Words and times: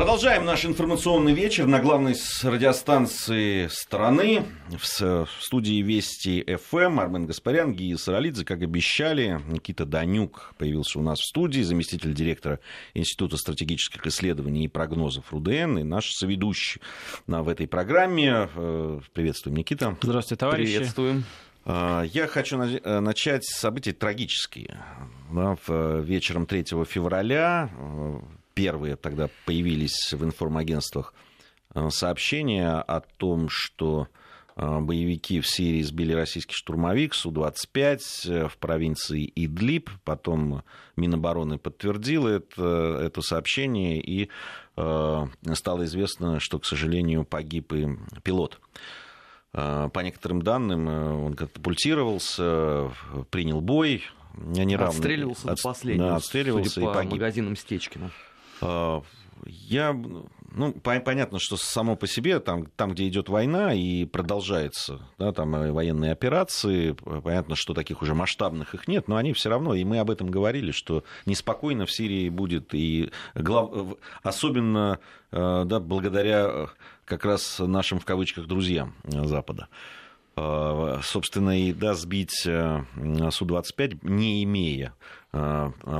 Продолжаем 0.00 0.46
наш 0.46 0.64
информационный 0.64 1.34
вечер 1.34 1.66
на 1.66 1.78
главной 1.78 2.14
радиостанции 2.42 3.66
страны. 3.66 4.46
В 4.70 5.28
студии 5.42 5.82
Вести 5.82 6.42
ФМ 6.42 7.00
Армен 7.00 7.26
Гаспарян, 7.26 7.74
Гия 7.74 7.98
Саралидзе, 7.98 8.46
как 8.46 8.62
обещали. 8.62 9.42
Никита 9.46 9.84
Данюк 9.84 10.54
появился 10.56 10.98
у 11.00 11.02
нас 11.02 11.18
в 11.18 11.26
студии, 11.26 11.60
заместитель 11.60 12.14
директора 12.14 12.60
Института 12.94 13.36
стратегических 13.36 14.06
исследований 14.06 14.64
и 14.64 14.68
прогнозов 14.68 15.30
РУДН, 15.34 15.80
и 15.80 15.82
наш 15.82 16.12
соведущий 16.12 16.80
в 17.26 17.46
этой 17.46 17.68
программе. 17.68 18.48
Э, 18.56 19.00
приветствуем, 19.12 19.58
Никита. 19.58 19.98
Здравствуйте, 20.00 20.40
товарищи. 20.40 20.76
Приветствуем. 20.76 21.24
А, 21.66 22.04
я 22.04 22.26
хочу 22.26 22.58
э, 22.58 23.00
начать 23.00 23.44
с 23.44 23.58
событий 23.58 23.92
трагические. 23.92 24.82
Вечером 25.30 26.46
3 26.46 26.64
февраля 26.86 27.68
э, 27.78 28.20
первые 28.54 28.96
тогда 28.96 29.28
появились 29.46 30.12
в 30.12 30.24
информагентствах 30.24 31.14
э, 31.74 31.88
сообщения 31.90 32.74
о 32.74 33.00
том, 33.00 33.48
что 33.48 34.08
боевики 34.56 35.40
в 35.40 35.46
Сирии 35.46 35.80
сбили 35.80 36.12
российский 36.12 36.54
штурмовик 36.54 37.14
Су-25 37.14 38.48
в 38.48 38.58
провинции 38.58 39.32
Идлиб. 39.34 39.88
Потом 40.04 40.64
Минобороны 40.96 41.56
подтвердила 41.56 42.28
это, 42.28 43.00
это 43.02 43.22
сообщение, 43.22 44.02
и 44.02 44.28
э, 44.76 45.26
стало 45.54 45.84
известно, 45.84 46.40
что, 46.40 46.58
к 46.58 46.66
сожалению, 46.66 47.24
погиб 47.24 47.72
и 47.72 47.88
пилот. 48.22 48.60
По 49.52 50.00
некоторым 50.00 50.42
данным, 50.42 50.88
э, 50.88 51.12
он 51.12 51.34
катапультировался, 51.34 52.92
принял 53.30 53.60
бой. 53.60 54.04
Неравный. 54.34 54.96
Отстреливался 54.96 55.50
от, 55.50 55.56
до 55.56 55.62
последнего, 55.62 56.08
да, 56.10 56.16
отстреливался 56.16 56.70
судя 56.70 56.86
по 56.86 56.90
и 56.90 56.94
погиб. 56.94 57.12
магазинам 57.12 57.56
Стечкина. 57.56 58.10
А, 58.60 59.02
я, 59.46 59.92
ну, 60.52 60.72
понятно, 60.72 61.38
что 61.38 61.56
само 61.56 61.96
по 61.96 62.06
себе, 62.06 62.40
там, 62.40 62.66
там 62.76 62.92
где 62.92 63.08
идет 63.08 63.28
война 63.28 63.72
и 63.72 64.04
продолжается, 64.04 65.00
да, 65.18 65.32
там 65.32 65.54
э, 65.54 65.72
военные 65.72 66.12
операции, 66.12 66.92
понятно, 66.92 67.56
что 67.56 67.74
таких 67.74 68.02
уже 68.02 68.14
масштабных 68.14 68.74
их 68.74 68.88
нет, 68.88 69.08
но 69.08 69.16
они 69.16 69.32
все 69.32 69.48
равно, 69.48 69.74
и 69.74 69.84
мы 69.84 69.98
об 69.98 70.10
этом 70.10 70.30
говорили, 70.30 70.72
что 70.72 71.04
неспокойно 71.26 71.86
в 71.86 71.92
Сирии 71.92 72.28
будет, 72.28 72.74
и 72.74 73.10
глав... 73.34 73.96
особенно 74.22 74.98
э, 75.32 75.62
да, 75.64 75.80
благодаря 75.80 76.68
как 77.04 77.24
раз 77.24 77.58
нашим, 77.58 77.98
в 77.98 78.04
кавычках, 78.04 78.46
друзьям 78.46 78.94
Запада. 79.04 79.68
А, 80.36 81.00
собственно, 81.02 81.58
и 81.58 81.72
да, 81.72 81.94
сбить 81.94 82.46
э, 82.46 82.84
Су-25, 83.30 83.98
не 84.02 84.44
имея 84.44 84.94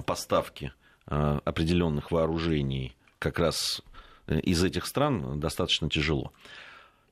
поставки 0.06 0.72
определенных 1.10 2.10
вооружений 2.10 2.96
как 3.18 3.38
раз 3.38 3.82
э, 4.26 4.40
из 4.40 4.64
этих 4.64 4.86
стран, 4.86 5.38
достаточно 5.38 5.88
тяжело. 5.88 6.32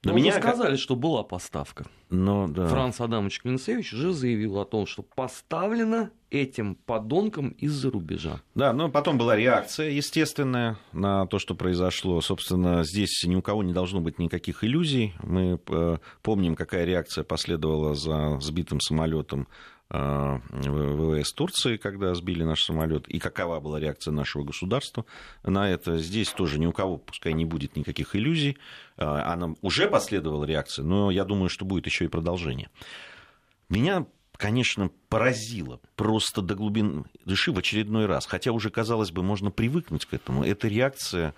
Но 0.05 0.13
ну, 0.13 0.19
меня... 0.19 0.33
сказали, 0.33 0.77
что 0.77 0.95
была 0.95 1.25
поставка. 1.25 1.87
Но, 2.09 2.47
да. 2.47 2.69
Франц 2.69 3.01
Адамович 3.01 3.41
Клинцевич 3.41 3.93
уже 3.93 4.13
заявил 4.13 4.59
о 4.59 4.65
том, 4.65 4.87
что 4.87 5.03
поставлена 5.03 6.11
этим 6.31 6.77
подонкам 6.77 7.49
из-за 7.51 7.91
рубежа. 7.91 8.41
Да, 8.55 8.73
но 8.73 8.91
потом 8.91 9.19
была 9.19 9.35
реакция 9.35 9.91
естественная 9.91 10.79
на 10.93 11.27
то, 11.27 11.41
что 11.41 11.57
произошло. 11.57 12.21
Собственно, 12.21 12.85
здесь 12.85 13.25
ни 13.25 13.35
у 13.35 13.43
кого 13.43 13.65
не 13.65 13.73
должно 13.73 14.01
быть 14.01 14.21
никаких 14.21 14.63
иллюзий. 14.63 15.15
Мы 15.23 15.59
э, 15.67 15.99
помним, 16.23 16.55
какая 16.55 16.85
реакция 16.85 17.25
последовала 17.25 17.95
за 17.97 18.39
сбитым 18.41 18.81
самолетом 18.81 19.49
Э, 19.49 19.78
ВВС 19.91 21.33
Турции, 21.33 21.79
когда 21.79 22.15
сбили 22.15 22.43
наш 22.43 22.63
самолет, 22.63 23.09
и 23.09 23.19
какова 23.19 23.59
была 23.61 23.81
реакция 23.81 24.13
нашего 24.13 24.45
государства 24.45 25.07
на 25.43 25.71
это. 25.71 25.97
Здесь 25.97 26.29
тоже 26.29 26.59
ни 26.59 26.67
у 26.67 26.73
кого, 26.73 26.99
пускай 26.99 27.33
не 27.33 27.47
будет 27.47 27.75
никаких 27.75 28.15
иллюзий. 28.15 28.59
Э, 28.99 29.05
она 29.05 29.55
уже 29.63 29.89
последовала 29.89 30.45
реакция, 30.45 30.85
но 30.85 31.11
я 31.11 31.25
думаю, 31.25 31.49
что 31.49 31.65
будет 31.65 31.87
еще 31.87 32.05
и 32.05 32.09
продолжение. 32.09 32.69
Меня 33.71 34.07
конечно, 34.37 34.91
поразило 35.09 35.81
просто 35.97 36.43
до 36.43 36.55
глубин 36.55 37.07
души 37.25 37.53
в 37.53 37.59
очередной 37.59 38.07
раз. 38.07 38.25
Хотя 38.25 38.53
уже, 38.53 38.71
казалось 38.71 39.11
бы, 39.11 39.23
можно 39.23 39.51
привыкнуть 39.51 40.07
к 40.07 40.15
этому. 40.15 40.45
Это 40.45 40.69
реакция 40.69 41.35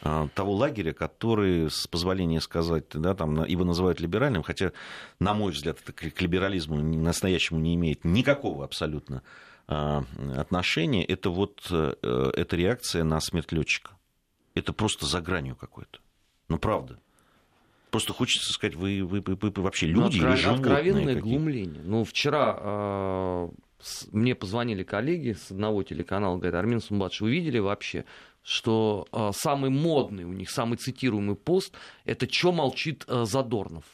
того 0.00 0.54
лагеря, 0.54 0.92
который, 0.92 1.70
с 1.70 1.86
позволения 1.86 2.40
сказать, 2.40 2.84
да, 2.94 3.14
там, 3.14 3.44
его 3.44 3.64
называют 3.64 4.00
либеральным, 4.00 4.42
хотя, 4.42 4.72
на 5.18 5.34
мой 5.34 5.52
взгляд, 5.52 5.78
это 5.82 5.92
к 5.92 6.20
либерализму 6.20 6.78
настоящему 6.78 7.60
не 7.60 7.74
имеет 7.74 8.04
никакого 8.04 8.64
абсолютно 8.64 9.22
а, 9.66 10.04
отношения, 10.36 11.04
это 11.04 11.30
вот 11.30 11.68
э, 11.70 11.94
эта 12.34 12.56
реакция 12.56 13.04
на 13.04 13.20
смерть 13.20 13.52
летчика. 13.52 13.92
Это 14.54 14.72
просто 14.72 15.06
за 15.06 15.20
гранью 15.20 15.54
какой-то. 15.54 16.00
Ну, 16.48 16.58
правда. 16.58 16.98
Просто 17.90 18.12
хочется 18.12 18.52
сказать, 18.52 18.74
вы, 18.74 19.04
вы, 19.04 19.20
вы, 19.20 19.36
вы 19.36 19.52
вообще 19.62 19.86
ну, 19.86 20.04
люди 20.04 20.18
ну, 20.20 20.26
откро... 20.26 20.30
или 20.30 20.36
животные? 20.36 20.72
Откровенное 20.72 21.14
какие? 21.14 21.20
глумление. 21.20 21.82
Ну, 21.84 22.04
вчера 22.04 22.58
э, 22.60 23.48
мне 24.12 24.34
позвонили 24.34 24.82
коллеги 24.82 25.32
с 25.32 25.50
одного 25.50 25.82
телеканала, 25.82 26.36
говорят, 26.36 26.56
Армин 26.56 26.80
Сумбадж, 26.80 27.22
вы 27.22 27.30
видели 27.30 27.58
вообще, 27.58 28.04
что 28.42 29.06
э, 29.12 29.30
самый 29.34 29.70
модный 29.70 30.24
у 30.24 30.32
них, 30.32 30.50
самый 30.50 30.76
цитируемый 30.76 31.36
пост– 31.36 31.74
это 32.04 32.26
«Чё 32.26 32.52
молчит 32.52 33.04
э, 33.06 33.24
Задорнов?». 33.24 33.84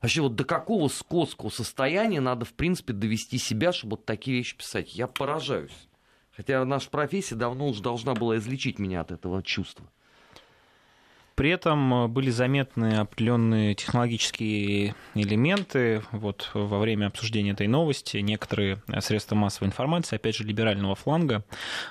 Вообще 0.00 0.22
вот 0.22 0.36
до 0.36 0.44
какого 0.44 0.88
скотского 0.88 1.50
состояния 1.50 2.20
надо, 2.20 2.44
в 2.44 2.54
принципе, 2.54 2.92
довести 2.92 3.38
себя, 3.38 3.72
чтобы 3.72 3.96
вот 3.96 4.06
такие 4.06 4.36
вещи 4.36 4.56
писать? 4.56 4.94
Я 4.94 5.08
поражаюсь. 5.08 5.88
Хотя 6.30 6.64
наша 6.64 6.88
профессия 6.88 7.34
давно 7.34 7.66
уже 7.68 7.82
должна 7.82 8.14
была 8.14 8.36
излечить 8.36 8.78
меня 8.78 9.00
от 9.00 9.10
этого 9.10 9.42
чувства. 9.42 9.90
При 11.38 11.50
этом 11.50 11.94
э, 11.94 12.08
были 12.08 12.30
заметны 12.30 12.96
определенные 12.96 13.76
технологические 13.76 14.96
элементы. 15.14 16.02
Вот 16.10 16.50
во 16.52 16.80
время 16.80 17.06
обсуждения 17.06 17.52
этой 17.52 17.68
новости 17.68 18.16
некоторые 18.16 18.82
средства 18.98 19.36
массовой 19.36 19.68
информации, 19.68 20.16
опять 20.16 20.34
же, 20.34 20.42
либерального 20.42 20.96
фланга, 20.96 21.44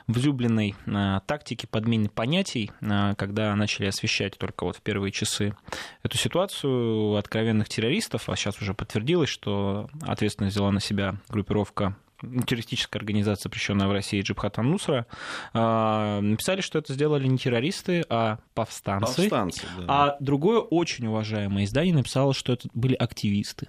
в 0.06 0.18
излюбленной 0.18 0.76
э, 0.86 1.20
тактике 1.26 1.66
подмены 1.66 2.10
понятий, 2.10 2.72
э, 2.82 3.14
когда 3.18 3.56
начали 3.56 3.86
освещать 3.86 4.38
только 4.38 4.66
вот 4.66 4.76
в 4.76 4.82
первые 4.82 5.14
часы 5.14 5.56
эту 6.04 6.18
ситуацию 6.18 7.16
откровенных 7.16 7.70
террористов, 7.70 8.28
а 8.28 8.36
сейчас 8.36 8.62
уже 8.62 8.74
подтвердилось, 8.74 9.30
что 9.30 9.90
ответственность 10.02 10.58
взяла 10.58 10.74
на 10.74 10.82
себя 10.82 11.16
группировка 11.30 11.96
террористическая 12.22 13.00
организация, 13.00 13.44
запрещенная 13.44 13.88
в 13.88 13.92
России 13.92 14.22
Джибхат 14.22 14.58
Нусра, 14.58 15.06
а, 15.54 16.20
написали, 16.22 16.62
что 16.62 16.80
это 16.80 16.94
сделали 16.94 17.28
не 17.28 17.38
террористы, 17.38 18.04
а 18.10 18.40
повстанцы. 18.54 19.30
повстанцы 19.30 19.66
да. 19.78 19.86
А 19.88 20.18
другое 20.20 20.60
очень 20.60 21.08
уважаемое 21.08 21.66
издание 21.66 21.94
написало, 21.94 22.34
что 22.34 22.54
это 22.54 22.70
были 22.74 22.96
активисты. 22.96 23.68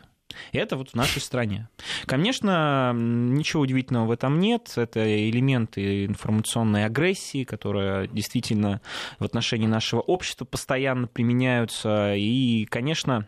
И 0.53 0.59
это 0.59 0.77
вот 0.77 0.91
в 0.91 0.95
нашей 0.95 1.21
стране. 1.21 1.69
Конечно, 2.07 2.93
ничего 2.95 3.63
удивительного 3.63 4.07
в 4.07 4.11
этом 4.11 4.39
нет. 4.39 4.73
Это 4.77 5.29
элементы 5.31 6.05
информационной 6.05 6.85
агрессии, 6.85 7.45
которая 7.45 8.07
действительно 8.09 8.81
в 9.19 9.25
отношении 9.25 9.67
нашего 9.67 10.01
общества 10.01 10.45
постоянно 10.45 11.07
применяются. 11.07 12.15
И, 12.15 12.67
конечно, 12.67 13.27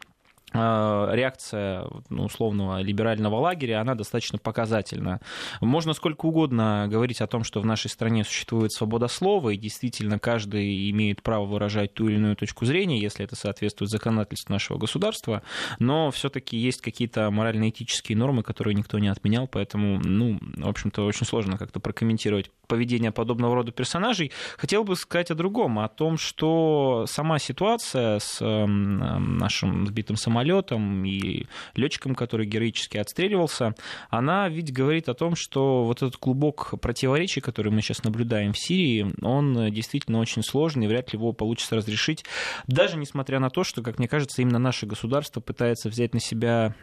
реакция 0.53 1.87
ну, 2.09 2.25
условного 2.25 2.81
либерального 2.81 3.37
лагеря, 3.37 3.81
она 3.81 3.94
достаточно 3.94 4.38
показательна. 4.38 5.21
Можно 5.61 5.93
сколько 5.93 6.27
угодно 6.27 6.87
говорить 6.88 7.21
о 7.21 7.27
том, 7.27 7.44
что 7.44 7.61
в 7.61 7.66
нашей 7.66 7.88
стране 7.88 8.25
существует 8.25 8.72
свобода 8.72 9.09
слова, 9.09 9.50
и 9.50 9.56
действительно 9.56 10.19
каждый 10.19 10.91
имеет 10.91 11.22
право 11.22 11.44
выражать 11.44 11.94
ту 11.94 12.09
или 12.09 12.16
иную 12.16 12.37
точку 12.37 12.65
зрения, 12.65 12.99
если 12.99 13.25
это 13.25 13.37
соответствует 13.37 13.91
законодательству 13.91 14.53
нашего 14.53 14.78
государства, 14.78 15.43
но 15.78 16.11
все-таки 16.11 16.56
есть 16.56 16.81
какие-то 16.81 17.31
морально-этические 17.31 18.17
нормы, 18.19 18.43
которые 18.43 18.75
никто 18.75 18.99
не 18.99 19.09
отменял, 19.09 19.47
поэтому, 19.47 20.00
ну, 20.00 20.38
в 20.56 20.69
общем-то, 20.69 21.05
очень 21.05 21.27
сложно 21.27 21.59
как-то 21.59 21.81
прокомментировать 21.81 22.50
поведение 22.67 23.12
подобного 23.12 23.55
рода 23.55 23.72
персонажей. 23.72 24.32
Хотел 24.56 24.84
бы 24.84 24.97
сказать 24.97 25.31
о 25.31 25.34
другом, 25.34 25.78
о 25.78 25.88
том, 25.88 26.19
что 26.19 27.05
сама 27.08 27.38
ситуация 27.38 28.19
с 28.19 28.41
эм, 28.41 29.38
нашим 29.38 29.87
сбитым 29.87 30.17
самолетом 30.17 30.39
самолетом 30.40 31.04
и 31.04 31.44
летчиком, 31.75 32.14
который 32.14 32.46
героически 32.46 32.96
отстреливался, 32.96 33.75
она 34.08 34.48
ведь 34.48 34.72
говорит 34.72 35.08
о 35.08 35.14
том, 35.14 35.34
что 35.37 35.84
вот 35.84 35.98
этот 35.98 36.16
клубок 36.16 36.75
противоречий, 36.81 37.40
который 37.40 37.70
мы 37.70 37.82
сейчас 37.82 38.04
наблюдаем 38.04 38.52
в 38.52 38.58
Сирии, 38.58 39.12
он 39.22 39.70
действительно 39.70 40.19
очень 40.19 40.42
сложный, 40.42 40.87
вряд 40.87 41.12
ли 41.12 41.19
его 41.19 41.32
получится 41.32 41.76
разрешить, 41.76 42.25
даже 42.66 42.96
несмотря 42.96 43.38
на 43.38 43.50
то, 43.50 43.64
что, 43.64 43.82
как 43.82 43.98
мне 43.98 44.08
кажется, 44.08 44.40
именно 44.40 44.58
наше 44.58 44.87
государство 44.87 45.40
пытается 45.40 45.88
взять 45.88 46.14
на 46.14 46.20
себя 46.20 46.75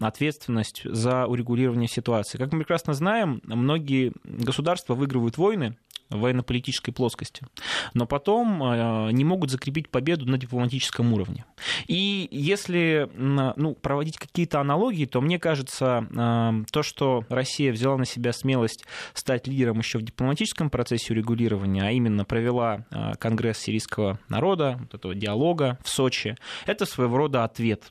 ответственность 0.00 0.82
за 0.84 1.26
урегулирование 1.26 1.88
ситуации. 1.88 2.38
Как 2.38 2.52
мы 2.52 2.60
прекрасно 2.60 2.94
знаем, 2.94 3.40
многие 3.44 4.12
государства 4.24 4.94
выигрывают 4.94 5.36
войны, 5.36 5.76
военно-политической 6.10 6.92
плоскости, 6.92 7.46
но 7.94 8.06
потом 8.06 8.62
э, 8.62 9.12
не 9.12 9.24
могут 9.24 9.50
закрепить 9.50 9.88
победу 9.88 10.26
на 10.26 10.38
дипломатическом 10.38 11.12
уровне. 11.12 11.44
И 11.86 12.28
если 12.30 13.08
ну, 13.14 13.74
проводить 13.74 14.18
какие-то 14.18 14.60
аналогии, 14.60 15.06
то 15.06 15.20
мне 15.20 15.38
кажется, 15.38 16.06
э, 16.10 16.64
то, 16.70 16.82
что 16.82 17.24
Россия 17.28 17.72
взяла 17.72 17.96
на 17.96 18.04
себя 18.04 18.32
смелость 18.32 18.84
стать 19.14 19.46
лидером 19.46 19.78
еще 19.78 19.98
в 19.98 20.02
дипломатическом 20.02 20.70
процессе 20.70 21.12
урегулирования, 21.12 21.82
а 21.82 21.90
именно 21.90 22.24
провела 22.24 22.86
э, 22.90 23.12
Конгресс 23.18 23.58
сирийского 23.58 24.18
народа, 24.28 24.76
вот 24.80 24.94
этого 24.94 25.14
диалога 25.14 25.78
в 25.82 25.88
Сочи, 25.88 26.36
это 26.66 26.86
своего 26.86 27.16
рода 27.16 27.44
ответ 27.44 27.90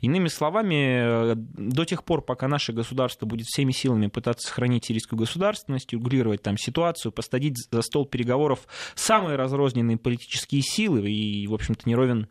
Иными 0.00 0.28
словами, 0.28 1.34
до 1.34 1.84
тех 1.84 2.04
пор, 2.04 2.22
пока 2.22 2.48
наше 2.48 2.72
государство 2.72 3.26
будет 3.26 3.46
всеми 3.46 3.72
силами 3.72 4.06
пытаться 4.06 4.48
сохранить 4.48 4.86
сирийскую 4.86 5.18
государственность, 5.18 5.92
регулировать 5.92 6.42
там 6.42 6.56
ситуацию, 6.56 7.12
посадить 7.12 7.56
за 7.70 7.82
стол 7.82 8.06
переговоров 8.06 8.66
самые 8.94 9.36
разрозненные 9.36 9.96
политические 9.96 10.62
силы 10.62 11.10
и, 11.10 11.46
в 11.46 11.54
общем-то, 11.54 11.88
неровен 11.88 12.28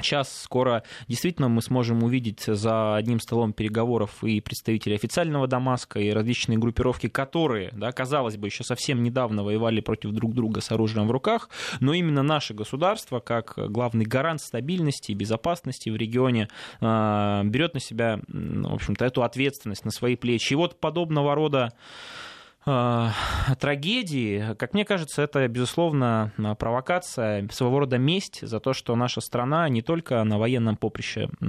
Сейчас 0.00 0.42
скоро 0.42 0.82
действительно 1.06 1.48
мы 1.48 1.60
сможем 1.60 2.02
увидеть 2.02 2.44
за 2.46 2.96
одним 2.96 3.20
столом 3.20 3.52
переговоров 3.52 4.24
и 4.24 4.40
представителей 4.40 4.94
официального 4.94 5.46
Дамаска, 5.46 6.00
и 6.00 6.10
различные 6.10 6.58
группировки, 6.58 7.08
которые, 7.08 7.70
да, 7.72 7.92
казалось 7.92 8.38
бы, 8.38 8.46
еще 8.46 8.64
совсем 8.64 9.02
недавно 9.02 9.44
воевали 9.44 9.80
против 9.80 10.12
друг 10.12 10.34
друга 10.34 10.62
с 10.62 10.70
оружием 10.70 11.06
в 11.06 11.10
руках, 11.10 11.50
но 11.80 11.92
именно 11.92 12.22
наше 12.22 12.54
государство, 12.54 13.20
как 13.20 13.54
главный 13.56 14.06
гарант 14.06 14.40
стабильности 14.40 15.12
и 15.12 15.14
безопасности 15.14 15.90
в 15.90 15.96
регионе, 15.96 16.48
а, 16.80 17.44
берет 17.44 17.74
на 17.74 17.80
себя, 17.80 18.20
в 18.28 18.74
общем-то, 18.74 19.04
эту 19.04 19.22
ответственность 19.22 19.84
на 19.84 19.90
свои 19.90 20.16
плечи. 20.16 20.54
И 20.54 20.56
вот 20.56 20.80
подобного 20.80 21.34
рода 21.34 21.74
трагедии, 22.64 24.54
как 24.56 24.74
мне 24.74 24.84
кажется, 24.84 25.22
это, 25.22 25.46
безусловно, 25.48 26.32
провокация, 26.58 27.48
своего 27.50 27.80
рода 27.80 27.98
месть 27.98 28.46
за 28.46 28.60
то, 28.60 28.72
что 28.72 28.94
наша 28.94 29.20
страна 29.20 29.68
не 29.68 29.82
только 29.82 30.22
на 30.22 30.38
военном 30.38 30.76
поприще 30.76 31.28
э, 31.40 31.46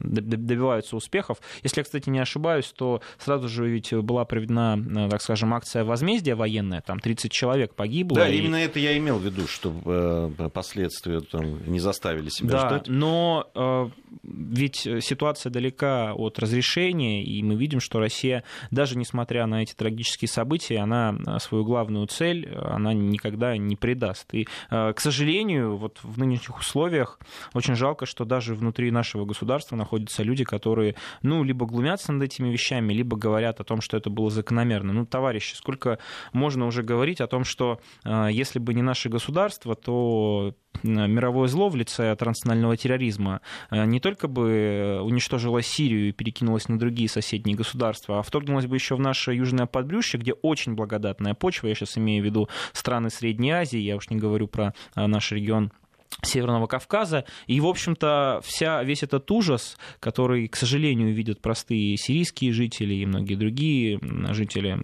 добивается 0.00 0.96
успехов. 0.96 1.38
Если 1.62 1.80
я, 1.80 1.84
кстати, 1.84 2.10
не 2.10 2.18
ошибаюсь, 2.18 2.72
то 2.76 3.00
сразу 3.18 3.48
же 3.48 3.68
ведь 3.68 3.94
была 3.94 4.24
проведена, 4.24 4.76
э, 4.76 5.08
так 5.08 5.22
скажем, 5.22 5.54
акция 5.54 5.84
возмездия 5.84 6.34
военная, 6.34 6.80
там 6.80 6.98
30 6.98 7.30
человек 7.30 7.74
погибло. 7.74 8.16
Да, 8.16 8.28
и... 8.28 8.38
именно 8.38 8.56
это 8.56 8.80
я 8.80 8.98
имел 8.98 9.18
в 9.18 9.24
виду, 9.24 9.46
что 9.46 10.32
последствия 10.52 11.20
там 11.20 11.70
не 11.70 11.78
заставили 11.78 12.28
себя 12.28 12.50
да, 12.50 12.68
ждать. 12.68 12.88
но 12.88 13.90
ведь 14.22 14.86
ситуация 15.00 15.50
далека 15.50 16.14
от 16.14 16.38
разрешения, 16.38 17.24
и 17.24 17.42
мы 17.42 17.54
видим, 17.54 17.80
что 17.80 17.98
Россия, 17.98 18.44
даже 18.70 18.96
несмотря 18.96 19.46
на 19.46 19.62
эти 19.62 19.74
трагические 19.74 20.28
события, 20.28 20.78
она 20.78 21.14
э, 21.14 21.38
свою 21.38 21.64
главную 21.64 22.06
цель, 22.06 22.46
э, 22.46 22.58
она 22.58 22.92
никогда 22.92 23.56
не 23.56 23.76
предаст. 23.76 24.32
И, 24.34 24.46
э, 24.70 24.92
к 24.92 25.00
сожалению, 25.00 25.76
вот 25.76 26.00
в 26.02 26.18
нынешних 26.18 26.58
условиях 26.58 27.18
очень 27.52 27.74
жалко, 27.74 28.06
что 28.06 28.24
даже 28.24 28.54
внутри 28.54 28.90
нашего 28.90 29.24
государства 29.24 29.76
находятся 29.76 30.22
люди, 30.22 30.44
которые, 30.44 30.94
ну, 31.22 31.42
либо 31.42 31.66
глумятся 31.66 32.12
над 32.12 32.22
этими 32.22 32.50
вещами, 32.50 32.92
либо 32.92 33.16
говорят 33.16 33.60
о 33.60 33.64
том, 33.64 33.80
что 33.80 33.96
это 33.96 34.10
было 34.10 34.30
закономерно. 34.30 34.92
Ну, 34.92 35.06
товарищи, 35.06 35.54
сколько 35.54 35.98
можно 36.32 36.66
уже 36.66 36.82
говорить 36.82 37.20
о 37.20 37.26
том, 37.26 37.44
что 37.44 37.80
если 38.04 38.58
бы 38.58 38.74
не 38.74 38.82
наше 38.82 39.08
государство, 39.08 39.74
то 39.74 40.54
мировое 40.82 41.48
зло 41.48 41.68
в 41.68 41.76
лице 41.76 42.14
транснационального 42.16 42.76
терроризма 42.76 43.40
э, 43.70 43.84
не 43.84 44.00
только 44.00 44.28
бы 44.28 45.00
уничтожило 45.02 45.62
Сирию 45.62 46.08
и 46.08 46.12
перекинулось 46.12 46.68
на 46.68 46.78
другие 46.78 47.08
соседние 47.08 47.56
государства, 47.56 48.18
а 48.18 48.22
вторгнулось 48.22 48.66
бы 48.66 48.76
еще 48.76 48.96
в 48.96 49.00
наше 49.00 49.32
южное 49.32 49.66
подбрюшье, 49.66 50.20
где 50.20 50.32
очень 50.32 50.74
благодатная 50.74 51.34
почва, 51.34 51.68
я 51.68 51.74
сейчас 51.74 51.98
имею 51.98 52.22
в 52.22 52.26
виду 52.26 52.48
страны 52.72 53.10
Средней 53.10 53.50
Азии, 53.50 53.78
я 53.78 53.96
уж 53.96 54.10
не 54.10 54.16
говорю 54.16 54.48
про 54.48 54.74
э, 54.96 55.06
наш 55.06 55.32
регион 55.32 55.72
Северного 56.22 56.66
Кавказа. 56.66 57.24
И, 57.46 57.60
в 57.60 57.66
общем-то, 57.66 58.40
вся, 58.44 58.82
весь 58.82 59.02
этот 59.02 59.30
ужас, 59.30 59.76
который, 60.00 60.48
к 60.48 60.56
сожалению, 60.56 61.12
видят 61.14 61.40
простые 61.40 61.96
сирийские 61.96 62.52
жители 62.52 62.94
и 62.94 63.06
многие 63.06 63.34
другие 63.34 63.98
жители 64.30 64.78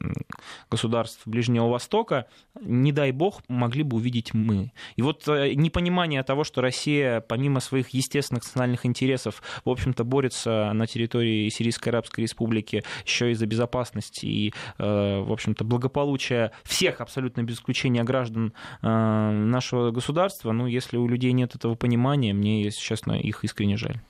государств 0.71 1.23
Ближнего 1.27 1.69
Востока, 1.69 2.27
не 2.61 2.93
дай 2.93 3.13
бог, 3.13 3.43
могли 3.49 3.83
бы 3.83 3.97
увидеть 3.97 4.35
мы. 4.35 4.73
И 4.97 5.03
вот 5.03 5.27
э, 5.29 5.55
непонимание 5.55 6.23
того, 6.23 6.45
что 6.45 6.61
Россия, 6.61 7.21
помимо 7.21 7.61
своих 7.61 7.91
естественных 7.91 8.45
национальных 8.45 8.87
интересов, 8.87 9.43
в 9.65 9.71
общем-то, 9.71 10.05
борется 10.05 10.73
на 10.73 10.87
территории 10.87 11.49
Сирийской 11.49 11.91
Арабской 11.91 12.21
Республики 12.23 12.83
еще 13.07 13.31
и 13.31 13.35
за 13.35 13.47
безопасность 13.47 14.25
и, 14.25 14.53
э, 14.79 15.21
в 15.21 15.33
общем-то, 15.33 15.65
благополучие 15.65 16.53
всех, 16.65 17.01
абсолютно 17.01 17.43
без 17.43 17.57
исключения 17.57 18.05
граждан 18.05 18.53
э, 18.83 18.89
нашего 18.89 19.91
государства, 19.91 20.53
ну, 20.53 20.67
если 20.67 20.97
у 20.97 21.07
людей 21.07 21.20
нет 21.29 21.55
этого 21.55 21.75
понимания, 21.75 22.33
мне, 22.33 22.63
если 22.63 22.81
честно, 22.81 23.13
их 23.13 23.45
искренне 23.45 23.77
жаль. 23.77 24.01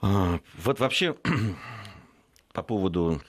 А, 0.00 0.40
вот 0.62 0.80
вообще 0.80 1.16
по 2.52 2.62
поводу 2.62 3.20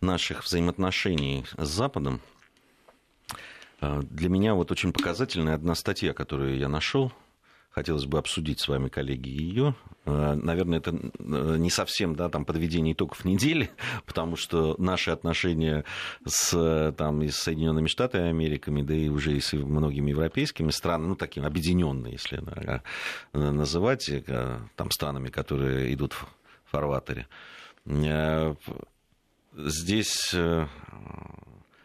наших 0.00 0.44
взаимоотношений 0.44 1.44
с 1.56 1.68
Западом, 1.68 2.20
а, 3.80 4.00
для 4.02 4.28
меня 4.28 4.54
вот 4.54 4.70
очень 4.70 4.92
показательная 4.92 5.54
одна 5.54 5.74
статья, 5.74 6.12
которую 6.12 6.58
я 6.58 6.68
нашел 6.68 7.12
хотелось 7.74 8.06
бы 8.06 8.18
обсудить 8.18 8.60
с 8.60 8.68
вами, 8.68 8.88
коллеги, 8.88 9.28
ее. 9.28 9.74
Э, 10.04 10.34
наверное, 10.34 10.78
это 10.78 10.92
э, 10.92 11.56
не 11.58 11.70
совсем 11.70 12.14
да, 12.14 12.28
там, 12.28 12.44
подведение 12.44 12.94
итогов 12.94 13.24
недели, 13.24 13.70
потому 14.06 14.36
что 14.36 14.76
наши 14.78 15.10
отношения 15.10 15.84
с, 16.24 16.94
там, 16.96 17.22
и 17.22 17.28
с 17.28 17.36
Соединенными 17.36 17.88
Штатами 17.88 18.28
Америки, 18.28 18.70
да 18.70 18.94
и 18.94 19.08
уже 19.08 19.36
и 19.36 19.40
с 19.40 19.52
многими 19.54 20.10
европейскими 20.10 20.70
странами, 20.70 21.08
ну, 21.08 21.16
такими 21.16 21.46
объединенные, 21.46 22.12
если 22.12 22.36
да, 22.36 22.82
называть, 23.32 24.08
э, 24.08 24.60
там, 24.76 24.90
странами, 24.90 25.28
которые 25.28 25.92
идут 25.92 26.12
в 26.12 26.26
фарватере. 26.70 27.26
Здесь 29.56 30.34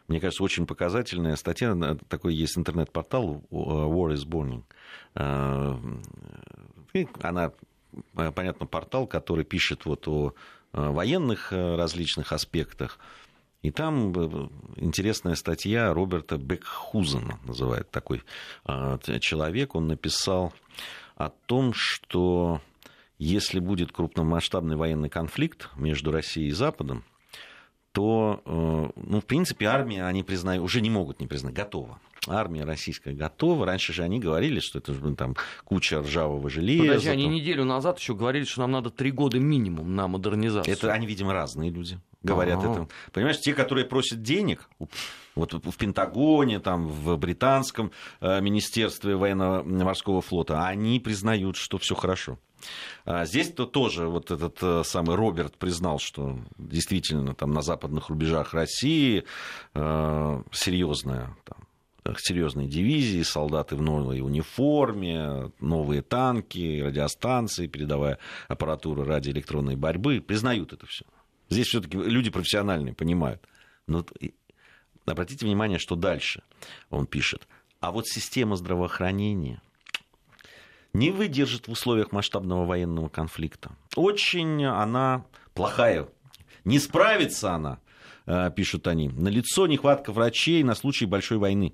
мне 0.09 0.19
кажется, 0.19 0.43
очень 0.43 0.65
показательная 0.65 1.35
статья. 1.35 1.77
Такой 2.07 2.33
есть 2.33 2.57
интернет-портал 2.57 3.43
War 3.51 4.13
is 4.15 4.25
Burning. 4.25 4.63
Э, 5.19 5.75
она, 7.21 7.51
э, 8.15 8.31
понятно, 8.31 8.65
портал, 8.65 9.05
который 9.05 9.43
пишет 9.43 9.85
вот 9.85 10.07
о 10.07 10.33
э, 10.73 10.89
военных 10.89 11.51
различных 11.51 12.31
аспектах. 12.31 12.99
И 13.61 13.71
там 13.71 14.13
интересная 14.77 15.35
статья 15.35 15.93
Роберта 15.93 16.37
Бекхузена, 16.37 17.39
называет 17.43 17.91
такой 17.91 18.23
человек. 19.19 19.75
Он 19.75 19.89
написал 19.89 20.53
о 21.17 21.27
том, 21.27 21.73
что 21.73 22.61
если 23.17 23.59
будет 23.59 23.91
крупномасштабный 23.91 24.77
военный 24.77 25.09
конфликт 25.09 25.67
между 25.75 26.13
Россией 26.13 26.47
и 26.47 26.53
Западом, 26.53 27.03
то, 27.91 28.41
ну, 28.45 29.19
в 29.21 29.25
принципе, 29.25 29.65
армия 29.65 30.05
они 30.05 30.23
признают, 30.23 30.63
уже 30.63 30.81
не 30.81 30.89
могут 30.89 31.19
не 31.19 31.27
признать, 31.27 31.53
готова 31.53 31.99
армия 32.27 32.63
российская 32.63 33.13
готова. 33.13 33.65
Раньше 33.65 33.93
же 33.93 34.03
они 34.03 34.19
говорили, 34.19 34.59
что 34.59 34.79
это 34.79 34.91
ну, 34.91 35.15
там 35.15 35.35
куча 35.63 36.01
ржавого 36.01 36.49
железа. 36.49 36.87
Подожди, 36.87 37.09
они 37.09 37.27
неделю 37.27 37.65
назад 37.65 37.99
еще 37.99 38.13
говорили, 38.15 38.45
что 38.45 38.61
нам 38.61 38.71
надо 38.71 38.89
три 38.89 39.11
года 39.11 39.39
минимум 39.39 39.95
на 39.95 40.07
модернизацию. 40.07 40.73
Это 40.73 40.91
они, 40.91 41.07
видимо, 41.07 41.33
разные 41.33 41.69
люди 41.69 41.99
говорят 42.21 42.59
А-а-а. 42.59 42.71
это. 42.71 42.87
Понимаешь, 43.13 43.39
те, 43.39 43.53
которые 43.53 43.85
просят 43.85 44.21
денег, 44.21 44.69
вот 45.35 45.53
в 45.53 45.77
Пентагоне, 45.77 46.59
там, 46.59 46.87
в 46.87 47.17
британском 47.17 47.91
э, 48.19 48.41
министерстве 48.41 49.15
военно-морского 49.15 50.21
флота, 50.21 50.65
они 50.65 50.99
признают, 50.99 51.55
что 51.55 51.77
все 51.77 51.95
хорошо. 51.95 52.37
А 53.05 53.25
здесь-то 53.25 53.65
тоже 53.65 54.07
вот 54.07 54.31
этот 54.31 54.57
э, 54.61 54.83
самый 54.83 55.15
Роберт 55.15 55.57
признал, 55.57 55.99
что 55.99 56.39
действительно 56.57 57.33
там 57.33 57.51
на 57.51 57.61
западных 57.61 58.09
рубежах 58.09 58.53
России 58.53 59.23
э, 59.73 60.43
серьезная 60.51 61.35
там, 61.45 61.57
серьезные 62.17 62.67
дивизии, 62.67 63.21
солдаты 63.23 63.75
в 63.75 63.81
новой 63.81 64.21
униформе, 64.21 65.51
новые 65.59 66.01
танки, 66.01 66.81
радиостанции, 66.81 67.67
передовая 67.67 68.17
аппаратура 68.47 69.05
радиоэлектронной 69.05 69.75
борьбы, 69.75 70.21
признают 70.21 70.73
это 70.73 70.85
все. 70.85 71.05
Здесь 71.49 71.67
все-таки 71.67 71.97
люди 71.97 72.29
профессиональные, 72.29 72.93
понимают. 72.93 73.41
Но 73.87 74.05
обратите 75.05 75.45
внимание, 75.45 75.79
что 75.79 75.95
дальше 75.95 76.43
он 76.89 77.07
пишет. 77.07 77.47
А 77.79 77.91
вот 77.91 78.07
система 78.07 78.55
здравоохранения 78.55 79.61
не 80.93 81.11
выдержит 81.11 81.67
в 81.67 81.71
условиях 81.71 82.11
масштабного 82.11 82.65
военного 82.65 83.09
конфликта. 83.09 83.71
Очень 83.95 84.65
она 84.65 85.25
плохая. 85.53 86.07
Не 86.65 86.79
справится 86.79 87.53
она, 87.53 87.79
э, 88.25 88.51
пишут 88.55 88.87
они. 88.87 89.09
На 89.09 89.29
лицо 89.29 89.67
нехватка 89.67 90.11
врачей 90.11 90.63
на 90.63 90.75
случай 90.75 91.05
большой 91.05 91.37
войны. 91.37 91.73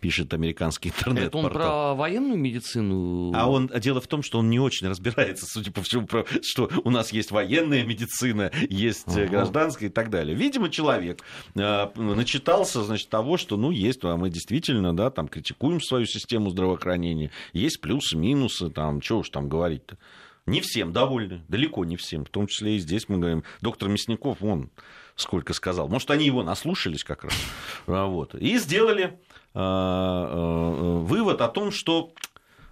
Пишет 0.00 0.34
американский 0.34 0.90
интернет. 0.90 1.28
Это 1.28 1.38
он 1.38 1.50
про 1.50 1.94
военную 1.94 2.38
медицину? 2.38 3.32
А 3.34 3.48
он, 3.48 3.70
дело 3.80 4.00
в 4.00 4.06
том, 4.06 4.22
что 4.22 4.38
он 4.38 4.50
не 4.50 4.60
очень 4.60 4.88
разбирается, 4.88 5.46
судя 5.46 5.72
по 5.72 5.82
всему, 5.82 6.06
про, 6.06 6.24
что 6.42 6.70
у 6.84 6.90
нас 6.90 7.12
есть 7.12 7.30
военная 7.30 7.84
медицина, 7.84 8.50
есть 8.68 9.08
ага. 9.08 9.26
гражданская 9.26 9.88
и 9.88 9.92
так 9.92 10.10
далее. 10.10 10.34
Видимо, 10.34 10.68
человек 10.70 11.22
э, 11.54 11.88
начитался, 11.96 12.82
значит, 12.82 13.08
того, 13.08 13.36
что, 13.36 13.56
ну, 13.56 13.70
есть, 13.70 14.00
а 14.04 14.16
мы 14.16 14.30
действительно, 14.30 14.94
да, 14.94 15.10
там, 15.10 15.28
критикуем 15.28 15.80
свою 15.80 16.06
систему 16.06 16.50
здравоохранения, 16.50 17.30
есть 17.52 17.80
плюсы, 17.80 18.16
минусы, 18.16 18.70
там, 18.70 19.02
что 19.02 19.18
уж 19.20 19.30
там 19.30 19.48
говорить-то. 19.48 19.98
Не 20.46 20.60
всем 20.60 20.92
довольны, 20.92 21.42
далеко 21.48 21.84
не 21.84 21.96
всем, 21.96 22.24
в 22.24 22.28
том 22.28 22.48
числе 22.48 22.76
и 22.76 22.78
здесь 22.78 23.08
мы 23.08 23.18
говорим, 23.18 23.44
доктор 23.60 23.88
Мясников, 23.88 24.42
он 24.42 24.70
сколько 25.14 25.52
сказал. 25.52 25.88
Может, 25.88 26.10
они 26.10 26.26
его 26.26 26.42
наслушались 26.42 27.04
как 27.04 27.24
раз. 27.24 27.34
Вот. 27.86 28.34
И 28.34 28.58
сделали 28.58 29.04
э, 29.04 29.10
э, 29.10 29.31
вывод 29.54 31.40
о 31.40 31.48
том, 31.48 31.70
что 31.70 32.12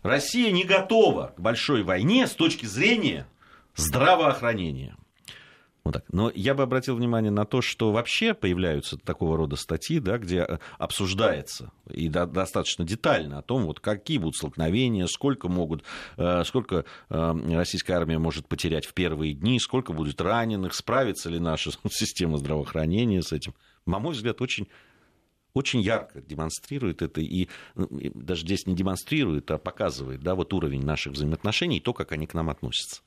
Россия 0.03 0.51
не 0.51 0.65
готова 0.65 1.35
к 1.37 1.41
большой 1.41 1.83
войне 1.83 2.27
с 2.27 2.33
точки 2.33 2.67
зрения 2.67 3.27
здравоохранения. 3.75 4.97
Вот 5.83 5.95
так. 5.95 6.05
Но 6.13 6.31
я 6.35 6.55
бы 6.55 6.63
обратил 6.63 6.97
внимание 6.97 7.31
на 7.31 7.47
то, 7.47 7.63
что 7.63 7.91
вообще 7.91 8.35
появляются 8.35 8.99
такого 8.99 9.37
рода 9.37 9.57
статьи, 9.57 9.99
да, 9.99 10.19
где 10.19 10.41
э, 10.41 10.59
обсуждается 10.79 11.73
и 11.91 12.09
до, 12.09 12.27
достаточно 12.27 12.85
детально 12.85 13.39
о 13.39 13.43
том, 13.43 13.65
вот, 13.65 13.81
какие 13.81 14.19
будут 14.19 14.37
столкновения, 14.37 15.07
сколько, 15.07 15.49
могут, 15.49 15.83
э, 16.19 16.45
сколько 16.45 16.85
э, 17.09 17.55
российская 17.57 17.95
армия 17.95 18.19
может 18.19 18.47
потерять 18.47 18.85
в 18.85 18.93
первые 18.93 19.33
дни, 19.33 19.59
сколько 19.59 19.95
будет 19.95 20.21
раненых, 20.21 20.75
справится 20.75 21.31
ли 21.31 21.39
наша 21.39 21.71
система 21.91 22.37
здравоохранения 22.37 23.23
с 23.23 23.33
этим. 23.33 23.55
На 23.87 23.99
мой 23.99 24.13
взгляд, 24.13 24.43
очень 24.43 24.69
очень 25.55 25.81
ярко 25.81 26.21
демонстрирует 26.21 27.03
это 27.03 27.21
и, 27.21 27.49
ну, 27.75 27.87
и 27.87 28.11
даже 28.15 28.43
здесь 28.43 28.67
не 28.67 28.75
демонстрирует, 28.75 29.51
а 29.51 29.59
показывает 29.59 30.21
да, 30.21 30.35
вот 30.35 30.53
уровень 30.53 30.85
наших 30.85 31.15
взаимоотношений 31.15 31.79
и 31.79 31.81
то, 31.81 31.93
как 31.93 32.13
они 32.13 32.27
к 32.27 32.35
нам 32.35 32.51
относятся. 32.51 33.01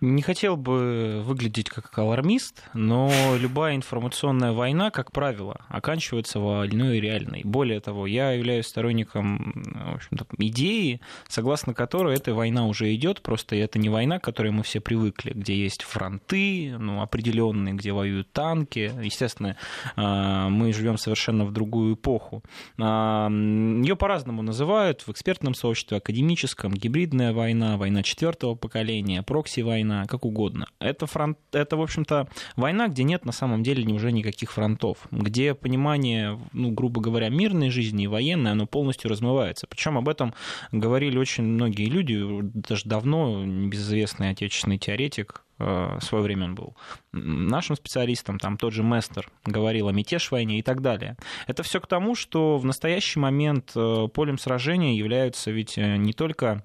Не 0.00 0.22
хотел 0.22 0.56
бы 0.56 1.22
выглядеть 1.24 1.68
как 1.68 1.96
алармист, 1.98 2.64
но 2.72 3.12
любая 3.38 3.76
информационная 3.76 4.52
война, 4.52 4.90
как 4.90 5.12
правило, 5.12 5.60
оканчивается 5.68 6.40
войной 6.40 7.00
реальной. 7.00 7.42
Более 7.44 7.80
того, 7.80 8.06
я 8.06 8.32
являюсь 8.32 8.66
сторонником 8.66 9.52
в 9.90 9.94
общем-то, 9.96 10.26
идеи, 10.38 11.00
согласно 11.28 11.74
которой 11.74 12.16
эта 12.16 12.32
война 12.32 12.66
уже 12.66 12.94
идет, 12.94 13.20
просто 13.20 13.56
это 13.56 13.78
не 13.78 13.90
война, 13.90 14.18
к 14.18 14.24
которой 14.24 14.52
мы 14.52 14.62
все 14.62 14.80
привыкли, 14.80 15.32
где 15.34 15.54
есть 15.54 15.82
фронты 15.82 16.76
ну, 16.78 17.02
определенные, 17.02 17.74
где 17.74 17.92
воюют 17.92 18.32
танки. 18.32 18.92
Естественно, 19.02 19.56
а, 19.96 20.48
мы 20.48 20.72
живем 20.72 20.96
совершенно 20.96 21.44
в 21.44 21.52
другую 21.52 21.94
эпоху. 21.94 22.42
А, 22.78 23.28
Ее 23.28 23.96
по-разному 23.96 24.40
называют 24.42 25.02
в 25.02 25.10
экспертном 25.10 25.54
сообществе, 25.54 25.98
академическом, 25.98 26.72
гибридная 26.72 27.32
война, 27.34 27.76
война 27.76 28.02
четвертого 28.02 28.54
поколения, 28.54 29.22
прокси-война 29.22 29.89
война, 29.90 30.06
как 30.06 30.24
угодно. 30.24 30.66
Это, 30.78 31.06
фронт, 31.06 31.38
это, 31.52 31.76
в 31.76 31.82
общем-то, 31.82 32.28
война, 32.56 32.88
где 32.88 33.04
нет 33.04 33.24
на 33.24 33.32
самом 33.32 33.62
деле 33.62 33.92
уже 33.92 34.12
никаких 34.12 34.52
фронтов, 34.52 34.98
где 35.10 35.54
понимание, 35.54 36.38
ну, 36.52 36.70
грубо 36.70 37.00
говоря, 37.00 37.28
мирной 37.28 37.70
жизни 37.70 38.04
и 38.04 38.06
военной, 38.06 38.52
оно 38.52 38.66
полностью 38.66 39.10
размывается. 39.10 39.66
Причем 39.66 39.98
об 39.98 40.08
этом 40.08 40.34
говорили 40.72 41.18
очень 41.18 41.44
многие 41.44 41.86
люди, 41.86 42.18
даже 42.54 42.84
давно 42.84 43.44
небезызвестный 43.44 44.30
отечественный 44.30 44.78
теоретик, 44.78 45.42
э, 45.58 45.98
в 46.00 46.04
свое 46.04 46.22
время 46.24 46.44
он 46.44 46.54
был 46.54 46.76
нашим 47.12 47.76
специалистом, 47.76 48.38
там 48.38 48.56
тот 48.56 48.72
же 48.72 48.82
Местер 48.82 49.28
говорил 49.44 49.88
о 49.88 49.92
мятеж 49.92 50.30
войне 50.30 50.58
и 50.58 50.62
так 50.62 50.80
далее. 50.80 51.16
Это 51.46 51.62
все 51.62 51.80
к 51.80 51.86
тому, 51.86 52.14
что 52.14 52.58
в 52.58 52.64
настоящий 52.64 53.18
момент 53.18 53.72
э, 53.74 54.08
полем 54.14 54.38
сражения 54.38 54.94
являются 54.94 55.50
ведь 55.50 55.76
э, 55.76 55.96
не 55.96 56.12
только 56.12 56.64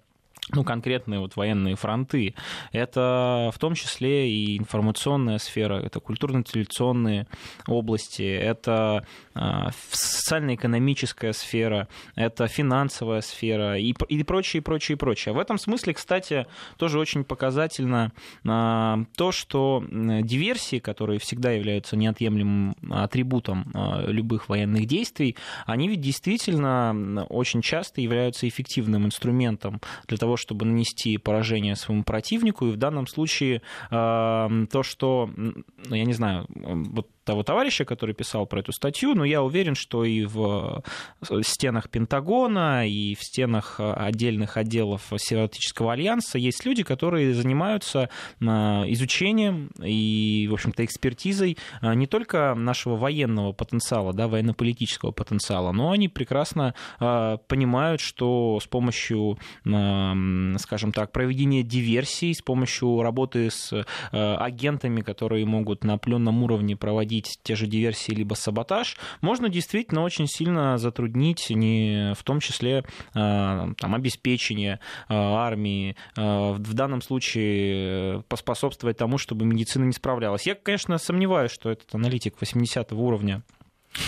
ну, 0.53 0.63
конкретные 0.63 1.19
вот 1.19 1.35
военные 1.35 1.75
фронты. 1.75 2.35
Это 2.71 3.51
в 3.53 3.57
том 3.57 3.73
числе 3.73 4.29
и 4.29 4.57
информационная 4.57 5.39
сфера, 5.39 5.81
это 5.81 5.99
культурно-интеллекционные 5.99 7.27
области, 7.67 8.21
это 8.21 9.05
а, 9.33 9.71
социально-экономическая 9.91 11.33
сфера, 11.33 11.87
это 12.15 12.47
финансовая 12.47 13.21
сфера 13.21 13.77
и, 13.77 13.93
и 14.07 14.23
прочее, 14.23 14.61
прочее, 14.61 14.97
прочее. 14.97 15.33
В 15.33 15.39
этом 15.39 15.57
смысле, 15.57 15.93
кстати, 15.93 16.45
тоже 16.77 16.99
очень 16.99 17.23
показательно 17.23 18.11
а, 18.47 18.99
то, 19.17 19.31
что 19.31 19.83
диверсии, 19.89 20.77
которые 20.77 21.19
всегда 21.19 21.51
являются 21.51 21.97
неотъемлемым 21.97 22.75
атрибутом 22.91 23.71
а, 23.73 24.05
любых 24.07 24.47
военных 24.47 24.85
действий, 24.85 25.35
они 25.65 25.87
ведь 25.87 26.01
действительно 26.01 27.25
очень 27.29 27.63
часто 27.63 28.01
являются 28.01 28.47
эффективным 28.47 29.05
инструментом 29.07 29.81
для 30.07 30.17
того, 30.17 30.34
чтобы 30.37 30.65
нанести 30.65 31.17
поражение 31.17 31.75
своему 31.75 32.03
противнику. 32.03 32.67
И 32.67 32.71
в 32.71 32.77
данном 32.77 33.07
случае 33.07 33.61
э, 33.89 34.65
то, 34.71 34.83
что, 34.83 35.29
ну, 35.35 35.95
я 35.95 36.05
не 36.05 36.13
знаю, 36.13 36.47
вот 36.49 37.09
того 37.25 37.43
товарища, 37.43 37.83
который 37.83 38.15
писал 38.15 38.45
про 38.45 38.59
эту 38.59 38.71
статью, 38.71 39.15
но 39.15 39.25
я 39.25 39.41
уверен, 39.41 39.75
что 39.75 40.05
и 40.05 40.25
в 40.25 40.83
э, 41.29 41.41
стенах 41.43 41.89
Пентагона, 41.89 42.87
и 42.87 43.15
в 43.15 43.23
стенах 43.23 43.75
э, 43.79 43.91
отдельных 43.91 44.57
отделов 44.57 45.01
Североатлантического 45.17 45.93
альянса 45.93 46.37
есть 46.37 46.65
люди, 46.65 46.83
которые 46.83 47.33
занимаются 47.33 48.09
э, 48.39 48.45
изучением 48.45 49.71
и, 49.83 50.47
в 50.49 50.53
общем-то, 50.53 50.85
экспертизой 50.85 51.57
не 51.81 52.05
только 52.05 52.53
нашего 52.55 52.95
военного 52.95 53.51
потенциала, 53.51 54.13
да, 54.13 54.27
военно-политического 54.27 55.11
потенциала, 55.11 55.71
но 55.71 55.91
они 55.91 56.07
прекрасно 56.07 56.75
понимают, 56.99 58.01
что 58.01 58.59
с 58.61 58.67
помощью, 58.67 59.39
скажем 59.63 60.91
так, 60.93 61.11
проведения 61.11 61.63
диверсий, 61.63 62.33
с 62.33 62.41
помощью 62.41 63.01
работы 63.01 63.49
с 63.49 63.85
агентами, 64.11 65.01
которые 65.01 65.45
могут 65.45 65.83
на 65.83 65.93
определенном 65.93 66.43
уровне 66.43 66.75
проводить 66.75 67.14
проводить 67.15 67.39
те 67.43 67.55
же 67.55 67.67
диверсии 67.67 68.11
либо 68.11 68.33
саботаж, 68.33 68.97
можно 69.21 69.49
действительно 69.49 70.03
очень 70.03 70.27
сильно 70.27 70.77
затруднить, 70.77 71.49
не, 71.49 72.13
в 72.15 72.23
том 72.23 72.39
числе 72.39 72.83
а, 73.13 73.69
там, 73.77 73.95
обеспечение 73.95 74.79
а, 75.07 75.45
армии, 75.45 75.95
а, 76.17 76.53
в 76.53 76.73
данном 76.73 77.01
случае 77.01 78.23
поспособствовать 78.27 78.97
тому, 78.97 79.17
чтобы 79.17 79.45
медицина 79.45 79.85
не 79.85 79.93
справлялась. 79.93 80.47
Я, 80.47 80.55
конечно, 80.55 80.97
сомневаюсь, 80.97 81.51
что 81.51 81.69
этот 81.69 81.93
аналитик 81.95 82.35
80 82.39 82.91
уровня 82.93 83.43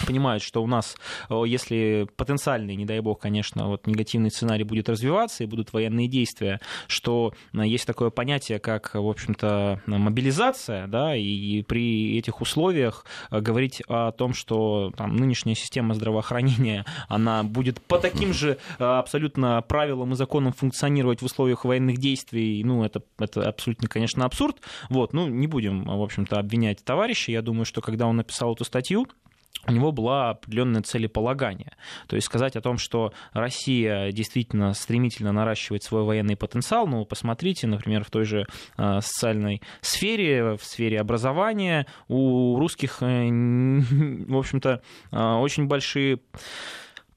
понимают, 0.05 0.43
что 0.43 0.63
у 0.63 0.67
нас, 0.67 0.95
если 1.29 2.07
потенциальный, 2.15 2.75
не 2.75 2.85
дай 2.85 2.99
бог, 2.99 3.19
конечно, 3.19 3.67
вот 3.67 3.87
негативный 3.87 4.31
сценарий 4.31 4.63
будет 4.63 4.89
развиваться 4.89 5.43
и 5.43 5.47
будут 5.47 5.73
военные 5.73 6.07
действия, 6.07 6.59
что 6.87 7.33
э, 7.53 7.65
есть 7.65 7.85
такое 7.85 8.09
понятие, 8.09 8.59
как, 8.59 8.93
в 8.93 9.07
общем-то, 9.07 9.81
мобилизация, 9.85 10.87
да, 10.87 11.15
и 11.15 11.61
при 11.63 12.17
этих 12.17 12.41
условиях 12.41 13.05
э, 13.31 13.39
говорить 13.39 13.81
о 13.87 14.11
том, 14.11 14.33
что 14.33 14.91
там, 14.95 15.15
нынешняя 15.15 15.55
система 15.55 15.93
здравоохранения, 15.93 16.85
она 17.07 17.43
будет 17.43 17.81
по 17.81 17.97
таким 17.97 18.33
же 18.33 18.57
э, 18.79 18.83
абсолютно 18.83 19.61
правилам 19.61 20.13
и 20.13 20.15
законам 20.15 20.53
функционировать 20.53 21.21
в 21.21 21.25
условиях 21.25 21.65
военных 21.65 21.97
действий, 21.97 22.63
ну, 22.63 22.83
это, 22.83 23.01
это 23.19 23.47
абсолютно, 23.47 23.87
конечно, 23.87 24.25
абсурд. 24.25 24.57
Вот, 24.89 25.13
ну, 25.13 25.27
не 25.27 25.47
будем, 25.47 25.83
в 25.83 26.01
общем-то, 26.01 26.37
обвинять 26.39 26.83
товарища. 26.83 27.31
Я 27.31 27.41
думаю, 27.41 27.65
что 27.65 27.81
когда 27.81 28.07
он 28.07 28.17
написал 28.17 28.53
эту 28.53 28.63
статью, 28.65 29.07
у 29.67 29.71
него 29.71 29.91
было 29.91 30.29
определенное 30.31 30.81
целеполагание. 30.81 31.73
То 32.07 32.15
есть 32.15 32.25
сказать 32.25 32.55
о 32.55 32.61
том, 32.61 32.77
что 32.77 33.13
Россия 33.33 34.11
действительно 34.11 34.73
стремительно 34.73 35.31
наращивает 35.31 35.83
свой 35.83 36.03
военный 36.03 36.35
потенциал, 36.35 36.87
ну, 36.87 37.05
посмотрите, 37.05 37.67
например, 37.67 38.03
в 38.03 38.09
той 38.09 38.25
же 38.25 38.47
э, 38.77 38.99
социальной 39.01 39.61
сфере, 39.81 40.55
в 40.55 40.63
сфере 40.63 40.99
образования, 40.99 41.85
у 42.07 42.57
русских, 42.57 42.97
э, 43.01 43.27
в 43.29 44.37
общем-то, 44.37 44.81
э, 45.11 45.17
очень 45.17 45.67
большие 45.67 46.19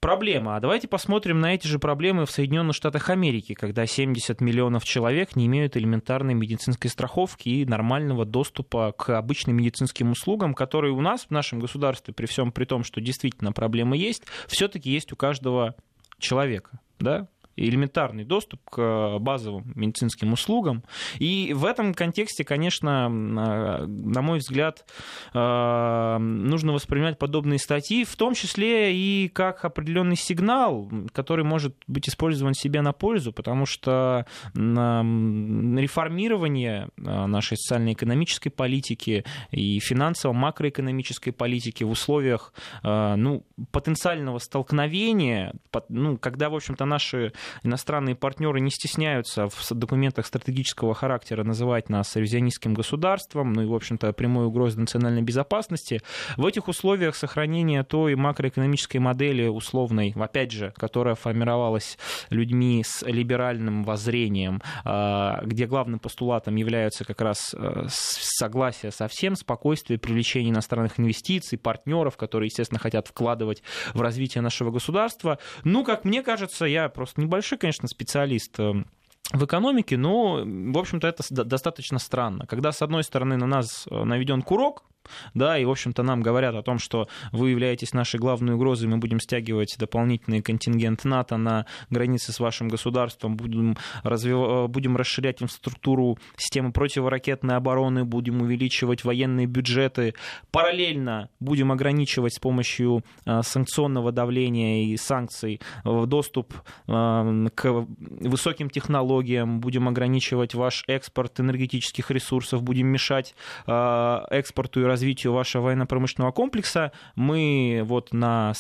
проблема. 0.01 0.57
А 0.57 0.61
давайте 0.61 0.89
посмотрим 0.89 1.41
на 1.41 1.55
эти 1.55 1.67
же 1.67 1.79
проблемы 1.79 2.27
в 2.27 2.31
Соединенных 2.31 2.75
Штатах 2.75 3.11
Америки, 3.11 3.55
когда 3.55 3.87
70 3.87 4.41
миллионов 4.41 4.85
человек 4.85 5.37
не 5.37 5.47
имеют 5.47 5.77
элементарной 5.77 6.35
медицинской 6.35 6.91
страховки 6.91 7.49
и 7.49 7.67
нормального 7.67 8.25
доступа 8.25 8.93
к 8.97 9.17
обычным 9.17 9.57
медицинским 9.57 10.11
услугам, 10.11 10.55
которые 10.55 10.93
у 10.93 11.01
нас 11.01 11.27
в 11.27 11.31
нашем 11.31 11.61
государстве, 11.61 12.15
при 12.15 12.27
всем 12.27 12.51
при 12.51 12.65
том, 12.65 12.83
что 12.83 13.01
действительно 13.01 13.53
проблемы 13.53 13.97
есть, 13.97 14.25
все-таки 14.49 14.91
есть 14.91 15.13
у 15.13 15.17
каждого 15.17 15.75
человека. 16.19 16.81
Да? 16.99 17.29
Элементарный 17.69 18.25
доступ 18.25 18.61
к 18.71 19.19
базовым 19.19 19.73
медицинским 19.75 20.33
услугам. 20.33 20.85
И 21.19 21.53
в 21.55 21.65
этом 21.65 21.95
контексте, 21.95 22.45
конечно, 22.45 23.09
на 23.09 24.23
мой 24.23 24.39
взгляд, 24.39 24.87
нужно 25.33 26.73
воспринимать 26.73 27.19
подобные 27.19 27.59
статьи, 27.59 28.05
в 28.05 28.15
том 28.17 28.35
числе 28.35 28.95
и 28.95 29.29
как 29.29 29.65
определенный 29.65 30.17
сигнал, 30.17 30.91
который 31.13 31.45
может 31.45 31.75
быть 31.87 32.09
использован 32.09 32.55
себе 32.55 32.83
на 32.83 32.93
пользу, 32.93 33.33
потому 33.33 33.67
что 33.67 34.27
реформирование 34.55 36.89
нашей 36.97 37.57
социально-экономической 37.57 38.51
политики 38.51 39.25
и 39.51 39.81
финансово-макроэкономической 39.81 41.33
политики 41.33 41.85
в 41.85 41.91
условиях 41.91 42.53
ну, 42.83 43.45
потенциального 43.73 44.39
столкновения, 44.39 45.55
ну, 45.89 46.19
когда, 46.19 46.51
в 46.51 46.55
общем-то, 46.55 46.85
наши 46.85 47.33
иностранные 47.63 48.15
партнеры 48.15 48.61
не 48.61 48.71
стесняются 48.71 49.49
в 49.49 49.71
документах 49.71 50.27
стратегического 50.27 50.95
характера 50.95 51.45
называть 51.45 51.89
нас 51.89 52.15
ревизионистским 52.17 52.75
государством, 52.75 53.53
ну 53.53 53.63
и, 53.63 53.67
в 53.67 53.75
общем-то, 53.75 54.13
прямой 54.13 54.47
угрозой 54.47 54.81
национальной 54.81 55.23
безопасности, 55.23 56.01
в 56.37 56.47
этих 56.47 56.69
условиях 56.69 57.17
сохранения 57.17 57.83
той 57.85 58.15
макроэкономической 58.15 59.01
модели 59.01 59.47
условной, 59.47 60.15
опять 60.17 60.53
же, 60.53 60.73
которая 60.77 61.15
формировалась 61.15 61.99
людьми 62.31 62.83
с 62.85 63.03
либеральным 63.07 63.85
воззрением, 63.85 64.63
а, 64.85 65.43
где 65.45 65.67
главным 65.67 65.99
постулатом 65.99 66.57
являются 66.57 67.05
как 67.05 67.21
раз 67.21 67.55
э, 67.55 67.87
согласие 67.89 68.93
со 68.93 69.09
всем, 69.09 69.35
спокойствие, 69.37 69.99
привлечение 69.99 70.51
иностранных 70.51 70.99
инвестиций, 70.99 71.59
партнеров, 71.59 72.17
которые, 72.17 72.47
естественно, 72.47 72.79
хотят 72.79 73.09
вкладывать 73.09 73.63
в 73.95 74.01
развитие 74.01 74.43
нашего 74.43 74.71
государства. 74.71 75.39
Ну, 75.65 75.85
как 75.85 76.05
мне 76.05 76.23
кажется, 76.23 76.65
я 76.65 76.89
просто 76.89 77.21
небольшой, 77.21 77.40
конечно, 77.59 77.89
специалист 77.89 78.59
э, 78.59 78.85
в 79.33 79.45
экономике, 79.45 79.97
но, 79.97 80.43
в 80.45 80.79
общем-то, 80.79 81.07
это 81.07 81.45
достаточно 81.45 81.99
странно. 81.99 82.47
Когда, 82.47 82.73
с 82.73 82.83
одной 82.83 83.05
стороны, 83.05 83.37
на 83.37 83.47
нас 83.47 83.87
э, 83.91 84.05
наведен 84.05 84.43
курок, 84.43 84.85
да, 85.35 85.59
и, 85.59 85.65
в 85.65 85.71
общем-то, 85.71 86.03
нам 86.03 86.23
говорят 86.23 86.55
о 86.55 86.63
том, 86.63 86.79
что 86.79 87.09
вы 87.33 87.51
являетесь 87.51 87.93
нашей 87.93 88.19
главной 88.21 88.55
угрозой, 88.55 88.89
мы 88.89 88.99
будем 88.99 89.21
стягивать 89.21 89.77
дополнительный 89.79 90.43
контингент 90.43 91.05
НАТО 91.05 91.37
на 91.37 91.67
границе 91.91 92.33
с 92.33 92.41
вашим 92.41 92.69
государством, 92.69 93.37
будем, 93.37 93.77
развив... 94.03 94.37
Э, 94.37 94.67
будем 94.69 94.97
расширять 94.97 95.43
инфраструктуру 95.43 96.19
системы 96.37 96.73
противоракетной 96.73 97.57
обороны, 97.57 98.05
будем 98.05 98.43
увеличивать 98.43 99.05
военные 99.05 99.47
бюджеты, 99.47 100.15
параллельно 100.51 101.29
будем 101.41 101.73
ограничивать 101.73 102.35
с 102.35 102.39
помощью 102.39 103.05
э, 103.27 103.41
санкционного 103.43 104.13
давления 104.13 104.85
и 104.85 104.97
санкций 104.97 105.61
э, 105.85 106.05
доступ 106.07 106.55
к 106.87 107.87
высоким 108.21 108.71
технологиям, 108.71 109.61
будем 109.61 109.89
ограничивать 109.89 110.55
ваш 110.55 110.85
экспорт 110.87 111.41
энергетических 111.41 112.11
ресурсов, 112.11 112.63
будем 112.63 112.89
мешать 112.89 113.35
экспорту 113.67 114.81
и 114.81 114.85
развитию 114.85 115.00
вашего 115.33 115.63
военно-промышленного 115.65 116.33
комплекса. 116.33 116.93
Мы 117.15 117.83
вот 117.85 118.13
на 118.13 118.53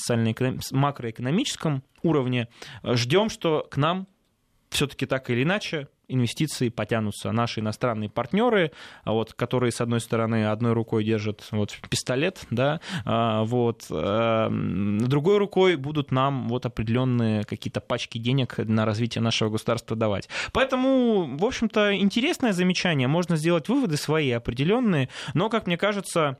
макроэкономическом 0.72 1.82
уровне 2.02 2.48
ждем, 2.84 3.28
что 3.28 3.66
к 3.70 3.76
нам 3.76 4.06
все-таки 4.70 5.06
так 5.06 5.30
или 5.30 5.42
иначе 5.42 5.88
инвестиции 6.12 6.68
потянутся. 6.68 7.32
Наши 7.32 7.60
иностранные 7.60 8.10
партнеры, 8.10 8.72
вот, 9.04 9.32
которые, 9.34 9.72
с 9.72 9.80
одной 9.80 10.00
стороны, 10.00 10.46
одной 10.46 10.72
рукой 10.72 11.04
держат 11.04 11.46
вот, 11.50 11.76
пистолет, 11.88 12.40
да, 12.50 12.80
а, 13.04 13.44
вот, 13.44 13.86
а, 13.90 14.48
другой 14.50 15.38
рукой 15.38 15.76
будут 15.76 16.12
нам 16.12 16.48
вот 16.48 16.66
определенные 16.66 17.44
какие-то 17.44 17.80
пачки 17.80 18.18
денег 18.18 18.58
на 18.58 18.84
развитие 18.84 19.22
нашего 19.22 19.50
государства 19.50 19.96
давать. 19.96 20.28
Поэтому, 20.52 21.36
в 21.36 21.44
общем-то, 21.44 21.96
интересное 21.96 22.52
замечание. 22.52 23.08
Можно 23.08 23.36
сделать 23.36 23.68
выводы 23.68 23.96
свои 23.96 24.30
определенные, 24.30 25.08
но, 25.34 25.48
как 25.48 25.66
мне 25.66 25.76
кажется, 25.76 26.38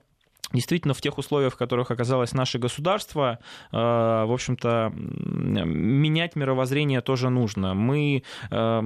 действительно 0.53 0.95
в 0.95 1.01
тех 1.01 1.19
условиях, 1.19 1.55
в 1.55 1.57
которых 1.57 1.91
оказалось 1.91 2.33
наше 2.33 2.59
государство, 2.59 3.39
э, 3.73 3.77
в 3.77 4.33
общем-то, 4.33 4.93
менять 4.95 6.37
мировоззрение 6.37 7.01
тоже 7.01 7.31
нужно. 7.31 7.75
Мы 7.75 8.23
э, 8.51 8.81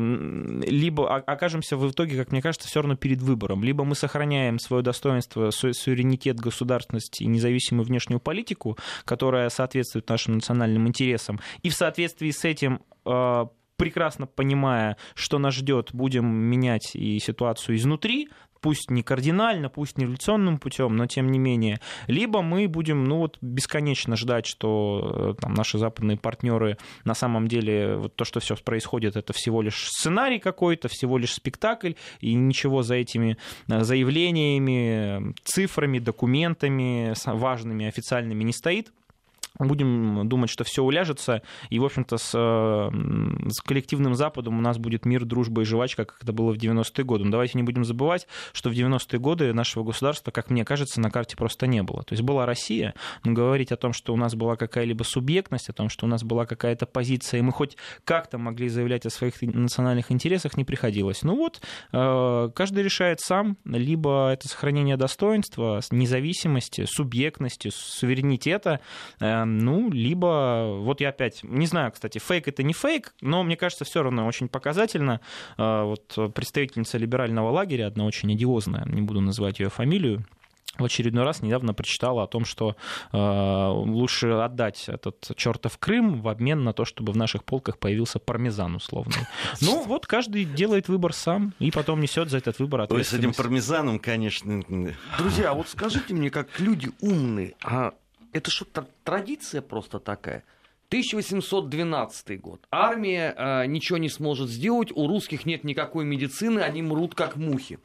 либо 0.66 1.16
окажемся 1.16 1.76
в 1.76 1.90
итоге, 1.90 2.16
как 2.16 2.32
мне 2.32 2.42
кажется, 2.42 2.68
все 2.68 2.80
равно 2.80 2.96
перед 2.96 3.22
выбором. 3.22 3.62
Либо 3.62 3.84
мы 3.84 3.94
сохраняем 3.94 4.58
свое 4.58 4.82
достоинство, 4.82 5.50
суверенитет, 5.50 6.38
государственность 6.38 7.20
и 7.20 7.26
независимую 7.26 7.86
внешнюю 7.86 8.20
политику, 8.20 8.76
которая 9.04 9.48
соответствует 9.48 10.08
нашим 10.08 10.34
национальным 10.34 10.86
интересам, 10.88 11.40
и 11.62 11.68
в 11.68 11.74
соответствии 11.74 12.30
с 12.30 12.44
этим 12.44 12.80
э, 13.04 13.46
прекрасно 13.76 14.26
понимая, 14.26 14.96
что 15.14 15.38
нас 15.38 15.54
ждет, 15.54 15.90
будем 15.92 16.26
менять 16.26 16.94
и 16.94 17.18
ситуацию 17.18 17.76
изнутри, 17.76 18.28
пусть 18.64 18.90
не 18.90 19.02
кардинально, 19.02 19.68
пусть 19.68 19.98
не 19.98 20.04
революционным 20.04 20.56
путем, 20.56 20.96
но 20.96 21.06
тем 21.06 21.30
не 21.30 21.38
менее. 21.38 21.80
Либо 22.06 22.40
мы 22.40 22.66
будем 22.66 23.04
ну, 23.04 23.18
вот, 23.18 23.36
бесконечно 23.42 24.16
ждать, 24.16 24.46
что 24.46 25.34
э, 25.38 25.42
там, 25.42 25.52
наши 25.52 25.76
западные 25.76 26.16
партнеры 26.16 26.78
на 27.04 27.12
самом 27.12 27.46
деле 27.46 27.96
вот 27.96 28.16
то, 28.16 28.24
что 28.24 28.40
все 28.40 28.56
происходит, 28.56 29.16
это 29.16 29.34
всего 29.34 29.60
лишь 29.60 29.88
сценарий 29.88 30.38
какой-то, 30.38 30.88
всего 30.88 31.18
лишь 31.18 31.34
спектакль, 31.34 31.92
и 32.20 32.32
ничего 32.32 32.82
за 32.82 32.94
этими 32.94 33.36
э, 33.68 33.84
заявлениями, 33.84 35.34
цифрами, 35.44 35.98
документами 35.98 37.12
важными, 37.26 37.86
официальными 37.86 38.44
не 38.44 38.54
стоит 38.54 38.94
будем 39.58 40.28
думать, 40.28 40.50
что 40.50 40.64
все 40.64 40.82
уляжется, 40.82 41.42
и, 41.70 41.78
в 41.78 41.84
общем-то, 41.84 42.16
с, 42.16 42.30
с 42.30 43.60
коллективным 43.60 44.14
Западом 44.14 44.58
у 44.58 44.60
нас 44.60 44.78
будет 44.78 45.06
мир, 45.06 45.24
дружба 45.24 45.62
и 45.62 45.64
жвачка, 45.64 46.04
как 46.04 46.22
это 46.22 46.32
было 46.32 46.52
в 46.52 46.56
90-е 46.56 47.04
годы. 47.04 47.24
Но 47.24 47.30
давайте 47.30 47.56
не 47.56 47.62
будем 47.62 47.84
забывать, 47.84 48.26
что 48.52 48.70
в 48.70 48.72
90-е 48.72 49.18
годы 49.18 49.52
нашего 49.52 49.84
государства, 49.84 50.30
как 50.30 50.50
мне 50.50 50.64
кажется, 50.64 51.00
на 51.00 51.10
карте 51.10 51.36
просто 51.36 51.66
не 51.66 51.82
было. 51.82 52.02
То 52.02 52.14
есть 52.14 52.22
была 52.22 52.46
Россия, 52.46 52.94
но 53.24 53.32
говорить 53.32 53.72
о 53.72 53.76
том, 53.76 53.92
что 53.92 54.12
у 54.12 54.16
нас 54.16 54.34
была 54.34 54.56
какая-либо 54.56 55.04
субъектность, 55.04 55.68
о 55.68 55.72
том, 55.72 55.88
что 55.88 56.06
у 56.06 56.08
нас 56.08 56.24
была 56.24 56.46
какая-то 56.46 56.86
позиция, 56.86 57.38
и 57.38 57.42
мы 57.42 57.52
хоть 57.52 57.76
как-то 58.04 58.38
могли 58.38 58.68
заявлять 58.68 59.06
о 59.06 59.10
своих 59.10 59.40
национальных 59.42 60.10
интересах, 60.10 60.56
не 60.56 60.64
приходилось. 60.64 61.22
Ну 61.22 61.36
вот, 61.36 61.60
э, 61.92 62.50
каждый 62.54 62.82
решает 62.82 63.20
сам, 63.20 63.56
либо 63.64 64.30
это 64.32 64.48
сохранение 64.48 64.96
достоинства, 64.96 65.80
независимости, 65.90 66.86
субъектности, 66.86 67.70
суверенитета, 67.72 68.80
э, 69.20 69.43
ну, 69.44 69.90
либо, 69.90 70.78
вот 70.80 71.00
я 71.00 71.10
опять, 71.10 71.42
не 71.42 71.66
знаю, 71.66 71.92
кстати, 71.92 72.18
фейк 72.18 72.48
это 72.48 72.62
не 72.62 72.72
фейк, 72.72 73.14
но 73.20 73.42
мне 73.42 73.56
кажется, 73.56 73.84
все 73.84 74.02
равно 74.02 74.26
очень 74.26 74.48
показательно. 74.48 75.20
А, 75.56 75.84
вот 75.84 76.34
представительница 76.34 76.98
либерального 76.98 77.50
лагеря, 77.50 77.86
одна 77.86 78.04
очень 78.04 78.32
одиозная, 78.32 78.84
не 78.86 79.02
буду 79.02 79.20
называть 79.20 79.60
ее 79.60 79.68
фамилию, 79.68 80.24
в 80.78 80.84
очередной 80.84 81.24
раз 81.24 81.40
недавно 81.42 81.72
прочитала 81.72 82.24
о 82.24 82.26
том, 82.26 82.44
что 82.44 82.76
э, 83.12 83.16
лучше 83.16 84.28
отдать 84.30 84.88
этот 84.88 85.30
чертов 85.36 85.78
Крым 85.78 86.20
в 86.20 86.28
обмен 86.28 86.64
на 86.64 86.72
то, 86.72 86.84
чтобы 86.84 87.12
в 87.12 87.16
наших 87.16 87.44
полках 87.44 87.78
появился 87.78 88.18
пармезан 88.18 88.74
условный. 88.76 89.14
Ну, 89.60 89.84
вот 89.84 90.06
каждый 90.06 90.44
делает 90.44 90.88
выбор 90.88 91.12
сам 91.12 91.54
и 91.58 91.70
потом 91.70 92.00
несет 92.00 92.28
за 92.28 92.38
этот 92.38 92.58
выбор 92.58 92.82
ответственность. 92.82 93.12
Ой, 93.12 93.18
с 93.18 93.20
этим 93.20 93.34
пармезаном, 93.34 93.98
конечно. 93.98 94.62
Друзья, 95.18 95.50
а 95.50 95.54
вот 95.54 95.68
скажите 95.68 96.12
мне, 96.12 96.30
как 96.30 96.58
люди 96.58 96.90
умные, 97.00 97.54
а 97.62 97.94
это 98.34 98.50
что, 98.50 98.66
традиция 99.04 99.62
просто 99.62 99.98
такая? 100.00 100.44
1812 100.88 102.40
год. 102.40 102.66
Армия 102.70 103.34
э, 103.36 103.66
ничего 103.66 103.98
не 103.98 104.10
сможет 104.10 104.50
сделать, 104.50 104.92
у 104.94 105.06
русских 105.06 105.46
нет 105.46 105.64
никакой 105.64 106.04
медицины, 106.04 106.60
они 106.60 106.82
мрут 106.82 107.14
как 107.14 107.36
мухи. 107.36 107.78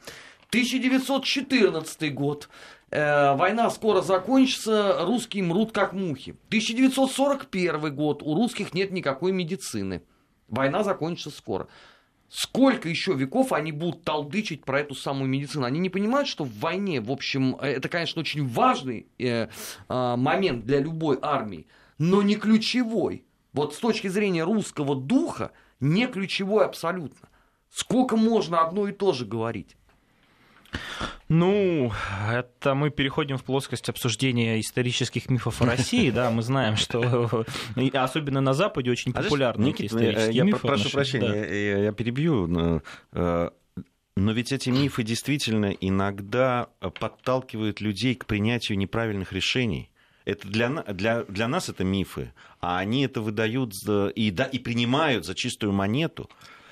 1914 0.48 2.12
год. 2.12 2.48
Э, 2.90 3.34
война 3.36 3.70
скоро 3.70 4.02
закончится, 4.02 5.04
русские 5.04 5.44
мрут 5.44 5.72
как 5.72 5.92
мухи. 5.92 6.36
1941 6.48 7.94
год. 7.94 8.22
У 8.22 8.34
русских 8.34 8.74
нет 8.74 8.90
никакой 8.90 9.32
медицины. 9.32 10.02
Война 10.48 10.82
закончится 10.82 11.30
скоро. 11.30 11.68
Сколько 12.30 12.88
еще 12.88 13.14
веков 13.14 13.52
они 13.52 13.72
будут 13.72 14.04
толдычить 14.04 14.64
про 14.64 14.80
эту 14.80 14.94
самую 14.94 15.28
медицину? 15.28 15.64
Они 15.64 15.80
не 15.80 15.90
понимают, 15.90 16.28
что 16.28 16.44
в 16.44 16.58
войне, 16.60 17.00
в 17.00 17.10
общем, 17.10 17.56
э, 17.60 17.72
это, 17.72 17.88
конечно, 17.88 18.20
очень 18.20 18.46
важный 18.46 19.08
э, 19.18 19.48
э, 19.88 20.16
момент 20.16 20.64
для 20.64 20.78
любой 20.78 21.18
армии, 21.20 21.66
но 21.98 22.22
не 22.22 22.36
ключевой. 22.36 23.24
Вот 23.52 23.74
с 23.74 23.78
точки 23.78 24.06
зрения 24.06 24.44
русского 24.44 24.94
духа, 24.94 25.50
не 25.80 26.06
ключевой 26.06 26.66
абсолютно. 26.66 27.28
Сколько 27.68 28.16
можно 28.16 28.60
одно 28.60 28.86
и 28.86 28.92
то 28.92 29.12
же 29.12 29.26
говорить? 29.26 29.76
Ну, 31.28 31.92
это 32.28 32.74
мы 32.74 32.90
переходим 32.90 33.38
в 33.38 33.44
плоскость 33.44 33.88
обсуждения 33.88 34.58
исторических 34.58 35.30
мифов 35.30 35.62
о 35.62 35.66
России, 35.66 36.10
да, 36.10 36.30
мы 36.30 36.42
знаем, 36.42 36.76
что 36.76 37.44
особенно 37.92 38.40
на 38.40 38.52
Западе 38.52 38.90
очень 38.90 39.12
а 39.12 39.22
популярны 39.22 39.66
Никита, 39.66 39.86
исторические 39.86 40.34
я 40.34 40.44
мифы. 40.44 40.66
прошу 40.66 40.90
прощения, 40.90 41.28
да. 41.28 41.46
я, 41.46 41.78
я 41.84 41.92
перебью, 41.92 42.46
но, 42.48 42.82
э, 43.12 43.50
но 44.16 44.32
ведь 44.32 44.52
эти 44.52 44.70
мифы 44.70 45.02
действительно 45.02 45.66
иногда 45.80 46.68
подталкивают 46.80 47.80
людей 47.80 48.14
к 48.16 48.26
принятию 48.26 48.76
неправильных 48.76 49.32
решений. 49.32 49.90
Это 50.24 50.46
для, 50.48 50.68
для, 50.68 51.24
для 51.24 51.48
нас 51.48 51.68
это 51.68 51.84
мифы, 51.84 52.32
а 52.60 52.78
они 52.78 53.04
это 53.04 53.20
выдают 53.20 53.72
и, 54.14 54.30
да, 54.30 54.44
и 54.44 54.58
принимают 54.58 55.24
за 55.24 55.34
чистую 55.34 55.72
монету. 55.72 56.28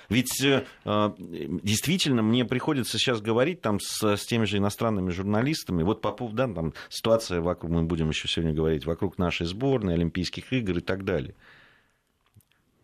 Ведь 0.08 0.42
э, 0.42 0.64
действительно 0.86 2.22
мне 2.22 2.44
приходится 2.44 2.98
сейчас 2.98 3.20
говорить 3.20 3.60
там 3.60 3.78
с, 3.78 4.16
с 4.16 4.24
теми 4.24 4.44
же 4.44 4.56
иностранными 4.56 5.10
журналистами, 5.10 5.82
вот 5.82 6.00
по 6.00 6.12
поводу, 6.12 6.36
да, 6.36 6.48
там 6.48 6.72
ситуация 6.88 7.40
вокруг, 7.40 7.70
мы 7.70 7.82
будем 7.82 8.08
еще 8.08 8.26
сегодня 8.26 8.54
говорить, 8.54 8.86
вокруг 8.86 9.18
нашей 9.18 9.46
сборной, 9.46 9.94
Олимпийских 9.94 10.52
игр 10.52 10.78
и 10.78 10.80
так 10.80 11.04
далее. 11.04 11.34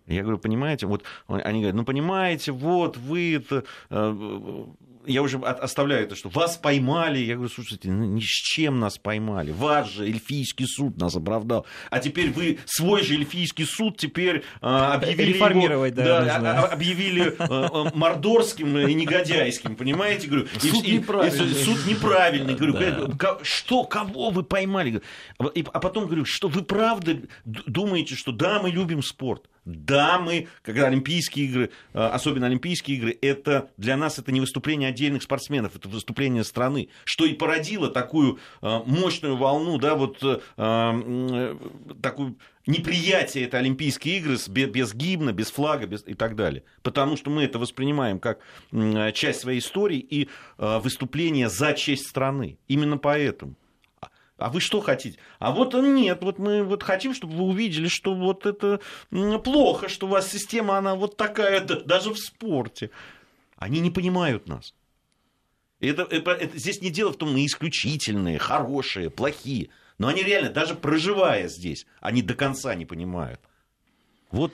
Я 0.07 0.23
говорю, 0.23 0.39
понимаете, 0.39 0.87
вот 0.87 1.03
они 1.29 1.61
говорят, 1.61 1.77
ну 1.77 1.85
понимаете, 1.85 2.53
вот 2.53 2.97
вы 2.97 3.37
это 3.37 3.65
э, 3.91 4.65
я 5.07 5.23
уже 5.23 5.39
оставляю 5.39 6.05
это, 6.05 6.15
что 6.15 6.29
вас 6.29 6.57
поймали. 6.57 7.19
Я 7.19 7.35
говорю, 7.35 7.51
слушайте, 7.51 7.91
ну, 7.91 8.05
ни 8.05 8.21
с 8.21 8.25
чем 8.25 8.81
нас 8.81 8.99
поймали. 8.99 9.51
Ваш 9.51 9.91
же 9.91 10.07
эльфийский 10.07 10.67
суд 10.67 10.97
нас 10.99 11.15
оправдал. 11.17 11.67
А 11.91 11.99
теперь 12.01 12.31
вы 12.31 12.59
свой 12.65 13.03
же 13.03 13.15
эльфийский 13.15 13.67
суд 13.67 13.97
теперь 13.99 14.45
а, 14.61 14.95
объявили 14.95 15.33
Реформировать, 15.33 15.95
его, 15.95 16.05
да, 16.05 16.41
да, 16.41 16.63
а, 16.63 16.67
объявили 16.67 17.35
а, 17.39 17.91
мордорским 17.95 18.79
и 18.79 18.95
негодяйским, 18.95 19.77
понимаете? 19.77 20.29
Говорю, 20.29 20.47
суд 20.59 20.85
и, 20.85 20.99
неправильный. 20.99 21.51
И, 21.51 21.65
суд 21.65 21.87
неправильный. 21.87 22.55
Говорю, 22.55 23.09
да. 23.09 23.39
что, 23.43 23.85
кого 23.85 24.31
вы 24.31 24.43
поймали? 24.43 25.03
А 25.39 25.81
потом 25.81 26.07
говорю, 26.07 26.25
что 26.25 26.49
вы 26.49 26.63
правда 26.63 27.19
думаете, 27.45 28.15
что 28.15 28.33
да, 28.33 28.61
мы 28.61 28.71
любим 28.71 29.03
спорт. 29.03 29.49
Да, 29.65 30.19
мы, 30.19 30.49
когда 30.63 30.89
Олимпийские 30.89 31.47
игры, 31.47 31.71
особенно 31.93 32.47
Олимпийские 32.47 32.99
игры, 32.99 33.19
это 33.23 33.71
для 33.79 33.97
нас 33.97 34.19
это 34.19 34.31
не 34.31 34.41
выступление 34.41 34.91
отдельных 34.91 35.23
спортсменов, 35.23 35.75
это 35.75 35.89
выступление 35.89 36.45
страны, 36.45 36.91
что 37.05 37.25
и 37.25 37.33
породило 37.33 37.89
такую 37.89 38.39
э, 38.61 38.81
мощную 38.85 39.37
волну, 39.37 39.79
да, 39.79 39.95
вот 39.95 40.23
э, 40.23 40.39
э, 40.57 41.57
такую 42.03 42.37
неприятие 42.67 43.45
этой 43.45 43.61
Олимпийские 43.61 44.19
игры 44.19 44.37
без 44.49 44.95
гимна, 44.95 45.33
без 45.33 45.51
флага 45.51 45.87
без, 45.87 46.07
и 46.07 46.15
так 46.15 46.37
далее. 46.37 46.65
Потому 46.83 47.17
что 47.17 47.31
мы 47.31 47.45
это 47.45 47.59
воспринимаем 47.59 48.19
как 48.19 48.41
часть 49.15 49.41
своей 49.41 49.61
истории 49.61 49.99
и 49.99 50.29
выступление 50.57 51.49
за 51.49 51.75
честь 51.75 52.09
страны. 52.09 52.59
Именно 52.69 52.97
поэтому. 52.97 53.55
А 54.37 54.51
вы 54.51 54.61
что 54.61 54.81
хотите? 54.81 55.19
А 55.39 55.53
вот 55.53 55.75
нет, 55.75 56.23
вот 56.23 56.39
мы 56.39 56.65
вот 56.65 56.83
хотим, 56.83 57.15
чтобы 57.15 57.35
вы 57.35 57.45
увидели, 57.45 57.87
что 57.87 58.15
вот 58.15 58.47
это 58.47 58.81
плохо, 59.45 59.89
что 59.89 60.07
у 60.07 60.11
вас 60.11 60.31
система, 60.31 60.77
она 60.77 60.97
вот 60.97 61.17
такая, 61.17 61.61
даже 61.61 62.13
в 62.13 62.19
спорте. 62.19 62.91
Они 63.57 63.81
не 63.81 63.91
понимают 63.91 64.49
нас. 64.49 64.75
Это, 65.81 66.03
это, 66.03 66.33
это, 66.33 66.59
здесь 66.59 66.81
не 66.81 66.91
дело 66.91 67.13
в 67.13 67.17
том, 67.17 67.33
мы 67.33 67.47
исключительные, 67.47 68.39
хорошие, 68.39 69.11
плохие. 69.11 69.71
Но 69.99 70.09
они 70.09 70.23
реально, 70.23 70.51
даже 70.51 70.75
проживая 70.75 71.47
здесь, 71.49 71.87
они 72.01 72.23
до 72.23 72.35
конца 72.35 72.75
не 72.75 72.87
понимают. 72.87 73.41
Вот 74.33 74.53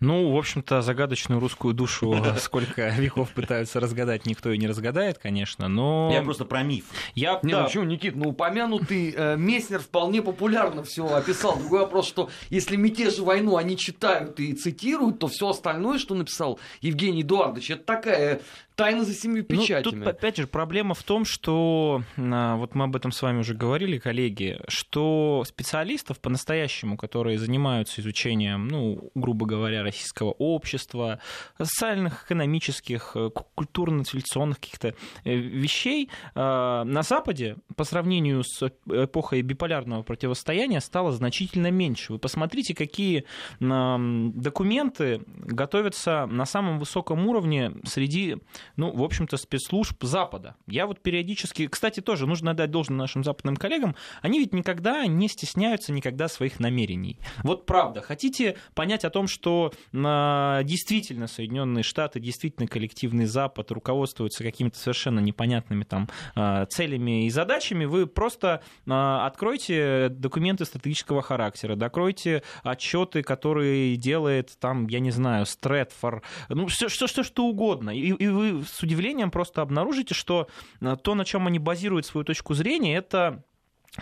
ну, 0.00 0.30
в 0.30 0.36
общем-то, 0.36 0.82
загадочную 0.82 1.40
русскую 1.40 1.72
душу 1.72 2.22
сколько 2.38 2.88
веков 2.98 3.30
пытаются 3.30 3.80
разгадать, 3.80 4.26
никто 4.26 4.50
и 4.52 4.58
не 4.58 4.66
разгадает, 4.66 5.18
конечно, 5.18 5.68
но... 5.68 6.10
Я 6.12 6.22
просто 6.22 6.44
про 6.44 6.62
миф. 6.62 6.84
Я... 7.14 7.40
Не, 7.42 7.50
ну 7.50 7.50
да. 7.50 7.58
ну 7.60 7.64
почему, 7.66 7.84
Никит, 7.84 8.16
ну 8.16 8.30
упомянутый 8.30 9.14
э, 9.16 9.36
Месснер 9.36 9.80
вполне 9.80 10.22
популярно 10.22 10.82
все 10.82 11.06
описал. 11.06 11.58
Другой 11.58 11.80
вопрос, 11.80 12.06
что 12.06 12.30
если 12.50 12.76
мятеж 12.76 13.18
и 13.18 13.22
войну 13.22 13.56
они 13.56 13.76
читают 13.76 14.38
и 14.40 14.52
цитируют, 14.52 15.18
то 15.18 15.28
все 15.28 15.48
остальное, 15.48 15.98
что 15.98 16.14
написал 16.14 16.58
Евгений 16.80 17.22
Эдуардович, 17.22 17.70
это 17.70 17.84
такая 17.84 18.40
Тайна 18.76 19.04
за 19.04 19.14
семью 19.14 19.42
печатями. 19.42 19.94
Ну, 19.94 20.04
тут, 20.04 20.06
опять 20.06 20.36
же, 20.36 20.46
проблема 20.46 20.94
в 20.94 21.02
том, 21.02 21.24
что, 21.24 22.02
а, 22.18 22.56
вот 22.56 22.74
мы 22.74 22.84
об 22.84 22.94
этом 22.94 23.10
с 23.10 23.22
вами 23.22 23.38
уже 23.38 23.54
говорили, 23.54 23.96
коллеги, 23.96 24.60
что 24.68 25.44
специалистов 25.46 26.20
по-настоящему, 26.20 26.98
которые 26.98 27.38
занимаются 27.38 28.02
изучением, 28.02 28.68
ну, 28.68 29.10
грубо 29.14 29.46
говоря, 29.46 29.82
российского 29.82 30.32
общества, 30.32 31.20
социальных, 31.56 32.26
экономических, 32.26 33.12
э, 33.14 33.30
культурно-цивилизационных 33.54 34.60
каких-то 34.60 34.94
э, 35.24 35.34
вещей, 35.34 36.10
а, 36.34 36.84
на 36.84 37.02
Западе 37.02 37.56
по 37.76 37.84
сравнению 37.84 38.44
с 38.44 38.70
эпохой 38.86 39.40
биполярного 39.40 40.02
противостояния 40.02 40.82
стало 40.82 41.12
значительно 41.12 41.70
меньше. 41.70 42.12
Вы 42.12 42.18
посмотрите, 42.18 42.74
какие 42.74 43.24
документы 43.58 45.22
готовятся 45.26 46.26
на 46.26 46.44
самом 46.44 46.78
высоком 46.78 47.26
уровне 47.26 47.72
среди 47.84 48.36
ну, 48.76 48.90
в 48.90 49.02
общем-то, 49.02 49.36
спецслужб 49.36 50.02
Запада. 50.02 50.56
Я 50.66 50.86
вот 50.86 51.00
периодически, 51.00 51.66
кстати, 51.66 52.00
тоже 52.00 52.26
нужно 52.26 52.52
отдать 52.52 52.70
должное 52.70 52.96
нашим 52.96 53.24
западным 53.24 53.56
коллегам, 53.56 53.94
они 54.22 54.38
ведь 54.38 54.52
никогда 54.52 55.06
не 55.06 55.28
стесняются 55.28 55.92
никогда 55.92 56.28
своих 56.28 56.60
намерений. 56.60 57.18
Вот 57.42 57.66
правда, 57.66 58.00
хотите 58.00 58.56
понять 58.74 59.04
о 59.04 59.10
том, 59.10 59.26
что 59.26 59.72
а, 59.94 60.62
действительно 60.62 61.26
Соединенные 61.26 61.82
Штаты, 61.82 62.20
действительно 62.20 62.66
коллективный 62.66 63.26
Запад 63.26 63.70
руководствуются 63.70 64.42
какими-то 64.42 64.78
совершенно 64.78 65.20
непонятными 65.20 65.84
там 65.84 66.08
а, 66.34 66.66
целями 66.66 67.26
и 67.26 67.30
задачами, 67.30 67.84
вы 67.84 68.06
просто 68.06 68.62
а, 68.86 69.26
откройте 69.26 70.08
документы 70.10 70.64
стратегического 70.64 71.22
характера, 71.22 71.76
докройте 71.76 72.42
отчеты, 72.62 73.22
которые 73.22 73.96
делает 73.96 74.56
там, 74.58 74.86
я 74.88 75.00
не 75.00 75.10
знаю, 75.10 75.46
Стрэдфор, 75.46 76.22
ну, 76.48 76.66
все, 76.66 76.88
что, 76.88 77.06
что, 77.06 77.22
что 77.22 77.46
угодно, 77.46 77.90
и, 77.90 78.08
и 78.08 78.28
вы 78.28 78.55
с 78.64 78.82
удивлением 78.82 79.30
просто 79.30 79.62
обнаружите, 79.62 80.14
что 80.14 80.48
э, 80.80 80.96
то, 81.02 81.14
на 81.14 81.24
чем 81.24 81.46
они 81.46 81.58
базируют 81.58 82.06
свою 82.06 82.24
точку 82.24 82.54
зрения, 82.54 82.96
это 82.96 83.44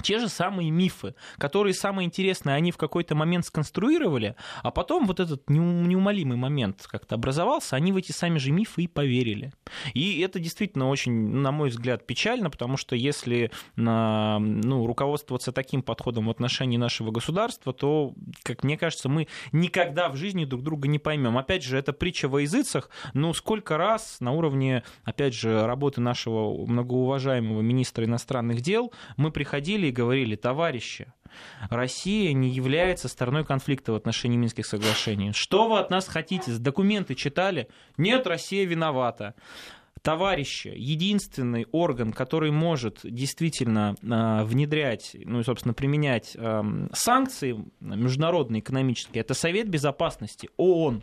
те 0.03 0.19
же 0.19 0.29
самые 0.29 0.71
мифы, 0.71 1.15
которые 1.39 1.75
самые 1.75 2.07
интересные, 2.07 2.57
они 2.57 2.73
в 2.73 2.77
какой-то 2.77 3.15
момент 3.15 3.47
сконструировали, 3.47 4.37
а 4.63 4.71
потом 4.71 5.07
вот 5.07 5.21
этот 5.21 5.49
неумолимый 5.49 6.37
момент 6.37 6.87
как-то 6.87 7.15
образовался, 7.15 7.77
они 7.77 7.93
в 7.93 7.97
эти 7.97 8.13
сами 8.13 8.39
же 8.39 8.51
мифы 8.51 8.83
и 8.83 8.89
поверили. 8.89 9.53
И 9.93 10.21
это 10.21 10.39
действительно 10.39 10.89
очень, 10.89 11.13
на 11.13 11.53
мой 11.53 11.69
взгляд, 11.71 12.07
печально, 12.07 12.51
потому 12.51 12.77
что 12.77 12.97
если 12.97 13.51
ну, 13.77 14.87
руководствоваться 14.87 15.53
таким 15.53 15.83
подходом 15.83 16.27
в 16.27 16.31
отношении 16.31 16.77
нашего 16.77 17.11
государства, 17.11 17.73
то, 17.73 18.15
как 18.43 18.65
мне 18.65 18.77
кажется, 18.77 19.09
мы 19.09 19.29
никогда 19.53 20.09
в 20.09 20.17
жизни 20.17 20.45
друг 20.45 20.63
друга 20.63 20.89
не 20.89 20.99
поймем. 20.99 21.39
Опять 21.39 21.63
же, 21.65 21.79
это 21.79 21.93
притча 21.93 22.29
во 22.29 22.41
языцах, 22.41 22.91
ну 23.13 23.33
сколько 23.35 23.77
раз 23.77 24.19
на 24.21 24.33
уровне, 24.33 24.83
опять 25.05 25.35
же, 25.35 25.67
работы 25.67 26.01
нашего 26.01 26.67
многоуважаемого 26.67 27.61
министра 27.61 28.05
иностранных 28.05 28.61
дел 28.61 28.93
мы 29.17 29.31
приходили 29.31 29.84
и 29.89 29.93
говорили, 29.93 30.37
товарищи, 30.37 31.13
Россия 31.69 32.33
не 32.33 32.49
является 32.49 33.09
стороной 33.09 33.45
конфликта 33.45 33.93
в 33.93 33.97
отношении 33.97 34.37
Минских 34.37 34.67
соглашений. 34.67 35.33
Что 35.33 35.69
вы 35.69 35.79
от 35.79 35.91
нас 35.91 36.07
хотите? 36.07 36.53
Документы 36.53 37.15
читали? 37.15 37.69
Нет, 37.97 38.27
Россия 38.27 38.67
виновата. 38.67 39.35
Товарищи, 40.03 40.71
единственный 40.77 41.67
орган, 41.73 42.13
который 42.13 42.51
может 42.51 43.01
действительно 43.05 43.97
э, 44.03 44.45
внедрять, 44.45 45.17
ну 45.25 45.41
и, 45.41 45.45
собственно, 45.45 45.73
применять 45.73 46.37
э, 46.37 46.63
санкции 46.93 47.65
международные 47.81 48.61
экономические, 48.61 49.23
это 49.23 49.33
Совет 49.33 49.69
Безопасности, 49.69 50.51
ООН. 50.59 51.03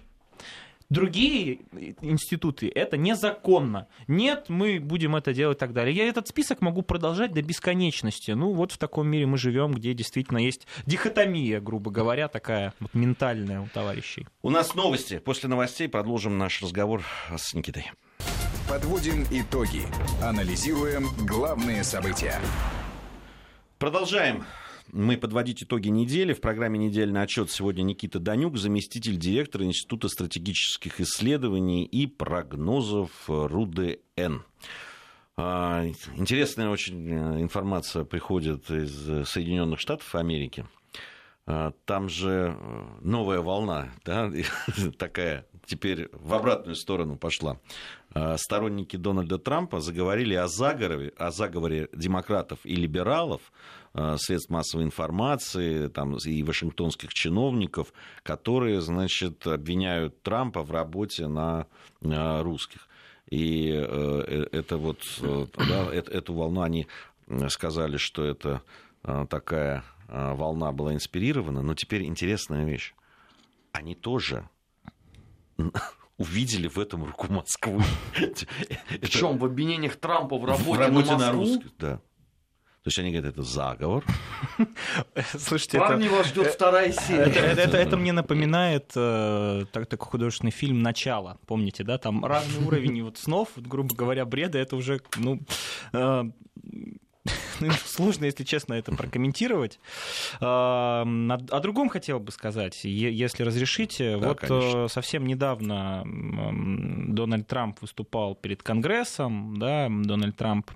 Другие 0.91 1.61
институты 2.01 2.69
это 2.75 2.97
незаконно. 2.97 3.87
Нет, 4.09 4.49
мы 4.49 4.77
будем 4.81 5.15
это 5.15 5.33
делать 5.33 5.57
и 5.57 5.59
так 5.61 5.71
далее. 5.71 5.95
Я 5.95 6.05
этот 6.05 6.27
список 6.27 6.59
могу 6.59 6.81
продолжать 6.81 7.31
до 7.31 7.41
бесконечности. 7.41 8.31
Ну, 8.31 8.51
вот 8.51 8.73
в 8.73 8.77
таком 8.77 9.07
мире 9.07 9.25
мы 9.25 9.37
живем, 9.37 9.71
где 9.71 9.93
действительно 9.93 10.39
есть 10.39 10.67
дихотомия, 10.85 11.61
грубо 11.61 11.91
говоря, 11.91 12.27
такая 12.27 12.73
вот 12.81 12.93
ментальная 12.93 13.61
у 13.61 13.67
товарищей. 13.67 14.27
У 14.41 14.49
нас 14.49 14.75
новости. 14.75 15.19
После 15.19 15.47
новостей 15.47 15.87
продолжим 15.87 16.37
наш 16.37 16.61
разговор 16.61 17.03
с 17.37 17.53
Никитой. 17.53 17.89
Подводим 18.67 19.23
итоги. 19.31 19.83
Анализируем 20.21 21.07
главные 21.25 21.85
события. 21.85 22.37
Продолжаем 23.79 24.43
мы 24.93 25.17
подводить 25.17 25.63
итоги 25.63 25.87
недели. 25.89 26.33
В 26.33 26.41
программе 26.41 26.77
«Недельный 26.77 27.21
отчет» 27.21 27.49
сегодня 27.49 27.83
Никита 27.83 28.19
Данюк, 28.19 28.57
заместитель 28.57 29.17
директора 29.17 29.65
Института 29.65 30.09
стратегических 30.09 30.99
исследований 30.99 31.85
и 31.85 32.07
прогнозов 32.07 33.11
РУДН. 33.27 34.43
А, 35.37 35.85
интересная 36.15 36.69
очень 36.69 37.09
э, 37.09 37.41
информация 37.41 38.03
приходит 38.03 38.69
из 38.69 39.27
Соединенных 39.27 39.79
Штатов 39.79 40.13
Америки. 40.13 40.65
А, 41.47 41.71
там 41.85 42.09
же 42.09 42.55
э, 42.57 42.83
новая 43.01 43.39
волна, 43.39 43.89
да, 44.05 44.31
такая 44.97 45.45
теперь 45.65 46.09
в 46.11 46.33
обратную 46.33 46.75
сторону 46.75 47.17
пошла. 47.17 47.59
А, 48.13 48.37
сторонники 48.37 48.97
Дональда 48.97 49.37
Трампа 49.37 49.79
заговорили 49.79 50.33
о 50.35 50.47
заговоре, 50.47 51.13
о 51.17 51.31
заговоре 51.31 51.87
демократов 51.93 52.59
и 52.63 52.75
либералов 52.75 53.41
средств 53.93 54.49
массовой 54.49 54.85
информации 54.85 55.87
там, 55.87 56.15
и 56.15 56.43
вашингтонских 56.43 57.13
чиновников, 57.13 57.93
которые, 58.23 58.81
значит, 58.81 59.45
обвиняют 59.45 60.21
Трампа 60.21 60.63
в 60.63 60.71
работе 60.71 61.27
на 61.27 61.67
русских. 62.41 62.87
И 63.31 63.71
э, 63.71 64.47
это 64.51 64.77
вот, 64.77 65.03
э, 65.21 65.45
да, 65.57 65.93
эту 65.93 66.33
волну 66.33 66.61
они 66.61 66.87
сказали, 67.47 67.95
что 67.97 68.25
это 68.25 68.61
такая 69.29 69.85
волна 70.07 70.73
была 70.73 70.93
инспирирована, 70.93 71.61
но 71.61 71.73
теперь 71.73 72.03
интересная 72.03 72.65
вещь. 72.65 72.93
Они 73.71 73.95
тоже 73.95 74.49
увидели 76.17 76.67
в 76.67 76.77
этом 76.77 77.05
руку 77.05 77.31
Москвы. 77.31 77.81
Причем 78.89 79.37
в 79.37 79.45
обвинениях 79.45 79.95
Трампа 79.95 80.37
в 80.37 80.43
работе, 80.43 80.71
в 80.71 80.77
работе 80.77 81.11
на, 81.11 81.17
на 81.17 81.31
русских. 81.31 81.71
Да. 81.79 82.01
То 82.83 82.87
есть 82.87 82.97
они 82.97 83.11
говорят, 83.11 83.33
это 83.33 83.43
заговор. 83.43 84.03
Слушайте, 85.37 85.77
Парни, 85.77 86.07
это, 86.07 86.15
вас 86.15 86.27
ждет 86.27 86.47
вторая 86.47 86.91
серия. 86.91 87.25
Это, 87.25 87.39
это, 87.39 87.61
это, 87.61 87.77
это 87.77 87.97
мне 87.97 88.11
напоминает 88.11 88.91
э, 88.95 89.65
так, 89.71 89.85
такой 89.85 90.07
художественный 90.07 90.51
фильм 90.51 90.81
«Начало». 90.81 91.37
Помните, 91.45 91.83
да? 91.83 91.99
Там 91.99 92.25
разный 92.25 92.65
уровень 92.65 93.03
вот 93.03 93.19
снов, 93.19 93.49
вот, 93.55 93.67
грубо 93.67 93.93
говоря, 93.93 94.25
бреда. 94.25 94.57
Это 94.57 94.75
уже, 94.75 94.99
ну, 95.17 95.41
э, 95.93 96.23
ну, 97.59 97.71
сложно, 97.85 98.25
если 98.25 98.43
честно, 98.43 98.73
это 98.73 98.91
прокомментировать. 98.91 99.79
А, 100.39 101.03
о 101.03 101.59
другом 101.59 101.89
хотел 101.89 102.19
бы 102.19 102.31
сказать, 102.31 102.83
если 102.83 103.43
разрешите. 103.43 104.17
Да, 104.17 104.29
вот 104.29 104.39
конечно. 104.39 104.85
Э, 104.85 104.87
совсем 104.89 105.25
недавно 105.25 106.03
Дональд 106.05 107.47
Трамп 107.47 107.81
выступал 107.81 108.35
перед 108.35 108.63
Конгрессом, 108.63 109.57
да, 109.57 109.87
Дональд 109.89 110.35
Трамп 110.35 110.71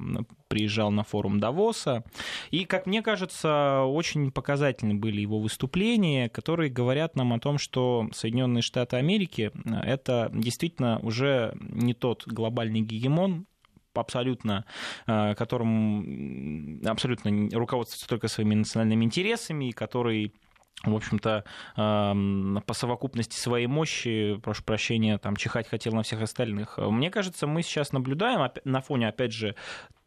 приезжал 0.47 0.91
на 0.91 1.03
форум 1.03 1.39
Давоса. 1.39 2.03
И, 2.51 2.65
как 2.65 2.85
мне 2.85 3.01
кажется, 3.01 3.81
очень 3.81 4.31
показательны 4.31 4.93
были 4.93 5.21
его 5.21 5.39
выступления, 5.39 6.29
которые 6.29 6.69
говорят 6.69 7.15
нам 7.15 7.33
о 7.33 7.39
том, 7.39 7.57
что 7.57 8.07
Соединенные 8.13 8.61
Штаты 8.61 8.97
Америки— 8.97 9.51
это 9.83 10.29
действительно 10.33 10.99
уже 10.99 11.57
не 11.59 11.93
тот 11.93 12.27
глобальный 12.27 12.81
гегемон, 12.81 13.47
абсолютно, 13.97 14.65
э, 15.07 15.35
которым 15.35 16.81
абсолютно 16.85 17.49
руководствуется 17.57 18.07
только 18.07 18.27
своими 18.27 18.55
национальными 18.55 19.05
интересами, 19.05 19.69
и 19.69 19.71
который 19.71 20.33
в 20.83 20.93
общем-то, 20.93 21.45
эм, 21.77 22.61
по 22.65 22.73
совокупности 22.73 23.37
своей 23.37 23.65
мощи, 23.65 24.39
прошу 24.43 24.63
прощения, 24.63 25.17
там, 25.17 25.35
чихать 25.35 25.67
хотел 25.67 25.93
на 25.93 26.03
всех 26.03 26.21
остальных. 26.21 26.77
Мне 26.77 27.09
кажется, 27.09 27.47
мы 27.47 27.63
сейчас 27.63 27.91
наблюдаем 27.93 28.51
на 28.65 28.81
фоне, 28.81 29.07
опять 29.07 29.31
же, 29.31 29.55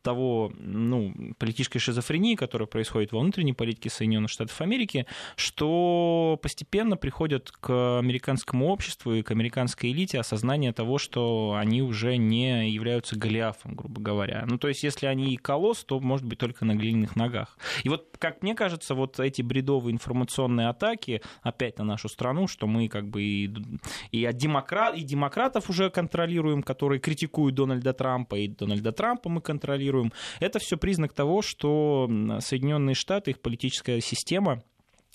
того 0.02 0.52
ну, 0.58 1.12
политической 1.38 1.78
шизофрении, 1.78 2.34
которая 2.34 2.66
происходит 2.66 3.12
во 3.12 3.20
внутренней 3.20 3.52
политике 3.52 3.90
Соединенных 3.90 4.30
Штатов 4.30 4.60
Америки, 4.60 5.06
что 5.36 6.38
постепенно 6.42 6.96
приходят 6.96 7.50
к 7.50 7.98
американскому 7.98 8.68
обществу 8.68 9.12
и 9.12 9.22
к 9.22 9.30
американской 9.30 9.90
элите 9.90 10.18
осознание 10.18 10.72
того, 10.72 10.98
что 10.98 11.56
они 11.58 11.82
уже 11.82 12.16
не 12.16 12.70
являются 12.70 13.18
Голиафом, 13.18 13.74
грубо 13.74 14.00
говоря. 14.00 14.44
Ну, 14.46 14.58
то 14.58 14.68
есть, 14.68 14.82
если 14.82 15.06
они 15.06 15.34
и 15.34 15.36
колосс, 15.36 15.84
то, 15.84 16.00
может 16.00 16.26
быть, 16.26 16.38
только 16.38 16.64
на 16.64 16.74
глиняных 16.74 17.16
ногах. 17.16 17.58
И 17.82 17.88
вот, 17.88 18.16
как 18.18 18.42
мне 18.42 18.54
кажется, 18.54 18.94
вот 18.94 19.18
эти 19.20 19.42
бредовые 19.42 19.92
информационные 19.92 20.68
атаки 20.68 21.22
опять 21.42 21.78
на 21.78 21.84
нашу 21.84 22.08
страну, 22.08 22.46
что 22.46 22.66
мы 22.66 22.88
как 22.88 23.08
бы 23.08 23.22
и, 23.22 23.54
и, 24.12 24.24
от 24.24 24.36
демократ, 24.36 24.96
и 24.96 25.02
демократов 25.02 25.70
уже 25.70 25.90
контролируем, 25.90 26.62
которые 26.62 27.00
критикуют 27.00 27.54
Дональда 27.54 27.92
Трампа, 27.92 28.36
и 28.36 28.48
Дональда 28.48 28.92
Трампа 28.92 29.28
мы 29.28 29.40
контролируем, 29.40 29.87
контролируем. 29.88 30.12
Это 30.40 30.58
все 30.58 30.76
признак 30.76 31.12
того, 31.12 31.42
что 31.42 32.08
Соединенные 32.40 32.94
Штаты, 32.94 33.32
их 33.32 33.40
политическая 33.40 34.00
система 34.00 34.62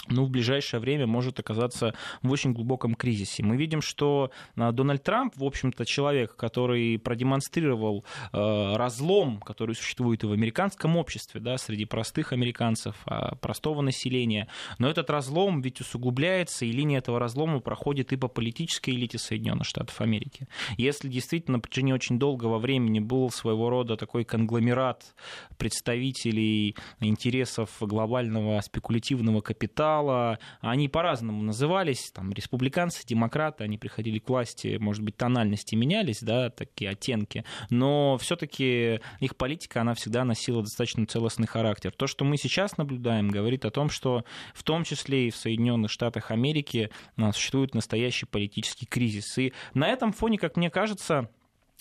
ну, 0.09 0.25
в 0.25 0.29
ближайшее 0.29 0.79
время 0.79 1.07
может 1.07 1.39
оказаться 1.39 1.93
в 2.21 2.31
очень 2.31 2.51
глубоком 2.51 2.93
кризисе. 2.93 3.41
Мы 3.43 3.55
видим, 3.55 3.81
что 3.81 4.31
а, 4.57 4.71
Дональд 4.71 5.03
Трамп, 5.03 5.33
в 5.37 5.43
общем-то, 5.43 5.85
человек, 5.85 6.35
который 6.35 6.99
продемонстрировал 6.99 8.03
э, 8.33 8.75
разлом, 8.75 9.39
который 9.39 9.75
существует 9.75 10.23
и 10.23 10.27
в 10.27 10.33
американском 10.33 10.97
обществе, 10.97 11.39
да, 11.39 11.57
среди 11.57 11.85
простых 11.85 12.33
американцев, 12.33 12.95
э, 13.05 13.35
простого 13.39 13.81
населения. 13.81 14.49
Но 14.77 14.89
этот 14.89 15.09
разлом 15.09 15.61
ведь 15.61 15.79
усугубляется, 15.79 16.65
и 16.65 16.71
линия 16.71 16.97
этого 16.97 17.17
разлома 17.17 17.61
проходит 17.61 18.11
и 18.11 18.17
по 18.17 18.27
политической 18.27 18.89
элите 18.89 19.17
Соединенных 19.17 19.65
Штатов 19.65 20.01
Америки. 20.01 20.47
Если 20.77 21.07
действительно 21.07 21.57
на 21.57 21.61
протяжении 21.61 21.93
очень 21.93 22.19
долгого 22.19 22.57
времени 22.59 22.99
был 22.99 23.29
своего 23.29 23.69
рода 23.69 23.95
такой 23.95 24.25
конгломерат 24.25 25.15
представителей 25.57 26.75
интересов 26.99 27.69
глобального 27.79 28.59
спекулятивного 28.61 29.41
капитала, 29.41 29.92
капитала. 29.93 30.39
Они 30.61 30.87
по-разному 30.87 31.43
назывались, 31.43 32.11
там, 32.11 32.31
республиканцы, 32.31 33.05
демократы, 33.05 33.63
они 33.63 33.77
приходили 33.77 34.19
к 34.19 34.29
власти, 34.29 34.77
может 34.79 35.03
быть, 35.03 35.17
тональности 35.17 35.75
менялись, 35.75 36.21
да, 36.21 36.49
такие 36.49 36.91
оттенки, 36.91 37.43
но 37.69 38.17
все-таки 38.17 38.99
их 39.19 39.35
политика, 39.35 39.81
она 39.81 39.93
всегда 39.93 40.23
носила 40.23 40.61
достаточно 40.61 41.05
целостный 41.05 41.47
характер. 41.47 41.91
То, 41.91 42.07
что 42.07 42.25
мы 42.25 42.37
сейчас 42.37 42.77
наблюдаем, 42.77 43.29
говорит 43.29 43.65
о 43.65 43.71
том, 43.71 43.89
что 43.89 44.23
в 44.53 44.63
том 44.63 44.83
числе 44.83 45.27
и 45.27 45.31
в 45.31 45.35
Соединенных 45.35 45.91
Штатах 45.91 46.31
Америки 46.31 46.89
а, 47.17 47.31
существует 47.31 47.75
настоящий 47.75 48.25
политический 48.25 48.85
кризис. 48.85 49.37
И 49.37 49.53
на 49.73 49.87
этом 49.87 50.11
фоне, 50.11 50.37
как 50.37 50.57
мне 50.57 50.69
кажется, 50.69 51.29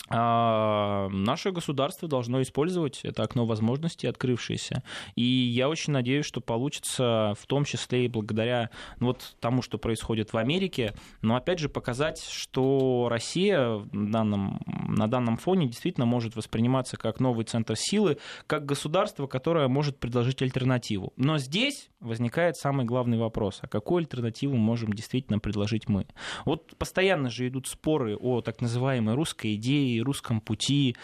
а, 0.09 1.07
наше 1.09 1.51
государство 1.51 2.09
должно 2.09 2.41
использовать 2.41 3.01
это 3.03 3.23
окно 3.23 3.45
возможностей, 3.45 4.07
открывшееся. 4.07 4.83
И 5.15 5.23
я 5.23 5.69
очень 5.69 5.93
надеюсь, 5.93 6.25
что 6.25 6.41
получится 6.41 7.33
в 7.39 7.47
том 7.47 7.63
числе 7.63 8.05
и 8.05 8.07
благодаря 8.09 8.69
ну, 8.99 9.07
вот 9.07 9.35
тому, 9.39 9.61
что 9.61 9.77
происходит 9.77 10.33
в 10.33 10.37
Америке, 10.37 10.93
но 11.21 11.35
опять 11.35 11.59
же 11.59 11.69
показать, 11.69 12.21
что 12.21 13.07
Россия 13.09 13.81
на 13.91 14.11
данном, 14.11 14.61
на 14.65 15.07
данном 15.07 15.37
фоне 15.37 15.67
действительно 15.67 16.05
может 16.05 16.35
восприниматься 16.35 16.97
как 16.97 17.19
новый 17.19 17.45
центр 17.45 17.75
силы, 17.77 18.17
как 18.45 18.65
государство, 18.65 19.27
которое 19.27 19.67
может 19.69 19.99
предложить 19.99 20.41
альтернативу. 20.41 21.13
Но 21.15 21.37
здесь 21.37 21.89
возникает 22.01 22.57
самый 22.57 22.85
главный 22.85 23.17
вопрос, 23.17 23.59
а 23.61 23.67
какую 23.67 23.99
альтернативу 23.99 24.55
можем 24.57 24.91
действительно 24.91 25.39
предложить 25.39 25.87
мы? 25.87 26.05
Вот 26.45 26.75
постоянно 26.77 27.29
же 27.29 27.47
идут 27.47 27.67
споры 27.67 28.17
о 28.17 28.41
так 28.41 28.59
называемой 28.59 29.15
русской 29.15 29.55
идее, 29.55 29.92
русском 30.01 30.41
пути, 30.41 30.95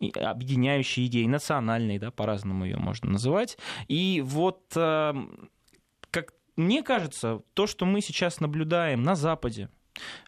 объединяющей 0.00 1.06
идеи, 1.06 1.26
национальной, 1.26 1.98
да, 1.98 2.10
по-разному 2.10 2.64
ее 2.64 2.76
можно 2.76 3.10
называть. 3.10 3.58
И 3.88 4.22
вот 4.24 4.72
эм, 4.76 5.50
как 6.10 6.32
мне 6.56 6.82
кажется, 6.82 7.42
то, 7.54 7.66
что 7.66 7.86
мы 7.86 8.00
сейчас 8.00 8.40
наблюдаем 8.40 9.02
на 9.02 9.14
Западе, 9.14 9.68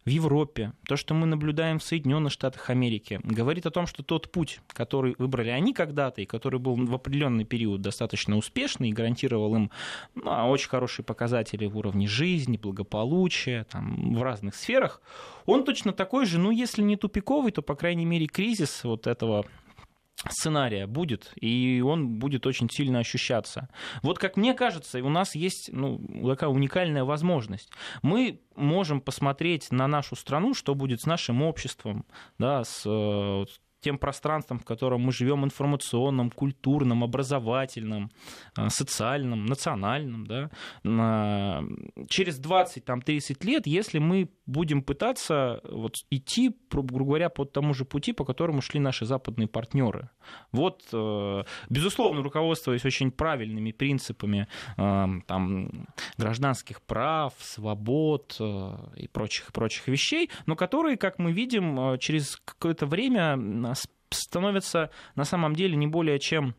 в 0.04 0.08
Европе, 0.08 0.72
то, 0.86 0.96
что 0.96 1.14
мы 1.14 1.26
наблюдаем 1.26 1.78
в 1.78 1.82
Соединенных 1.82 2.32
Штатах 2.32 2.70
Америки, 2.70 3.20
говорит 3.24 3.66
о 3.66 3.70
том, 3.70 3.86
что 3.86 4.02
тот 4.02 4.30
путь, 4.30 4.60
который 4.68 5.14
выбрали 5.18 5.50
они 5.50 5.72
когда-то, 5.72 6.20
и 6.20 6.26
который 6.26 6.58
был 6.58 6.76
в 6.76 6.94
определенный 6.94 7.44
период 7.44 7.80
достаточно 7.80 8.36
успешный 8.36 8.90
и 8.90 8.92
гарантировал 8.92 9.54
им 9.54 9.70
ну, 10.14 10.30
очень 10.50 10.68
хорошие 10.68 11.04
показатели 11.04 11.66
в 11.66 11.76
уровне 11.76 12.06
жизни, 12.06 12.56
благополучия, 12.56 13.64
там, 13.70 14.14
в 14.14 14.22
разных 14.22 14.54
сферах, 14.54 15.00
он 15.46 15.64
точно 15.64 15.92
такой 15.92 16.26
же, 16.26 16.38
ну, 16.38 16.50
если 16.50 16.82
не 16.82 16.96
тупиковый, 16.96 17.52
то, 17.52 17.62
по 17.62 17.74
крайней 17.74 18.04
мере, 18.04 18.26
кризис 18.26 18.84
вот 18.84 19.06
этого 19.06 19.44
сценария 20.28 20.86
будет, 20.86 21.32
и 21.40 21.82
он 21.84 22.18
будет 22.18 22.46
очень 22.46 22.68
сильно 22.70 22.98
ощущаться. 22.98 23.68
Вот 24.02 24.18
как 24.18 24.36
мне 24.36 24.54
кажется, 24.54 25.02
у 25.02 25.08
нас 25.08 25.34
есть 25.34 25.70
ну, 25.72 25.98
такая 26.28 26.50
уникальная 26.50 27.04
возможность. 27.04 27.70
Мы 28.02 28.40
можем 28.54 29.00
посмотреть 29.00 29.70
на 29.70 29.86
нашу 29.86 30.16
страну, 30.16 30.54
что 30.54 30.74
будет 30.74 31.00
с 31.00 31.06
нашим 31.06 31.42
обществом, 31.42 32.04
да, 32.38 32.64
с 32.64 32.82
э, 32.84 33.44
тем 33.80 33.98
пространством, 33.98 34.58
в 34.58 34.64
котором 34.64 35.00
мы 35.00 35.12
живем, 35.12 35.44
информационным, 35.44 36.30
культурным, 36.30 37.02
образовательным, 37.02 38.10
э, 38.56 38.68
социальным, 38.68 39.46
национальным, 39.46 40.26
да, 40.26 40.50
через 42.08 42.40
20-30 42.40 43.44
лет, 43.44 43.66
если 43.66 43.98
мы 43.98 44.28
будем 44.46 44.82
пытаться 44.82 45.60
вот 45.64 45.96
идти, 46.10 46.56
грубо 46.70 47.04
говоря, 47.04 47.28
по 47.28 47.44
тому 47.44 47.74
же 47.74 47.84
пути, 47.84 48.12
по 48.12 48.24
которому 48.24 48.60
шли 48.60 48.80
наши 48.80 49.06
западные 49.06 49.48
партнеры. 49.48 50.10
Вот, 50.52 50.82
э, 50.92 51.44
безусловно, 51.70 52.22
руководствуясь 52.22 52.84
очень 52.84 53.10
правильными 53.10 53.72
принципами 53.72 54.46
э, 54.76 55.06
там, 55.26 55.86
гражданских 56.18 56.82
прав, 56.82 57.32
свобод 57.38 58.40
и 58.96 59.08
прочих, 59.08 59.52
прочих 59.52 59.88
вещей, 59.88 60.30
но 60.46 60.56
которые, 60.56 60.96
как 60.96 61.18
мы 61.18 61.32
видим, 61.32 61.98
через 61.98 62.36
какое-то 62.44 62.86
время 62.86 63.36
становятся 64.10 64.90
на 65.14 65.24
самом 65.24 65.54
деле 65.54 65.76
не 65.76 65.86
более 65.86 66.18
чем 66.18 66.54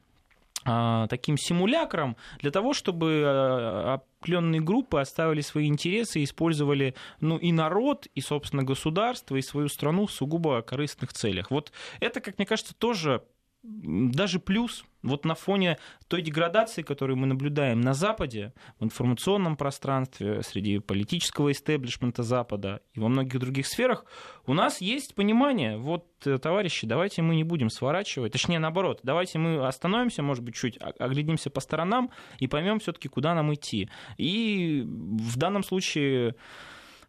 а, 0.64 1.08
таким 1.08 1.38
симулякром 1.38 2.16
для 2.40 2.52
того, 2.52 2.74
чтобы 2.74 3.24
а, 3.26 4.02
определенные 4.20 4.62
группы 4.62 5.00
оставили 5.00 5.42
свои 5.42 5.68
интересы 5.68 6.20
и 6.20 6.24
использовали 6.24 6.94
ну, 7.20 7.38
и 7.38 7.52
народ, 7.52 8.08
и, 8.14 8.22
собственно, 8.22 8.64
государство, 8.64 9.36
и 9.36 9.42
свою 9.42 9.70
страну 9.70 10.06
в 10.06 10.12
сугубо 10.12 10.62
корыстных 10.62 11.14
целях. 11.14 11.50
Вот 11.50 11.72
это, 12.00 12.22
как 12.22 12.38
мне 12.38 12.46
кажется, 12.46 12.76
тоже 12.76 13.24
даже 13.64 14.40
плюс. 14.40 14.84
Вот 15.04 15.26
на 15.26 15.34
фоне 15.34 15.80
той 16.08 16.22
деградации, 16.22 16.84
которую 16.84 17.18
мы 17.18 17.26
наблюдаем 17.26 17.82
на 17.82 17.96
Западе, 17.96 18.54
в 18.80 18.84
информационном 18.84 19.56
пространстве, 19.56 20.44
среди 20.44 20.78
политического 20.78 21.52
истеблишмента 21.52 22.22
Запада 22.22 22.82
и 22.94 23.00
во 23.00 23.08
многих 23.08 23.40
других 23.40 23.66
сферах, 23.66 24.06
у 24.46 24.54
нас 24.54 24.80
есть 24.80 25.16
понимание, 25.16 25.78
вот, 25.78 26.06
э, 26.26 26.38
товарищи, 26.38 26.86
давайте 26.86 27.24
мы 27.24 27.36
не 27.36 27.44
будем 27.44 27.72
сворачивать, 27.72 28.34
точнее, 28.34 28.60
наоборот, 28.60 29.00
давайте 29.02 29.40
мы 29.40 29.66
остановимся, 29.66 30.22
может 30.22 30.44
быть, 30.44 30.56
чуть 30.56 30.78
оглядимся 31.00 31.50
по 31.50 31.62
сторонам 31.62 32.12
и 32.38 32.48
поймем 32.48 32.80
все-таки, 32.80 33.08
куда 33.08 33.34
нам 33.34 33.54
идти. 33.54 33.90
И 34.18 34.84
в 34.86 35.38
данном 35.38 35.64
случае 35.64 36.36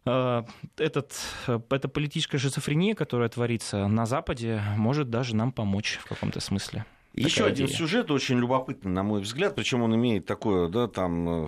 этот, 0.05 1.13
э, 1.47 1.59
эта 1.69 1.87
политическая 1.87 2.37
шизофрения, 2.37 2.95
которая 2.95 3.29
творится 3.29 3.87
на 3.87 4.05
Западе, 4.05 4.61
может 4.77 5.09
даже 5.09 5.35
нам 5.35 5.51
помочь 5.51 5.99
в 6.01 6.05
каком-то 6.07 6.39
смысле. 6.39 6.85
Еще 7.13 7.45
один 7.45 7.67
идея. 7.67 7.77
сюжет 7.77 8.11
очень 8.11 8.39
любопытный, 8.39 8.91
на 8.91 9.03
мой 9.03 9.21
взгляд, 9.21 9.55
причем 9.55 9.83
он 9.83 9.95
имеет 9.95 10.25
такое, 10.25 10.67
да, 10.67 10.87
там 10.87 11.47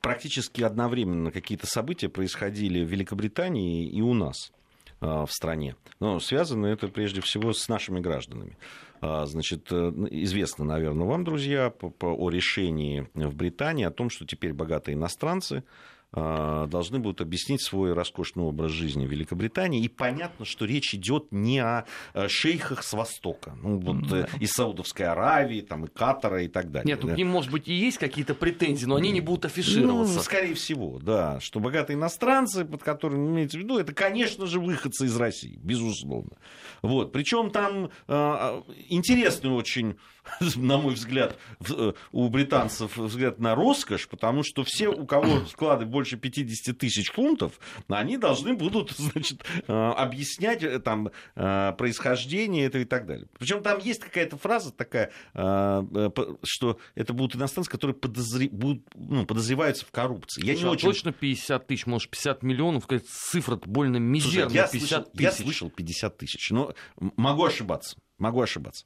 практически 0.00 0.62
одновременно 0.62 1.32
какие-то 1.32 1.66
события 1.66 2.08
происходили 2.08 2.84
в 2.84 2.88
Великобритании 2.88 3.88
и 3.88 4.00
у 4.00 4.14
нас 4.14 4.52
в 5.00 5.28
стране. 5.30 5.74
Но 5.98 6.20
связано 6.20 6.66
это 6.66 6.86
прежде 6.88 7.20
всего 7.22 7.52
с 7.52 7.68
нашими 7.68 7.98
гражданами. 8.00 8.56
А, 9.02 9.24
значит, 9.24 9.68
э, 9.70 9.92
известно, 10.10 10.64
наверное, 10.64 11.06
вам, 11.06 11.24
друзья, 11.24 11.72
о 12.00 12.30
решении 12.30 13.08
в 13.14 13.34
Британии 13.34 13.84
о 13.84 13.90
том, 13.90 14.10
что 14.10 14.26
теперь 14.26 14.52
богатые 14.52 14.94
иностранцы 14.94 15.64
должны 16.12 16.98
будут 16.98 17.20
объяснить 17.20 17.62
свой 17.62 17.92
роскошный 17.92 18.42
образ 18.42 18.72
жизни 18.72 19.06
в 19.06 19.10
Великобритании. 19.10 19.82
И 19.82 19.88
понятно, 19.88 20.44
что 20.44 20.64
речь 20.64 20.94
идет 20.94 21.28
не 21.30 21.60
о 21.60 21.84
э, 22.14 22.28
шейхах 22.28 22.82
с 22.82 22.92
Востока, 22.92 23.56
ну, 23.62 23.78
вот 23.78 24.08
да. 24.08 24.20
Э, 24.20 24.26
из 24.40 24.50
Саудовской 24.50 25.06
Аравии, 25.06 25.60
там, 25.60 25.84
и 25.84 25.88
Катара 25.88 26.42
и 26.42 26.48
так 26.48 26.70
далее. 26.70 26.96
Нет, 26.96 27.06
да. 27.06 27.14
к 27.14 27.16
ним, 27.16 27.28
может 27.28 27.52
быть, 27.52 27.68
и 27.68 27.74
есть 27.74 27.98
какие-то 27.98 28.34
претензии, 28.34 28.86
но 28.86 28.96
они 28.96 29.12
не 29.12 29.20
будут 29.20 29.44
афишироваться. 29.44 30.16
Ну, 30.16 30.22
скорее 30.22 30.54
всего, 30.54 30.98
да. 30.98 31.38
Что 31.40 31.60
богатые 31.60 31.96
иностранцы, 31.96 32.64
под 32.64 32.82
которыми 32.82 33.28
имеется 33.28 33.58
в 33.58 33.60
виду, 33.60 33.78
это, 33.78 33.92
конечно 33.92 34.46
же, 34.46 34.58
выходцы 34.58 35.06
из 35.06 35.16
России, 35.16 35.58
безусловно. 35.62 36.36
Вот. 36.82 37.12
Причем 37.12 37.50
там 37.50 37.90
э, 38.08 38.62
интересный 38.88 39.50
очень 39.50 39.96
на 40.56 40.78
мой 40.78 40.94
взгляд, 40.94 41.36
э, 41.68 41.92
у 42.12 42.28
британцев 42.28 42.96
взгляд 42.96 43.38
на 43.38 43.54
роскошь, 43.54 44.08
потому 44.08 44.42
что 44.42 44.64
все, 44.64 44.88
у 44.88 45.06
кого 45.06 45.44
склады 45.46 45.86
больше 45.86 46.16
50 46.16 46.76
тысяч 46.76 47.10
фунтов, 47.10 47.58
они 47.88 48.16
должны 48.16 48.54
будут, 48.54 48.90
значит, 48.96 49.44
э, 49.66 49.72
объяснять 49.72 50.62
э, 50.62 50.78
там 50.78 51.10
происхождение 51.34 52.66
этого 52.66 52.82
и 52.82 52.84
так 52.84 53.06
далее. 53.06 53.26
Причем 53.38 53.62
там 53.62 53.78
есть 53.78 54.00
какая-то 54.00 54.36
фраза 54.36 54.72
такая, 54.72 55.12
что 55.32 56.78
это 56.94 57.12
будут 57.12 57.36
иностранцы, 57.36 57.70
которые 57.70 57.94
подозр... 57.94 58.48
будут, 58.50 58.84
ну, 58.94 59.26
подозреваются 59.26 59.84
в 59.86 59.90
коррупции. 59.90 60.44
Я 60.44 60.54
не 60.54 60.62
а 60.62 60.70
очень... 60.70 60.88
точно 60.88 61.12
50 61.12 61.66
тысяч, 61.66 61.86
может, 61.86 62.10
50 62.10 62.42
миллионов, 62.42 62.86
цифра 63.06 63.56
больно 63.56 63.96
мизерная, 63.96 64.68
50 64.68 64.70
слышал, 64.70 65.04
тысяч. 65.04 65.20
Я 65.20 65.32
слышал 65.32 65.70
50 65.70 66.18
тысяч, 66.18 66.50
но 66.50 66.74
могу 67.16 67.44
ошибаться. 67.44 67.96
Могу 68.20 68.40
ошибаться. 68.40 68.84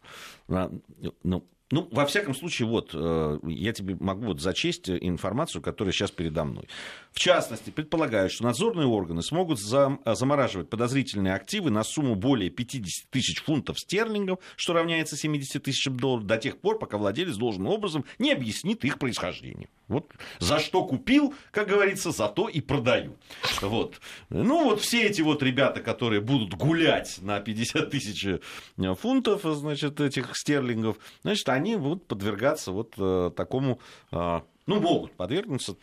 Ну, 0.49 1.45
ну, 1.71 1.89
во 1.91 2.05
всяком 2.07 2.35
случае, 2.35 2.69
вот, 2.69 2.91
э, 2.93 3.39
я 3.45 3.73
тебе 3.73 3.97
могу 3.99 4.27
вот 4.27 4.41
зачесть 4.41 4.91
информацию, 4.91 5.63
которая 5.63 5.93
сейчас 5.93 6.11
передо 6.11 6.45
мной. 6.45 6.69
В 7.11 7.19
частности, 7.19 7.71
предполагают, 7.71 8.33
что 8.33 8.45
надзорные 8.45 8.87
органы 8.87 9.23
смогут 9.23 9.59
замораживать 9.61 10.69
подозрительные 10.69 11.35
активы 11.35 11.71
на 11.71 11.83
сумму 11.85 12.17
более 12.17 12.51
50 12.51 13.11
тысяч 13.11 13.43
фунтов 13.43 13.79
стерлингов, 13.79 14.41
что 14.57 14.73
равняется 14.73 15.17
70 15.17 15.63
тысячам 15.63 15.99
долларов, 15.99 16.27
до 16.27 16.37
тех 16.37 16.59
пор, 16.59 16.79
пока 16.79 16.99
владелец 16.99 17.37
должным 17.37 17.69
образом 17.69 18.05
не 18.19 18.33
объяснит 18.33 18.85
их 18.85 18.99
происхождение. 18.99 19.69
Вот 19.89 20.11
за 20.39 20.61
что 20.61 20.85
купил, 20.87 21.35
как 21.51 21.69
говорится, 21.69 22.11
за 22.11 22.29
то 22.29 22.49
и 22.49 22.61
продаю. 22.61 23.17
Вот. 23.61 24.01
Ну, 24.31 24.65
вот 24.65 24.81
все 24.81 25.03
эти 25.03 25.21
вот 25.21 25.43
ребята, 25.43 25.81
которые 25.81 26.21
будут 26.21 26.55
гулять 26.55 27.19
на 27.21 27.41
50 27.41 27.91
тысяч 27.91 28.25
э, 28.25 28.95
фунтов, 28.95 29.43
значит, 29.45 30.01
этих 30.01 30.37
стерлингов, 30.37 30.97
значит, 31.23 31.49
они 31.55 31.77
будут 31.77 32.07
подвергаться 32.07 32.73
вот 32.73 32.95
э, 32.99 33.31
такому, 33.35 33.81
э, 34.13 34.41
ну, 34.67 34.81
могут 34.81 35.13
подвергнуться 35.13 35.77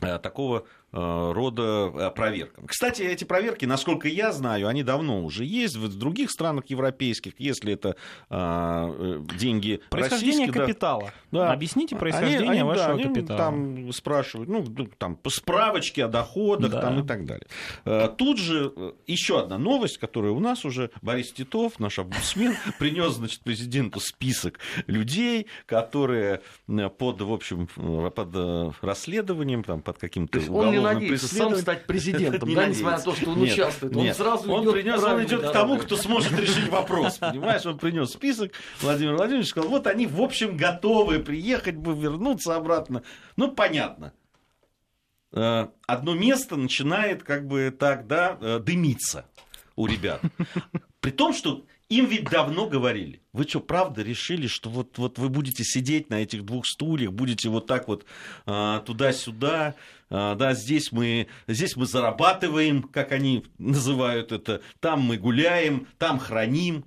э, 0.00 0.18
такого 0.18 0.66
рода 0.92 1.92
э, 1.94 2.10
проверкам. 2.10 2.66
Кстати, 2.66 3.02
эти 3.02 3.24
проверки, 3.24 3.64
насколько 3.64 4.08
я 4.08 4.32
знаю, 4.32 4.68
они 4.68 4.82
давно 4.82 5.24
уже 5.24 5.44
есть 5.44 5.76
в 5.76 5.98
других 5.98 6.30
странах 6.30 6.64
европейских, 6.68 7.34
если 7.38 7.74
это 7.74 7.96
а, 8.30 8.88
э, 8.96 9.20
деньги 9.36 9.80
Происхождение 9.90 10.50
капитала. 10.50 11.12
Да. 11.32 11.52
Объясните 11.52 11.96
происхождение 11.96 12.50
они, 12.50 12.60
они, 12.60 12.62
вашего 12.62 12.96
да, 12.96 13.02
капитала. 13.02 13.38
Там 13.38 13.92
спрашивают, 13.92 14.48
ну, 14.48 14.64
там, 14.98 15.18
справочки 15.28 16.00
о 16.00 16.08
доходах 16.08 16.70
да. 16.70 16.80
там, 16.80 17.00
и 17.00 17.06
так 17.06 17.26
далее. 17.26 17.46
Тут 18.16 18.38
же 18.38 18.94
еще 19.06 19.40
одна 19.40 19.58
новость, 19.58 19.98
которая 19.98 20.32
у 20.32 20.40
нас 20.40 20.64
уже 20.64 20.90
Борис 21.02 21.32
Титов, 21.32 21.78
наш 21.78 21.98
обусмен, 21.98 22.54
принес, 22.78 23.14
значит, 23.14 23.42
президенту 23.42 24.00
список 24.00 24.60
людей, 24.86 25.46
которые 25.66 26.40
под, 26.66 27.20
в 27.20 27.32
общем, 27.32 27.66
под 27.66 28.76
расследованием, 28.82 29.62
там, 29.62 29.82
под 29.82 29.98
каким-то 29.98 30.38
надеется 30.80 31.28
сам 31.28 31.56
стать 31.56 31.86
президентом, 31.86 32.52
да, 32.54 32.66
несмотря 32.66 32.98
на 32.98 33.04
то, 33.04 33.14
что 33.14 33.30
он 33.30 33.42
участвует. 33.42 33.96
Он 33.96 34.14
сразу 34.14 34.52
он 34.52 34.62
идет, 34.64 34.72
принес, 34.72 35.02
он 35.02 35.24
идет 35.24 35.48
к 35.48 35.52
тому, 35.52 35.78
кто 35.78 35.96
сможет 35.96 36.38
решить 36.38 36.68
вопрос. 36.68 37.18
Понимаешь, 37.20 37.64
он 37.66 37.78
принес 37.78 38.10
список, 38.10 38.52
Владимир 38.80 39.14
Владимирович 39.16 39.48
сказал, 39.48 39.70
вот 39.70 39.86
они, 39.86 40.06
в 40.06 40.20
общем, 40.20 40.56
готовы 40.56 41.20
приехать 41.20 41.76
бы, 41.76 41.94
вернуться 41.94 42.56
обратно. 42.56 43.02
Ну, 43.36 43.52
понятно. 43.52 44.12
Э, 45.32 45.68
одно 45.86 46.14
место 46.14 46.56
начинает 46.56 47.22
как 47.22 47.46
бы 47.46 47.74
так, 47.76 48.06
да, 48.06 48.38
э, 48.40 48.58
дымиться 48.58 49.26
у 49.76 49.86
ребят. 49.86 50.20
При 51.00 51.10
том, 51.10 51.34
что 51.34 51.64
им 51.88 52.06
ведь 52.06 52.24
давно 52.24 52.68
говорили. 52.68 53.20
Вы 53.32 53.44
что, 53.44 53.60
правда 53.60 54.02
решили, 54.02 54.46
что 54.46 54.70
вот, 54.70 54.98
вот 54.98 55.18
вы 55.18 55.28
будете 55.28 55.62
сидеть 55.62 56.10
на 56.10 56.22
этих 56.22 56.44
двух 56.44 56.66
стульях, 56.66 57.12
будете 57.12 57.48
вот 57.48 57.66
так 57.66 57.86
вот 57.86 58.04
а, 58.44 58.80
туда-сюда, 58.80 59.74
а, 60.10 60.34
да, 60.34 60.54
здесь 60.54 60.90
мы, 60.90 61.28
здесь 61.46 61.76
мы 61.76 61.86
зарабатываем, 61.86 62.82
как 62.82 63.12
они 63.12 63.44
называют 63.58 64.32
это, 64.32 64.62
там 64.80 65.02
мы 65.02 65.16
гуляем, 65.16 65.86
там 65.98 66.18
храним, 66.18 66.84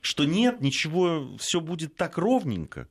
что 0.00 0.24
нет, 0.24 0.60
ничего, 0.60 1.36
все 1.38 1.60
будет 1.60 1.96
так 1.96 2.18
ровненько. 2.18 2.88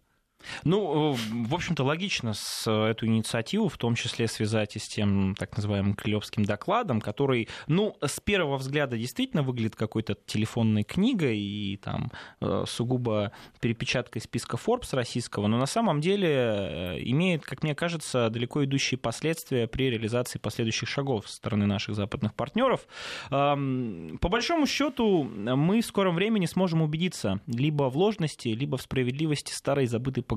Ну, 0.63 1.13
э, 1.13 1.17
в 1.47 1.53
общем-то, 1.53 1.83
логично 1.83 2.33
с 2.33 2.65
э, 2.67 2.91
эту 2.91 3.05
инициативу, 3.05 3.69
в 3.69 3.77
том 3.77 3.95
числе 3.95 4.27
связать 4.27 4.75
и 4.75 4.79
с 4.79 4.88
тем 4.88 5.36
так 5.36 5.55
называемым 5.55 5.95
Клевским 5.95 6.43
докладом, 6.43 7.01
который, 7.01 7.47
ну, 7.67 7.97
с 8.01 8.19
первого 8.19 8.57
взгляда 8.57 8.97
действительно 8.97 9.43
выглядит 9.43 9.75
какой-то 9.75 10.15
телефонной 10.25 10.83
книгой 10.83 11.38
и 11.39 11.77
там 11.77 12.12
э, 12.41 12.63
сугубо 12.67 13.31
перепечаткой 13.60 14.21
списка 14.21 14.57
Forbes 14.57 14.95
российского, 14.95 15.47
но 15.47 15.57
на 15.57 15.65
самом 15.65 16.01
деле 16.01 16.97
имеет, 17.03 17.43
как 17.43 17.63
мне 17.63 17.75
кажется, 17.75 18.29
далеко 18.29 18.63
идущие 18.63 18.97
последствия 18.97 19.67
при 19.67 19.89
реализации 19.89 20.39
последующих 20.39 20.89
шагов 20.89 21.27
со 21.29 21.36
стороны 21.36 21.65
наших 21.65 21.95
западных 21.95 22.33
партнеров. 22.33 22.88
По 23.29 23.55
большому 24.29 24.67
счету, 24.67 25.23
мы 25.23 25.81
в 25.81 25.86
скором 25.86 26.15
времени 26.15 26.45
сможем 26.45 26.81
убедиться 26.81 27.41
либо 27.47 27.89
в 27.89 27.97
ложности, 27.97 28.49
либо 28.49 28.77
в 28.77 28.81
справедливости 28.81 29.51
старой 29.51 29.88
забытой 29.88 30.23
поговорки. 30.23 30.37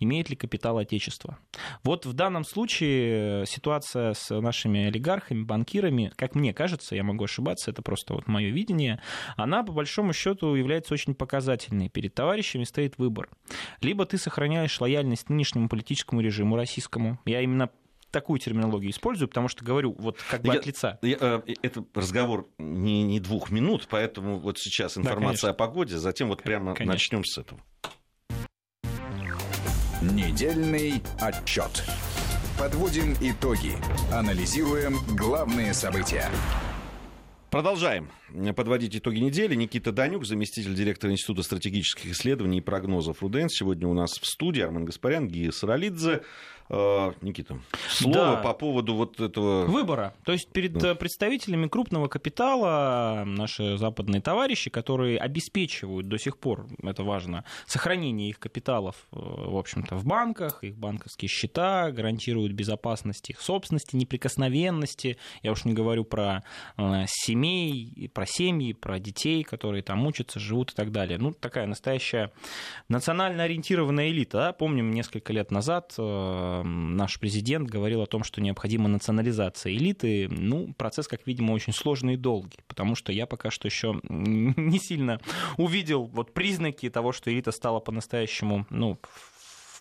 Имеет 0.00 0.30
ли 0.30 0.36
капитал 0.36 0.78
Отечества? 0.78 1.38
Вот 1.82 2.06
в 2.06 2.12
данном 2.12 2.44
случае 2.44 3.42
э, 3.42 3.46
ситуация 3.46 4.14
с 4.14 4.40
нашими 4.40 4.86
олигархами, 4.86 5.44
банкирами, 5.44 6.12
как 6.16 6.34
мне 6.34 6.52
кажется, 6.52 6.94
я 6.94 7.02
могу 7.02 7.24
ошибаться, 7.24 7.70
это 7.70 7.82
просто 7.82 8.14
вот 8.14 8.26
мое 8.26 8.50
видение, 8.50 9.00
она 9.36 9.62
по 9.62 9.72
большому 9.72 10.12
счету 10.12 10.54
является 10.54 10.94
очень 10.94 11.14
показательной. 11.14 11.88
Перед 11.88 12.14
товарищами 12.14 12.64
стоит 12.64 12.98
выбор. 12.98 13.28
Либо 13.80 14.04
ты 14.06 14.18
сохраняешь 14.18 14.80
лояльность 14.80 15.30
нынешнему 15.30 15.68
политическому 15.68 16.20
режиму 16.20 16.56
российскому, 16.56 17.18
я 17.24 17.40
именно 17.40 17.70
такую 18.16 18.38
терминологию 18.38 18.90
использую, 18.90 19.28
потому 19.28 19.48
что 19.48 19.64
говорю 19.64 19.94
вот 19.98 20.18
как 20.30 20.40
бы 20.42 20.54
я, 20.54 20.60
от 20.60 20.66
лица. 20.66 20.98
Я, 21.02 21.16
э, 21.20 21.54
это 21.62 21.84
разговор 21.94 22.48
не, 22.56 23.02
не 23.02 23.20
двух 23.20 23.50
минут, 23.50 23.86
поэтому 23.90 24.38
вот 24.38 24.58
сейчас 24.58 24.96
информация 24.96 25.48
да, 25.48 25.52
о 25.52 25.54
погоде, 25.54 25.98
затем 25.98 26.28
вот 26.28 26.42
прямо 26.42 26.74
конечно. 26.74 26.94
начнем 26.94 27.24
с 27.24 27.36
этого. 27.36 27.60
Недельный 30.12 31.02
отчет. 31.20 31.84
Подводим 32.56 33.16
итоги. 33.20 33.72
Анализируем 34.12 34.98
главные 35.16 35.74
события. 35.74 36.30
Продолжаем 37.50 38.08
подводить 38.54 38.96
итоги 38.96 39.18
недели. 39.18 39.54
Никита 39.54 39.92
Данюк, 39.92 40.24
заместитель 40.24 40.74
директора 40.74 41.12
Института 41.12 41.42
стратегических 41.42 42.12
исследований 42.12 42.58
и 42.58 42.60
прогнозов 42.60 43.22
РУДЕНС. 43.22 43.52
Сегодня 43.54 43.88
у 43.88 43.94
нас 43.94 44.12
в 44.12 44.26
студии 44.26 44.62
Армен 44.62 44.84
Гаспарян, 44.84 45.28
Гия 45.28 45.50
Саралидзе. 45.50 46.22
А, 46.68 47.14
Никита, 47.20 47.60
слово 47.88 48.14
да. 48.14 48.36
по 48.38 48.52
поводу 48.52 48.94
вот 48.94 49.20
этого... 49.20 49.66
Выбора. 49.66 50.14
То 50.24 50.32
есть 50.32 50.48
перед 50.48 50.72
да. 50.72 50.94
представителями 50.94 51.68
крупного 51.68 52.08
капитала 52.08 53.22
наши 53.24 53.78
западные 53.78 54.20
товарищи, 54.20 54.68
которые 54.68 55.18
обеспечивают 55.18 56.08
до 56.08 56.18
сих 56.18 56.38
пор, 56.38 56.66
это 56.82 57.04
важно, 57.04 57.44
сохранение 57.66 58.30
их 58.30 58.40
капиталов, 58.40 58.96
э, 59.12 59.16
в 59.16 59.56
общем-то, 59.56 59.96
в 59.96 60.04
банках, 60.04 60.64
их 60.64 60.76
банковские 60.76 61.28
счета, 61.28 61.92
гарантируют 61.92 62.52
безопасность 62.52 63.30
их 63.30 63.40
собственности, 63.40 63.94
неприкосновенности. 63.94 65.18
Я 65.42 65.52
уж 65.52 65.64
не 65.64 65.72
говорю 65.72 66.04
про 66.04 66.42
э, 66.76 67.04
семей, 67.06 68.10
про 68.12 68.25
семьи, 68.26 68.72
про 68.72 68.98
детей, 68.98 69.42
которые 69.42 69.82
там 69.82 70.06
учатся, 70.06 70.38
живут 70.38 70.72
и 70.72 70.74
так 70.74 70.92
далее. 70.92 71.18
Ну, 71.18 71.32
такая 71.32 71.66
настоящая 71.66 72.32
национально 72.88 73.44
ориентированная 73.44 74.10
элита. 74.10 74.38
Да? 74.38 74.52
Помним, 74.52 74.90
несколько 74.90 75.32
лет 75.32 75.50
назад 75.50 75.94
э, 75.98 76.62
наш 76.62 77.18
президент 77.18 77.68
говорил 77.68 78.02
о 78.02 78.06
том, 78.06 78.24
что 78.24 78.40
необходима 78.40 78.88
национализация 78.88 79.72
элиты. 79.72 80.28
Ну, 80.28 80.74
процесс, 80.74 81.08
как 81.08 81.26
видимо, 81.26 81.52
очень 81.52 81.72
сложный 81.72 82.14
и 82.14 82.16
долгий, 82.18 82.58
потому 82.66 82.94
что 82.94 83.12
я 83.12 83.26
пока 83.26 83.50
что 83.50 83.66
еще 83.66 84.00
не 84.08 84.78
сильно 84.78 85.20
увидел 85.56 86.04
вот 86.04 86.34
признаки 86.34 86.90
того, 86.90 87.12
что 87.12 87.32
элита 87.32 87.52
стала 87.52 87.80
по-настоящему, 87.80 88.66
ну, 88.70 88.98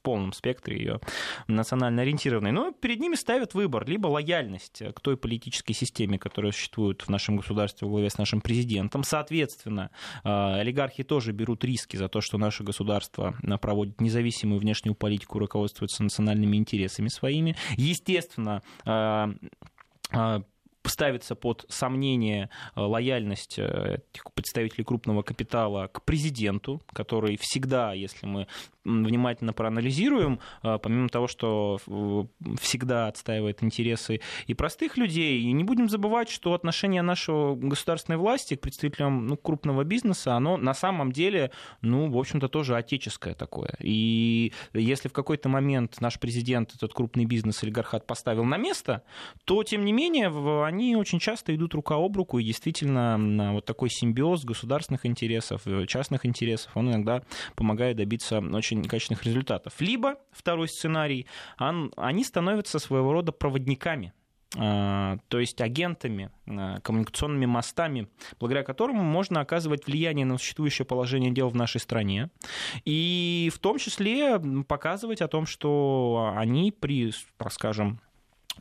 полном 0.06 0.34
спектре 0.34 0.78
ее 0.78 0.99
национально 1.47 2.03
ориентированной. 2.03 2.51
Но 2.51 2.72
перед 2.72 2.99
ними 2.99 3.16
ставят 3.16 3.56
выбор, 3.56 3.88
либо 3.88 4.08
лояльность 4.08 4.84
к 4.93 5.01
той 5.01 5.18
политической 5.18 5.74
системе, 5.74 6.20
которая 6.20 6.51
существует 6.51 7.01
в 7.01 7.10
нашем 7.10 7.38
государстве 7.38 7.88
во 7.88 7.91
главе 7.91 8.10
с 8.10 8.18
нашим 8.18 8.39
президентом. 8.39 9.03
Соответственно, 9.03 9.89
э, 10.24 10.30
олигархи 10.30 11.03
тоже 11.03 11.32
берут 11.32 11.64
риски 11.64 11.97
за 11.97 12.08
то, 12.08 12.22
что 12.22 12.38
наше 12.38 12.64
государство 12.64 13.36
э, 13.41 13.58
проводит 13.58 13.99
независимую 13.99 14.60
внешнюю 14.60 14.93
политику, 14.93 15.39
руководствуется 15.39 16.03
национальными 16.03 16.56
интересами 16.56 17.08
своими. 17.08 17.56
Естественно, 17.76 18.62
э, 18.86 19.34
ставится 20.89 21.36
под 21.36 21.66
сомнение 21.70 22.49
э, 22.76 22.82
лояльность 22.82 23.60
э, 23.60 23.99
представителей 24.34 24.84
крупного 24.84 25.24
капитала 25.24 25.88
к 25.88 26.03
президенту, 26.03 26.82
который 26.93 27.38
всегда, 27.39 27.93
если 27.93 28.26
мы 28.26 28.47
внимательно 28.86 29.54
проанализируем, 29.54 30.40
э, 30.64 30.78
помимо 30.82 31.10
того, 31.10 31.28
что 31.28 31.80
всегда 32.60 33.08
отстаивает 33.08 33.64
интересы 33.64 34.22
и 34.48 34.54
простых 34.54 34.98
людей, 34.98 35.42
и 35.42 35.52
не 35.52 35.64
будем 35.64 35.90
забывать, 35.90 36.30
что 36.30 36.54
отношение 36.54 37.02
нашего 37.02 37.56
государственной 37.56 38.18
власти 38.18 38.56
к 38.56 38.62
представителям 38.62 39.28
ну, 39.28 39.38
крупного 39.38 39.84
бизнеса, 39.84 40.36
оно 40.36 40.58
на 40.58 40.74
самом 40.74 41.12
деле, 41.12 41.52
ну, 41.82 42.10
в 42.10 42.18
общем-то, 42.18 42.48
тоже 42.48 42.76
отеческое 42.76 43.34
такое. 43.34 43.76
И 43.80 44.54
если 44.74 45.10
в 45.10 45.14
какой-то 45.14 45.50
момент 45.50 46.00
наш 46.00 46.20
президент 46.20 46.74
этот 46.76 46.94
крупный 46.94 47.26
бизнес 47.26 47.64
олигархат 47.64 48.06
поставил 48.06 48.46
на 48.46 48.58
место, 48.58 49.04
то, 49.46 49.64
тем 49.64 49.84
не 49.86 49.94
менее, 49.94 50.28
они 50.66 50.96
очень 50.96 51.20
часто 51.20 51.56
идут 51.56 51.74
рука 51.74 51.96
об 51.96 52.16
руку, 52.16 52.40
и 52.40 52.44
действительно 52.44 53.54
вот 53.54 53.66
такой 53.66 53.90
симбиоз 53.90 54.46
государственных 54.46 55.06
интересов, 55.06 55.62
э, 55.66 55.86
частных 55.88 56.26
интересов, 56.26 56.72
он 56.76 56.90
иногда 56.90 57.24
помогает 57.56 57.98
добиться 57.98 58.40
очень 58.40 58.74
качественных 58.84 59.23
результатов. 59.23 59.73
Либо, 59.80 60.15
второй 60.32 60.67
сценарий, 60.67 61.28
он, 61.59 61.91
они 61.97 62.23
становятся 62.23 62.80
своего 62.80 63.13
рода 63.13 63.32
проводниками 63.32 64.13
а, 64.57 65.17
то 65.28 65.39
есть 65.39 65.59
агентами, 65.59 66.30
а, 66.47 66.80
коммуникационными 66.80 67.45
мостами, 67.45 68.07
благодаря 68.39 68.63
которым 68.63 68.97
можно 68.97 69.41
оказывать 69.41 69.86
влияние 69.86 70.26
на 70.26 70.38
существующее 70.38 70.86
положение 70.86 71.32
дел 71.32 71.49
в 71.49 71.55
нашей 71.55 71.82
стране, 71.82 72.30
и 72.86 73.51
в 73.53 73.59
том 73.59 73.78
числе 73.78 74.39
показывать 74.67 75.21
о 75.21 75.28
том, 75.28 75.45
что 75.45 76.34
они 76.38 76.71
при, 76.71 77.11
скажем, 77.49 77.99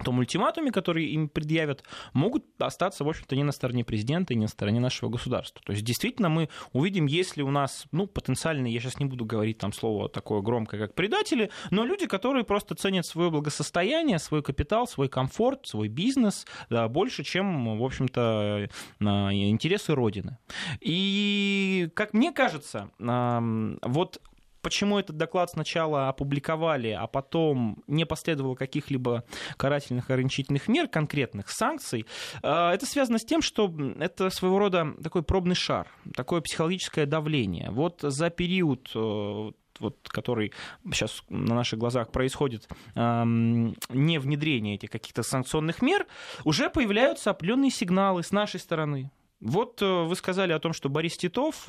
том 0.02 0.18
ультиматуме, 0.18 0.72
который 0.72 1.06
им 1.06 1.28
предъявят, 1.28 1.84
могут 2.14 2.44
остаться, 2.58 3.04
в 3.04 3.08
общем-то, 3.08 3.36
не 3.36 3.44
на 3.44 3.52
стороне 3.52 3.84
президента 3.84 4.32
и 4.32 4.36
не 4.36 4.44
на 4.44 4.48
стороне 4.48 4.80
нашего 4.80 5.10
государства. 5.10 5.62
То 5.64 5.72
есть, 5.72 5.84
действительно, 5.84 6.28
мы 6.28 6.48
увидим, 6.72 7.06
если 7.06 7.42
у 7.42 7.50
нас, 7.50 7.86
ну, 7.92 8.06
потенциально, 8.06 8.66
я 8.66 8.80
сейчас 8.80 8.98
не 8.98 9.04
буду 9.04 9.24
говорить 9.24 9.58
там 9.58 9.72
слово 9.72 10.08
такое 10.08 10.40
громкое, 10.40 10.80
как 10.80 10.94
предатели, 10.94 11.50
но 11.70 11.84
люди, 11.84 12.06
которые 12.06 12.44
просто 12.44 12.74
ценят 12.74 13.06
свое 13.06 13.30
благосостояние, 13.30 14.18
свой 14.18 14.42
капитал, 14.42 14.86
свой 14.86 15.08
комфорт, 15.08 15.66
свой 15.66 15.88
бизнес 15.88 16.46
да, 16.70 16.88
больше, 16.88 17.22
чем, 17.22 17.78
в 17.78 17.84
общем-то, 17.84 18.68
интересы 19.00 19.94
Родины. 19.94 20.38
И, 20.80 21.90
как 21.94 22.14
мне 22.14 22.32
кажется, 22.32 22.90
вот 22.98 24.20
почему 24.64 24.98
этот 24.98 25.16
доклад 25.16 25.50
сначала 25.50 26.08
опубликовали, 26.08 26.88
а 26.88 27.06
потом 27.06 27.84
не 27.86 28.04
последовало 28.06 28.54
каких-либо 28.56 29.24
карательных 29.56 30.10
ограничительных 30.10 30.66
мер, 30.66 30.88
конкретных 30.88 31.50
санкций, 31.50 32.06
э, 32.42 32.48
это 32.48 32.86
связано 32.86 33.18
с 33.18 33.24
тем, 33.24 33.42
что 33.42 33.72
это 34.00 34.30
своего 34.30 34.58
рода 34.58 34.94
такой 35.02 35.22
пробный 35.22 35.54
шар, 35.54 35.86
такое 36.16 36.40
психологическое 36.40 37.06
давление. 37.06 37.70
Вот 37.70 38.00
за 38.00 38.30
период 38.30 38.90
э, 38.94 39.50
вот, 39.80 40.08
который 40.08 40.52
сейчас 40.92 41.22
на 41.28 41.54
наших 41.54 41.78
глазах 41.78 42.10
происходит, 42.10 42.68
эм, 42.94 43.76
не 43.88 44.18
внедрение 44.18 44.76
этих 44.76 44.90
каких-то 44.90 45.22
санкционных 45.22 45.82
мер, 45.82 46.06
уже 46.44 46.70
появляются 46.70 47.30
определенные 47.30 47.70
сигналы 47.70 48.22
с 48.22 48.30
нашей 48.30 48.60
стороны. 48.60 49.10
Вот 49.44 49.82
э, 49.82 50.04
вы 50.04 50.16
сказали 50.16 50.52
о 50.52 50.58
том, 50.58 50.72
что 50.72 50.88
Борис 50.88 51.18
Титов 51.18 51.68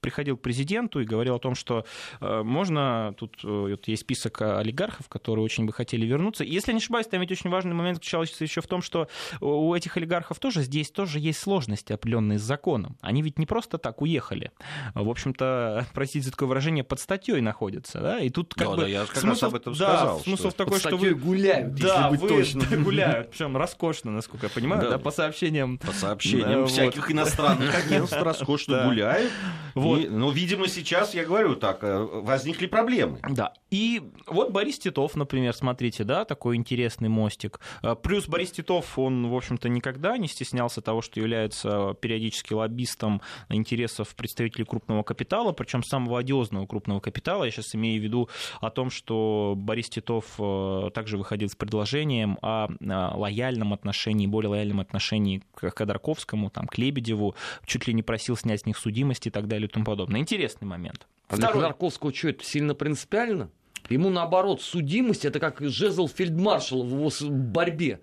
приходил 0.00 0.38
к 0.38 0.40
президенту 0.40 1.00
и 1.00 1.04
говорил 1.04 1.34
о 1.34 1.38
том, 1.38 1.54
что 1.54 1.84
э, 2.20 2.42
можно, 2.42 3.14
тут 3.18 3.36
э, 3.44 3.48
вот 3.48 3.86
есть 3.86 4.02
список 4.02 4.40
олигархов, 4.40 5.08
которые 5.08 5.44
очень 5.44 5.66
бы 5.66 5.72
хотели 5.74 6.06
вернуться. 6.06 6.42
Если 6.42 6.72
не 6.72 6.78
ошибаюсь, 6.78 7.06
там 7.06 7.20
ведь 7.20 7.32
очень 7.32 7.50
важный 7.50 7.74
момент 7.74 7.96
заключался 7.96 8.42
еще 8.42 8.62
в 8.62 8.66
том, 8.66 8.80
что 8.80 9.08
у 9.40 9.74
этих 9.74 9.96
олигархов 9.98 10.38
тоже 10.38 10.62
здесь 10.62 10.90
тоже 10.90 11.18
есть 11.18 11.38
сложности 11.38 11.92
определенные 11.92 12.38
с 12.38 12.42
законом. 12.42 12.96
Они 13.02 13.20
ведь 13.20 13.38
не 13.38 13.44
просто 13.44 13.76
так 13.76 14.00
уехали. 14.00 14.52
В 14.94 15.10
общем-то, 15.10 15.86
простите 15.94 16.24
за 16.24 16.30
такое 16.30 16.48
выражение, 16.48 16.82
под 16.82 17.00
статьей 17.00 17.42
находятся. 17.42 18.00
Да? 18.00 18.20
И 18.20 18.30
тут 18.30 18.54
как 18.54 18.68
да, 18.68 18.74
бы... 18.74 18.82
Да, 18.82 18.88
я 18.88 19.00
как 19.04 19.16
смысл, 19.16 19.28
раз 19.28 19.42
об 19.42 19.54
этом 19.54 19.74
да, 19.74 19.96
сказал. 19.96 20.20
Смысл 20.20 20.48
что 20.48 20.56
такой, 20.56 20.72
под 20.72 20.80
что 20.80 20.96
вы... 20.96 21.14
гуляют, 21.14 21.74
да, 21.74 22.08
вы 22.08 22.16
точно. 22.26 22.64
гуляют. 22.78 23.32
Причем 23.32 23.54
роскошно, 23.54 24.12
насколько 24.12 24.46
я 24.46 24.50
понимаю, 24.50 24.82
да, 24.82 24.90
да 24.90 24.98
по 24.98 25.10
сообщениям... 25.10 25.78
По 25.78 25.92
сообщениям 25.92 26.64
да, 26.64 26.85
всяких 26.90 27.10
иностранных 27.10 27.74
агентств 27.74 28.20
роскошно 28.20 28.84
гуляют. 28.84 29.32
Вот. 29.74 30.00
И, 30.00 30.08
ну, 30.08 30.30
видимо, 30.30 30.68
сейчас, 30.68 31.14
я 31.14 31.24
говорю 31.24 31.54
так, 31.54 31.84
э, 31.84 31.98
возникли 31.98 32.66
проблемы. 32.66 33.20
Да. 33.28 33.52
И 33.70 34.02
вот 34.26 34.50
Борис 34.50 34.78
Титов, 34.78 35.16
например, 35.16 35.52
смотрите, 35.52 36.02
да, 36.04 36.24
такой 36.24 36.56
интересный 36.56 37.10
мостик. 37.10 37.60
Э, 37.82 37.94
плюс 37.94 38.26
Борис 38.26 38.52
Титов, 38.52 38.98
он, 38.98 39.28
в 39.28 39.34
общем-то, 39.34 39.68
никогда 39.68 40.16
не 40.16 40.28
стеснялся 40.28 40.80
того, 40.80 41.02
что 41.02 41.20
является 41.20 41.94
периодически 42.00 42.54
лоббистом 42.54 43.20
интересов 43.50 44.14
представителей 44.16 44.64
крупного 44.64 45.02
капитала, 45.02 45.52
причем 45.52 45.82
самого 45.82 46.20
одиозного 46.20 46.66
крупного 46.66 47.00
капитала. 47.00 47.44
Я 47.44 47.50
сейчас 47.50 47.74
имею 47.74 48.00
в 48.00 48.04
виду 48.04 48.30
о 48.60 48.70
том, 48.70 48.90
что 48.90 49.54
Борис 49.56 49.90
Титов 49.90 50.24
э, 50.38 50.90
также 50.94 51.18
выходил 51.18 51.48
с 51.50 51.54
предложением 51.54 52.38
о 52.40 52.68
лояльном 52.80 53.74
отношении, 53.74 54.26
более 54.26 54.50
лояльном 54.50 54.80
отношении 54.80 55.42
к 55.54 55.70
Ходорковскому, 55.76 56.48
там, 56.50 56.66
к 56.66 56.75
Лебедеву, 56.78 57.34
чуть 57.64 57.86
ли 57.86 57.94
не 57.94 58.02
просил 58.02 58.36
снять 58.36 58.62
с 58.62 58.66
них 58.66 58.78
судимость 58.78 59.26
и 59.26 59.30
так 59.30 59.48
далее 59.48 59.68
и 59.68 59.70
тому 59.70 59.84
подобное 59.84 60.20
интересный 60.20 60.66
момент. 60.66 61.06
А 61.28 61.36
Второй... 61.36 61.52
для 61.52 61.62
Ходорковского 61.62 62.14
что, 62.14 62.28
это 62.28 62.44
сильно 62.44 62.74
принципиально? 62.74 63.50
Ему, 63.88 64.10
наоборот, 64.10 64.62
судимость– 64.62 65.24
это 65.26 65.38
как 65.38 65.60
жезл 65.60 66.08
фельдмаршала 66.08 66.82
в 66.82 66.90
его 66.90 67.10
борьбе. 67.30 68.00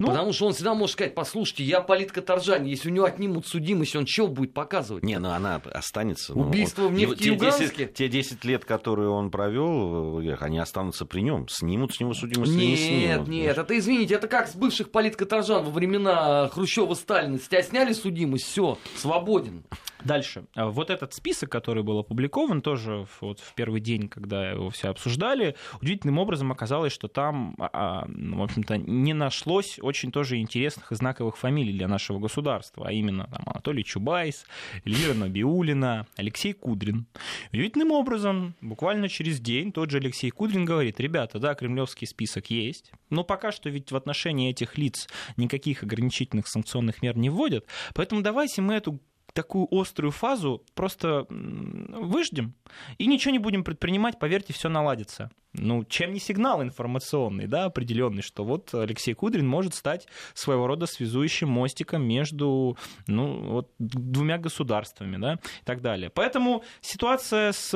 Ну, 0.00 0.06
Потому 0.06 0.32
что 0.32 0.46
он 0.46 0.54
всегда 0.54 0.72
может 0.72 0.94
сказать, 0.94 1.14
послушайте, 1.14 1.62
я 1.62 1.82
политкоторжан, 1.82 2.64
если 2.64 2.88
у 2.88 2.92
него 2.92 3.04
отнимут 3.04 3.46
судимость, 3.46 3.94
он 3.94 4.06
чего 4.06 4.28
будет 4.28 4.54
показывать? 4.54 5.04
Не, 5.04 5.18
ну 5.18 5.28
она 5.28 5.60
останется. 5.74 6.32
Убийство 6.32 6.84
ну, 6.84 6.88
в 6.88 6.92
Нефтеюганске? 6.94 7.84
Те 7.84 7.84
10, 7.84 7.94
те 7.94 8.08
10 8.08 8.44
лет, 8.46 8.64
которые 8.64 9.10
он 9.10 9.30
провел, 9.30 10.20
э, 10.22 10.36
они 10.40 10.58
останутся 10.58 11.04
при 11.04 11.20
нем. 11.20 11.48
Снимут 11.50 11.92
с 11.94 12.00
него 12.00 12.14
судимость 12.14 12.52
нет, 12.52 12.62
не 12.62 12.76
снимут. 12.76 13.28
Нет, 13.28 13.28
нет, 13.28 13.58
это, 13.58 13.78
извините, 13.78 14.14
это 14.14 14.26
как 14.26 14.48
с 14.48 14.54
бывших 14.54 14.90
политкоторжан 14.90 15.64
во 15.64 15.70
времена 15.70 16.48
Хрущева-Сталина. 16.48 17.36
С 17.36 17.48
тебя 17.48 17.60
сняли 17.62 17.92
судимость, 17.92 18.46
все, 18.46 18.78
свободен. 18.96 19.64
Дальше. 20.04 20.44
А 20.54 20.68
вот 20.68 20.90
этот 20.90 21.12
список, 21.14 21.50
который 21.50 21.82
был 21.82 21.98
опубликован 21.98 22.62
тоже 22.62 23.06
вот 23.20 23.40
в 23.40 23.54
первый 23.54 23.80
день, 23.80 24.08
когда 24.08 24.50
его 24.50 24.70
все 24.70 24.88
обсуждали, 24.88 25.56
удивительным 25.80 26.18
образом 26.18 26.50
оказалось, 26.52 26.92
что 26.92 27.08
там, 27.08 27.54
а, 27.58 27.68
а, 27.72 28.06
в 28.08 28.42
общем-то, 28.42 28.78
не 28.78 29.12
нашлось 29.12 29.78
очень 29.90 30.12
тоже 30.12 30.38
интересных 30.38 30.92
и 30.92 30.94
знаковых 30.94 31.36
фамилий 31.36 31.72
для 31.72 31.88
нашего 31.88 32.18
государства, 32.18 32.86
а 32.88 32.92
именно 32.92 33.24
там, 33.30 33.42
Анатолий 33.46 33.84
Чубайс, 33.84 34.46
Эльвира 34.84 35.14
Набиулина, 35.14 36.06
Алексей 36.16 36.52
Кудрин. 36.52 37.06
Удивительным 37.52 37.90
образом, 37.90 38.54
буквально 38.60 39.08
через 39.08 39.40
день 39.40 39.72
тот 39.72 39.90
же 39.90 39.98
Алексей 39.98 40.30
Кудрин 40.30 40.64
говорит, 40.64 41.00
ребята, 41.00 41.38
да, 41.38 41.54
кремлевский 41.54 42.06
список 42.06 42.50
есть, 42.50 42.92
но 43.10 43.24
пока 43.24 43.52
что 43.52 43.68
ведь 43.68 43.92
в 43.92 43.96
отношении 43.96 44.50
этих 44.50 44.78
лиц 44.78 45.08
никаких 45.36 45.82
ограничительных 45.82 46.46
санкционных 46.46 47.02
мер 47.02 47.16
не 47.16 47.28
вводят, 47.28 47.66
поэтому 47.94 48.22
давайте 48.22 48.62
мы 48.62 48.74
эту 48.74 49.00
такую 49.32 49.68
острую 49.70 50.10
фазу 50.10 50.64
просто 50.74 51.26
выждем 51.28 52.54
и 52.98 53.06
ничего 53.06 53.32
не 53.32 53.38
будем 53.38 53.64
предпринимать, 53.64 54.18
поверьте, 54.18 54.52
все 54.52 54.68
наладится. 54.68 55.30
Ну, 55.52 55.84
чем 55.84 56.12
не 56.12 56.20
сигнал 56.20 56.62
информационный, 56.62 57.48
да, 57.48 57.64
определенный, 57.64 58.22
что 58.22 58.44
вот 58.44 58.72
Алексей 58.72 59.14
Кудрин 59.14 59.48
может 59.48 59.74
стать 59.74 60.06
своего 60.32 60.68
рода 60.68 60.86
связующим 60.86 61.48
мостиком 61.48 62.04
между, 62.04 62.76
ну, 63.08 63.40
вот 63.50 63.72
двумя 63.78 64.38
государствами, 64.38 65.16
да, 65.16 65.34
и 65.34 65.64
так 65.64 65.82
далее. 65.82 66.10
Поэтому 66.10 66.62
ситуация 66.80 67.50
с 67.50 67.74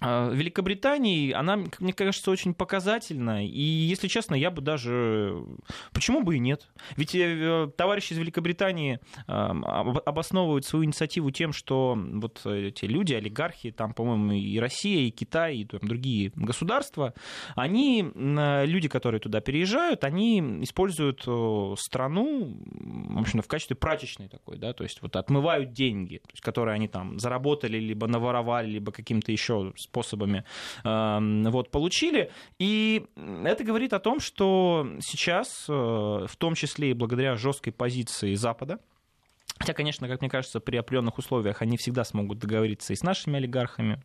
Великобритании, 0.00 1.32
она, 1.32 1.64
мне 1.78 1.92
кажется, 1.92 2.30
очень 2.30 2.52
показательна. 2.52 3.46
И, 3.46 3.60
если 3.60 4.08
честно, 4.08 4.34
я 4.34 4.50
бы 4.50 4.60
даже... 4.60 5.42
Почему 5.92 6.22
бы 6.22 6.36
и 6.36 6.38
нет? 6.40 6.68
Ведь 6.96 7.14
э, 7.14 7.70
товарищи 7.76 8.12
из 8.12 8.18
Великобритании 8.18 9.00
обосновывают 9.26 10.66
свою 10.66 10.84
инициативу 10.84 11.30
тем, 11.30 11.52
что 11.52 11.96
вот 11.96 12.44
эти 12.44 12.84
люди, 12.84 13.14
олигархи, 13.14 13.70
там, 13.70 13.94
по-моему, 13.94 14.32
и 14.32 14.58
Россия, 14.58 15.06
и 15.06 15.10
Китай, 15.10 15.58
и 15.58 15.64
там, 15.64 15.80
другие 15.82 16.32
государства, 16.34 17.14
они, 17.54 18.10
люди, 18.14 18.88
которые 18.88 19.20
туда 19.20 19.40
переезжают, 19.40 20.04
они 20.04 20.40
используют 20.62 21.22
страну, 21.78 22.56
в 22.64 23.20
общем 23.20 23.40
в 23.40 23.48
качестве 23.48 23.76
прачечной 23.76 24.28
такой, 24.28 24.58
да, 24.58 24.72
то 24.72 24.84
есть 24.84 25.00
вот 25.02 25.16
отмывают 25.16 25.72
деньги, 25.72 26.20
которые 26.40 26.74
они 26.74 26.88
там 26.88 27.18
заработали, 27.18 27.78
либо 27.78 28.06
наворовали, 28.06 28.70
либо 28.72 28.92
каким-то 28.92 29.32
еще 29.32 29.72
способами 29.84 30.44
эм, 30.84 31.44
вот, 31.44 31.70
получили. 31.70 32.30
И 32.58 33.06
это 33.16 33.64
говорит 33.64 33.92
о 33.92 34.00
том, 34.00 34.20
что 34.20 34.86
сейчас, 35.00 35.66
э, 35.68 35.72
в 35.72 36.36
том 36.36 36.54
числе 36.54 36.90
и 36.90 36.94
благодаря 36.94 37.36
жесткой 37.36 37.72
позиции 37.72 38.34
Запада, 38.34 38.78
Хотя, 39.58 39.72
конечно, 39.72 40.08
как 40.08 40.20
мне 40.20 40.28
кажется, 40.28 40.58
при 40.58 40.76
определенных 40.76 41.16
условиях 41.16 41.62
они 41.62 41.76
всегда 41.76 42.02
смогут 42.02 42.38
договориться 42.40 42.92
и 42.92 42.96
с 42.96 43.04
нашими 43.04 43.36
олигархами, 43.36 44.02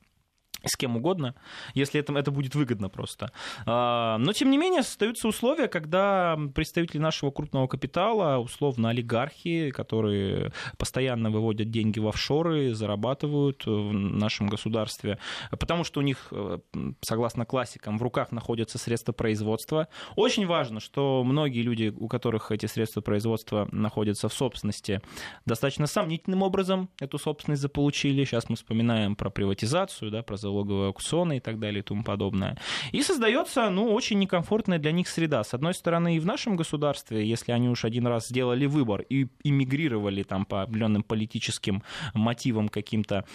с 0.66 0.76
кем 0.76 0.98
угодно, 0.98 1.36
если 1.74 2.00
это, 2.00 2.14
это 2.14 2.32
будет 2.32 2.56
выгодно 2.56 2.90
просто. 2.90 3.32
А, 3.66 4.18
но, 4.18 4.34
тем 4.34 4.52
не 4.52 4.58
менее, 4.58 4.82
остаются 4.82 5.28
условия, 5.28 5.68
когда 5.68 6.38
представители 6.54 7.00
нашего 7.00 7.32
крупного 7.32 7.68
капитала, 7.68 8.38
условно 8.38 8.90
олигархи, 8.90 9.72
которые 9.72 10.52
постоянно 10.78 11.30
выводят 11.30 11.70
деньги 11.70 12.00
в 12.00 12.08
офшоры, 12.08 12.74
зарабатывают 12.74 13.66
в 13.66 13.92
нашем 13.94 14.48
государстве, 14.48 15.20
потому 15.52 15.84
что 15.84 16.00
у 16.00 16.04
них, 16.04 16.28
э, 16.32 16.60
согласно 17.02 17.46
классикам, 17.46 17.98
в 17.98 18.04
руках 18.04 18.32
находятся 18.32 18.78
средства 18.78 19.14
производства. 19.14 19.88
Очень 20.16 20.46
важно, 20.46 20.80
что 20.80 21.24
многие 21.24 21.62
люди, 21.62 21.94
у 21.96 22.08
которых 22.08 22.52
эти 22.52 22.66
средства 22.66 23.02
производства 23.02 23.68
находятся 23.72 24.30
в 24.30 24.34
собственности, 24.34 25.02
достаточно 25.46 25.88
сомнительным 25.88 26.42
образом 26.42 26.90
эту 27.00 27.18
собственность 27.18 27.62
заполучили. 27.62 28.24
Сейчас 28.24 28.50
мы 28.50 28.56
вспоминаем 28.56 29.16
про 29.16 29.30
приватизацию, 29.30 30.12
да, 30.12 30.24
про 30.24 30.38
залоговые 30.50 30.88
аукционы 30.88 31.38
и 31.38 31.40
так 31.40 31.60
далее 31.60 31.80
и 31.80 31.84
тому 31.84 32.04
подобное. 32.04 32.58
И 32.92 33.04
создается, 33.04 33.70
ну, 33.70 33.94
очень 33.94 34.20
некомфортная 34.20 34.80
для 34.80 34.92
них 34.92 35.08
среда. 35.08 35.44
С 35.44 35.54
одной 35.54 35.74
стороны, 35.74 36.16
и 36.16 36.20
в 36.20 36.26
нашем 36.26 36.56
государстве, 36.56 37.28
если 37.28 37.52
они 37.52 37.70
уж 37.70 37.86
один 37.86 38.08
раз 38.08 38.28
сделали 38.28 38.66
выбор 38.66 39.02
и 39.02 39.28
эмигрировали 39.44 40.24
там 40.24 40.46
по 40.46 40.64
определенным 40.64 41.04
политическим 41.04 41.84
мотивам 42.14 42.70
каким-то, 42.70 43.26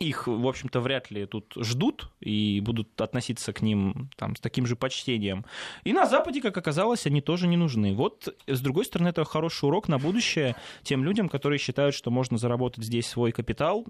их, 0.00 0.26
в 0.26 0.48
общем-то, 0.48 0.80
вряд 0.80 1.12
ли 1.12 1.24
тут 1.26 1.52
ждут 1.56 2.10
и 2.18 2.60
будут 2.60 3.00
относиться 3.00 3.52
к 3.52 3.62
ним 3.62 4.10
там, 4.16 4.34
с 4.34 4.40
таким 4.40 4.66
же 4.66 4.74
почтением. 4.74 5.44
И 5.84 5.92
на 5.92 6.06
Западе, 6.06 6.40
как 6.40 6.56
оказалось, 6.58 7.06
они 7.06 7.20
тоже 7.20 7.46
не 7.46 7.56
нужны. 7.56 7.94
Вот, 7.94 8.34
с 8.48 8.60
другой 8.60 8.86
стороны, 8.86 9.08
это 9.10 9.24
хороший 9.24 9.66
урок 9.66 9.86
на 9.88 9.98
будущее 9.98 10.56
тем 10.82 11.04
людям, 11.04 11.28
которые 11.28 11.60
считают, 11.60 11.94
что 11.94 12.10
можно 12.10 12.38
заработать 12.38 12.84
здесь 12.84 13.06
свой 13.06 13.30
капитал, 13.30 13.86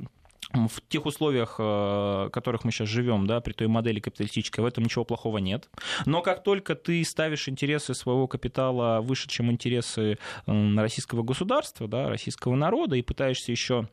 в 0.54 0.80
тех 0.88 1.06
условиях, 1.06 1.58
в 1.58 2.26
э, 2.26 2.30
которых 2.30 2.64
мы 2.64 2.72
сейчас 2.72 2.88
живем, 2.88 3.26
да, 3.26 3.40
при 3.40 3.52
той 3.52 3.66
модели 3.66 4.00
капиталистической, 4.00 4.60
в 4.60 4.66
этом 4.66 4.84
ничего 4.84 5.04
плохого 5.04 5.38
нет. 5.38 5.68
Но 6.06 6.22
как 6.22 6.42
только 6.42 6.74
ты 6.74 7.04
ставишь 7.04 7.48
интересы 7.48 7.94
своего 7.94 8.26
капитала 8.26 9.00
выше, 9.00 9.28
чем 9.28 9.50
интересы 9.50 10.18
российского 10.46 11.22
государства, 11.22 11.88
да, 11.88 12.08
российского 12.08 12.54
народа, 12.54 12.96
и 12.96 13.02
пытаешься 13.02 13.52
еще 13.52 13.88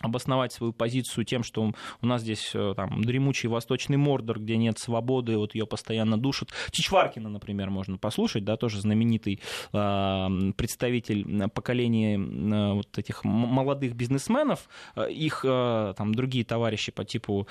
обосновать 0.00 0.52
свою 0.52 0.72
позицию 0.72 1.24
тем, 1.24 1.42
что 1.42 1.72
у 2.00 2.06
нас 2.06 2.22
здесь 2.22 2.50
э, 2.54 2.74
там 2.76 3.02
дремучий 3.02 3.48
восточный 3.48 3.96
Мордор, 3.96 4.40
где 4.40 4.56
нет 4.56 4.78
свободы, 4.78 5.36
вот 5.36 5.54
ее 5.54 5.66
постоянно 5.66 6.18
душат. 6.18 6.50
Чичваркина, 6.70 7.28
например, 7.28 7.70
можно 7.70 7.98
послушать, 7.98 8.44
да, 8.44 8.56
тоже 8.56 8.80
знаменитый 8.80 9.40
э, 9.72 10.52
представитель 10.56 11.48
поколения 11.50 12.18
э, 12.18 12.72
вот 12.72 12.98
этих 12.98 13.24
молодых 13.24 13.94
бизнесменов. 13.94 14.68
Э, 14.96 15.10
их 15.10 15.44
э, 15.44 15.94
там 15.96 16.14
другие 16.14 16.44
товарищи 16.44 16.90
по 16.90 17.04
типу 17.04 17.46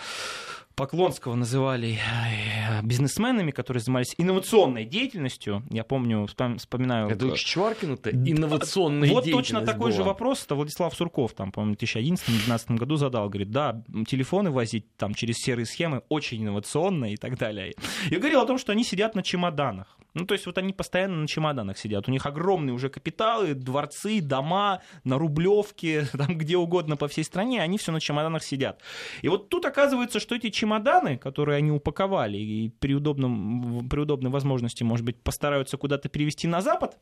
Поклонского 0.81 1.35
называли 1.35 1.99
э, 1.99 2.81
бизнесменами, 2.81 3.51
которые 3.51 3.81
занимались 3.81 4.15
инновационной 4.17 4.83
деятельностью. 4.83 5.61
Я 5.69 5.83
помню, 5.83 6.27
вспоминаю... 6.57 7.07
Это 7.07 7.27
у 7.27 7.35
Чичваркина-то 7.35 8.09
инновационная 8.09 9.11
Вот 9.11 9.29
точно 9.29 9.61
такой 9.61 9.91
была. 9.91 9.91
же 9.91 10.01
вопрос 10.01 10.43
это 10.43 10.55
Владислав 10.55 10.95
Сурков, 10.95 11.33
там, 11.33 11.51
по-моему, 11.51 11.75
в 11.75 11.83
2011-2012 11.83 12.77
году 12.77 12.95
задал. 12.95 13.29
Говорит, 13.29 13.51
да, 13.51 13.83
телефоны 14.07 14.49
возить 14.49 14.87
там 14.97 15.13
через 15.13 15.35
серые 15.35 15.67
схемы 15.67 16.01
очень 16.09 16.41
инновационно 16.41 17.13
и 17.13 17.15
так 17.15 17.37
далее. 17.37 17.75
И 18.09 18.15
говорил 18.15 18.41
о 18.41 18.47
том, 18.47 18.57
что 18.57 18.71
они 18.71 18.83
сидят 18.83 19.13
на 19.13 19.21
чемоданах. 19.21 19.99
Ну, 20.13 20.25
то 20.25 20.33
есть 20.33 20.45
вот 20.45 20.57
они 20.57 20.73
постоянно 20.73 21.17
на 21.17 21.27
чемоданах 21.27 21.77
сидят. 21.77 22.07
У 22.07 22.11
них 22.11 22.25
огромные 22.25 22.73
уже 22.73 22.89
капиталы, 22.89 23.53
дворцы, 23.53 24.19
дома, 24.21 24.81
на 25.03 25.17
Рублевке, 25.17 26.07
там 26.17 26.37
где 26.37 26.57
угодно 26.57 26.97
по 26.97 27.07
всей 27.07 27.23
стране, 27.23 27.61
они 27.61 27.77
все 27.77 27.91
на 27.91 28.01
чемоданах 28.01 28.43
сидят. 28.43 28.81
И 29.21 29.29
вот 29.29 29.49
тут 29.49 29.65
оказывается, 29.65 30.19
что 30.19 30.35
эти 30.35 30.49
чемоданы, 30.49 30.70
которые 31.17 31.57
они 31.57 31.71
упаковали 31.71 32.37
и 32.37 32.69
при, 32.79 32.93
удобном, 32.95 33.87
при 33.89 33.99
удобной 33.99 34.31
возможности, 34.31 34.83
может 34.83 35.05
быть, 35.05 35.21
постараются 35.21 35.77
куда-то 35.77 36.09
перевести 36.09 36.47
на 36.47 36.61
Запад, 36.61 36.97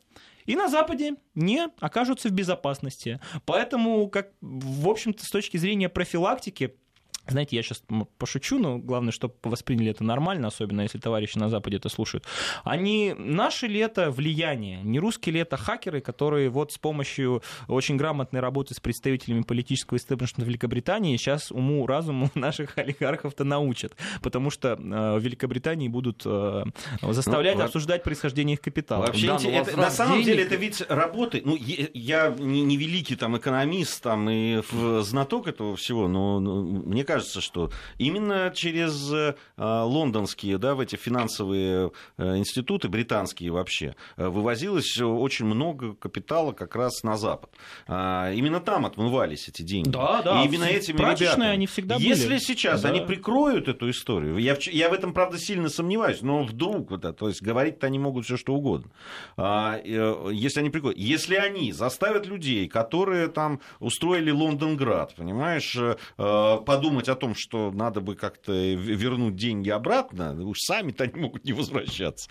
и 0.46 0.56
на 0.56 0.68
Западе 0.68 1.16
не 1.34 1.68
окажутся 1.80 2.28
в 2.28 2.32
безопасности. 2.32 3.20
Поэтому, 3.46 4.08
как, 4.08 4.32
в 4.40 4.88
общем-то, 4.88 5.24
с 5.24 5.30
точки 5.30 5.56
зрения 5.56 5.88
профилактики, 5.88 6.74
знаете, 7.26 7.56
я 7.56 7.62
сейчас 7.62 7.82
пошучу, 8.18 8.58
но 8.58 8.78
главное, 8.78 9.12
чтобы 9.12 9.34
восприняли 9.42 9.90
это 9.90 10.04
нормально, 10.04 10.48
особенно 10.48 10.82
если 10.82 10.98
товарищи 10.98 11.38
на 11.38 11.48
Западе 11.48 11.76
это 11.76 11.88
слушают. 11.88 12.24
Они, 12.64 13.14
наши 13.16 13.66
ли 13.66 13.80
это 13.80 14.10
влияние, 14.10 14.80
не 14.82 14.98
русские 14.98 15.34
ли 15.34 15.40
это 15.40 15.56
хакеры, 15.56 16.00
которые 16.00 16.48
вот 16.50 16.72
с 16.72 16.78
помощью 16.78 17.42
очень 17.68 17.96
грамотной 17.96 18.40
работы 18.40 18.74
с 18.74 18.80
представителями 18.80 19.42
политического 19.42 19.98
истеблишмента 19.98 20.44
Великобритании 20.44 21.16
сейчас 21.16 21.50
уму-разуму 21.52 22.30
наших 22.34 22.76
олигархов-то 22.78 23.44
научат, 23.44 23.94
потому 24.22 24.50
что 24.50 24.70
э, 24.70 25.18
в 25.18 25.20
Великобритании 25.20 25.88
будут 25.88 26.22
э, 26.24 26.64
заставлять 27.02 27.56
ну, 27.56 27.64
обсуждать 27.64 28.02
происхождение 28.02 28.54
их 28.54 28.60
капитала. 28.60 29.06
Вообще, 29.06 29.28
да, 29.28 29.38
ну, 29.42 29.50
это, 29.50 29.76
на 29.76 29.90
самом 29.90 30.14
денег... 30.14 30.26
деле 30.26 30.42
это 30.44 30.56
ведь 30.56 30.82
работы, 30.88 31.42
ну, 31.44 31.56
я 31.56 32.34
не, 32.38 32.62
не 32.62 32.76
великий 32.76 33.16
там 33.16 33.36
экономист 33.36 34.02
там, 34.02 34.28
и 34.28 34.62
знаток 35.02 35.48
этого 35.48 35.76
всего, 35.76 36.08
но 36.08 36.40
мне 36.40 37.04
кажется, 37.10 37.40
что 37.40 37.70
именно 37.98 38.52
через 38.54 39.12
э, 39.12 39.34
лондонские, 39.56 40.58
да, 40.58 40.76
в 40.76 40.80
эти 40.80 40.94
финансовые 40.94 41.90
э, 42.18 42.36
институты, 42.36 42.88
британские 42.88 43.50
вообще, 43.50 43.96
э, 44.16 44.28
вывозилось 44.28 45.00
очень 45.00 45.46
много 45.46 45.94
капитала 45.94 46.52
как 46.52 46.76
раз 46.76 47.02
на 47.02 47.16
Запад. 47.16 47.50
А, 47.88 48.30
именно 48.32 48.60
там 48.60 48.86
отмывались 48.86 49.48
эти 49.48 49.62
деньги. 49.62 49.90
Да, 49.90 50.22
да. 50.22 50.42
И 50.42 50.46
именно 50.46 50.64
этими 50.64 50.98
ребятами. 50.98 51.46
они 51.46 51.66
всегда 51.66 51.96
были. 51.96 52.06
Если 52.06 52.38
сейчас 52.38 52.82
да. 52.82 52.90
они 52.90 53.00
прикроют 53.00 53.66
эту 53.66 53.90
историю, 53.90 54.38
я, 54.38 54.56
я 54.70 54.88
в 54.88 54.92
этом, 54.92 55.12
правда, 55.12 55.36
сильно 55.36 55.68
сомневаюсь, 55.68 56.22
но 56.22 56.44
вдруг, 56.44 56.92
вот, 56.92 57.16
то 57.16 57.28
есть 57.28 57.42
говорить-то 57.42 57.88
они 57.88 57.98
могут 57.98 58.24
все 58.24 58.36
что 58.36 58.54
угодно. 58.54 58.90
А, 59.36 59.80
если 59.84 60.60
они 60.60 60.70
прикроют, 60.70 60.96
если 60.96 61.34
они 61.34 61.72
заставят 61.72 62.26
людей, 62.26 62.68
которые 62.68 63.26
там 63.26 63.60
устроили 63.80 64.30
Лондонград, 64.30 65.16
понимаешь, 65.16 65.76
подумать 66.16 66.99
думать 67.00 67.08
о 67.08 67.20
том, 67.20 67.34
что 67.34 67.70
надо 67.72 68.00
бы 68.00 68.14
как-то 68.14 68.52
вернуть 68.52 69.36
деньги 69.36 69.70
обратно, 69.70 70.32
уж 70.44 70.58
сами-то 70.60 71.04
они 71.04 71.14
могут 71.20 71.44
не 71.44 71.52
возвращаться. 71.52 72.30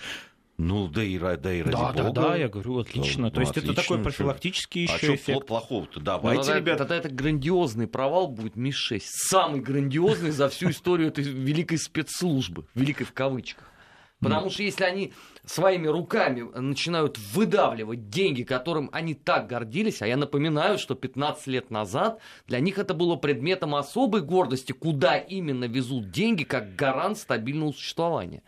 Ну, 0.57 0.89
да 0.89 1.01
и, 1.01 1.17
да 1.17 1.53
и 1.53 1.61
ради 1.61 1.71
да, 1.71 1.93
бога. 1.93 2.11
Да, 2.11 2.29
да, 2.29 2.35
я 2.35 2.49
говорю, 2.49 2.79
отлично. 2.79 3.23
Да, 3.23 3.29
То 3.29 3.35
ну, 3.35 3.41
есть 3.41 3.51
отлично, 3.51 3.71
это 3.71 3.81
такой 3.81 4.03
профилактический 4.03 4.83
еще 4.83 5.13
а 5.13 5.15
эффект. 5.15 5.47
плохого-то? 5.47 6.01
Давайте, 6.01 6.51
ну, 6.51 6.57
ребята. 6.57 6.79
Тогда 6.79 6.97
это 6.97 7.07
грандиозный 7.09 7.87
провал 7.87 8.27
будет 8.27 8.57
МИ-6. 8.57 9.01
Самый 9.05 9.61
грандиозный 9.61 10.31
за 10.31 10.49
всю 10.49 10.71
историю 10.71 11.07
этой 11.07 11.23
великой 11.23 11.77
спецслужбы. 11.77 12.65
Великой 12.75 13.05
в 13.05 13.13
кавычках. 13.13 13.71
Потому 14.19 14.49
что 14.49 14.63
если 14.63 14.83
они 14.83 15.13
своими 15.49 15.87
руками 15.87 16.41
начинают 16.41 17.17
выдавливать 17.17 18.09
деньги, 18.09 18.43
которым 18.43 18.89
они 18.93 19.15
так 19.15 19.47
гордились, 19.47 20.01
а 20.03 20.07
я 20.07 20.15
напоминаю, 20.15 20.77
что 20.77 20.93
15 20.93 21.47
лет 21.47 21.71
назад 21.71 22.21
для 22.45 22.59
них 22.59 22.77
это 22.77 22.93
было 22.93 23.15
предметом 23.15 23.73
особой 23.73 24.21
гордости, 24.21 24.73
куда 24.73 25.17
именно 25.17 25.65
везут 25.65 26.11
деньги 26.11 26.43
как 26.43 26.75
гарант 26.75 27.17
стабильного 27.17 27.71
существования. 27.71 28.43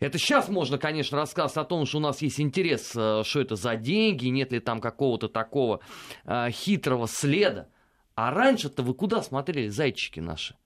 Это 0.00 0.18
сейчас 0.18 0.48
можно, 0.48 0.76
конечно, 0.76 1.16
рассказывать 1.16 1.64
о 1.64 1.68
том, 1.68 1.86
что 1.86 1.98
у 1.98 2.00
нас 2.00 2.20
есть 2.20 2.40
интерес, 2.40 2.92
э, 2.96 3.22
что 3.24 3.40
это 3.40 3.54
за 3.54 3.76
деньги, 3.76 4.26
нет 4.26 4.50
ли 4.50 4.58
там 4.58 4.80
какого-то 4.80 5.28
такого 5.28 5.80
э, 6.24 6.50
хитрого 6.50 7.06
следа. 7.06 7.68
А 8.16 8.32
раньше-то 8.32 8.82
вы 8.82 8.92
куда 8.92 9.22
смотрели, 9.22 9.68
зайчики 9.68 10.18
наши? 10.18 10.56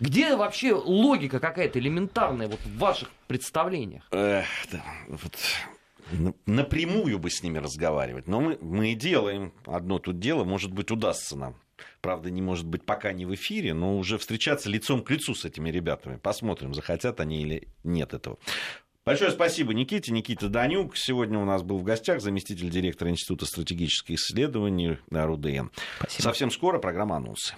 Где 0.00 0.36
вообще 0.36 0.74
логика 0.74 1.40
какая-то 1.40 1.78
элементарная 1.78 2.48
вот 2.48 2.60
в 2.60 2.78
ваших 2.78 3.10
представлениях? 3.26 4.06
Эх, 4.10 4.46
да, 4.70 4.84
вот 5.08 5.36
напрямую 6.46 7.18
бы 7.18 7.30
с 7.30 7.42
ними 7.42 7.58
разговаривать. 7.58 8.26
Но 8.26 8.40
мы, 8.40 8.58
мы 8.60 8.92
и 8.92 8.94
делаем 8.94 9.52
одно 9.66 9.98
тут 9.98 10.18
дело, 10.18 10.44
может 10.44 10.72
быть, 10.72 10.90
удастся 10.90 11.36
нам. 11.36 11.56
Правда, 12.00 12.30
не 12.30 12.42
может 12.42 12.66
быть 12.66 12.84
пока 12.84 13.12
не 13.12 13.26
в 13.26 13.34
эфире, 13.34 13.74
но 13.74 13.96
уже 13.96 14.18
встречаться 14.18 14.68
лицом 14.68 15.02
к 15.02 15.10
лицу 15.10 15.34
с 15.34 15.44
этими 15.44 15.70
ребятами. 15.70 16.16
Посмотрим, 16.16 16.74
захотят 16.74 17.20
они 17.20 17.42
или 17.42 17.68
нет 17.84 18.14
этого. 18.14 18.38
Большое 19.04 19.32
спасибо 19.32 19.74
Никите. 19.74 20.12
Никита 20.12 20.48
Данюк. 20.48 20.96
Сегодня 20.96 21.38
у 21.38 21.44
нас 21.44 21.62
был 21.62 21.78
в 21.78 21.82
гостях 21.82 22.20
заместитель 22.20 22.70
директора 22.70 23.10
Института 23.10 23.46
стратегических 23.46 24.14
исследований 24.14 24.98
РУДН. 25.10 25.70
Спасибо. 25.98 26.22
Совсем 26.22 26.50
скоро 26.52 26.78
программа 26.78 27.16
«Анонсы». 27.16 27.54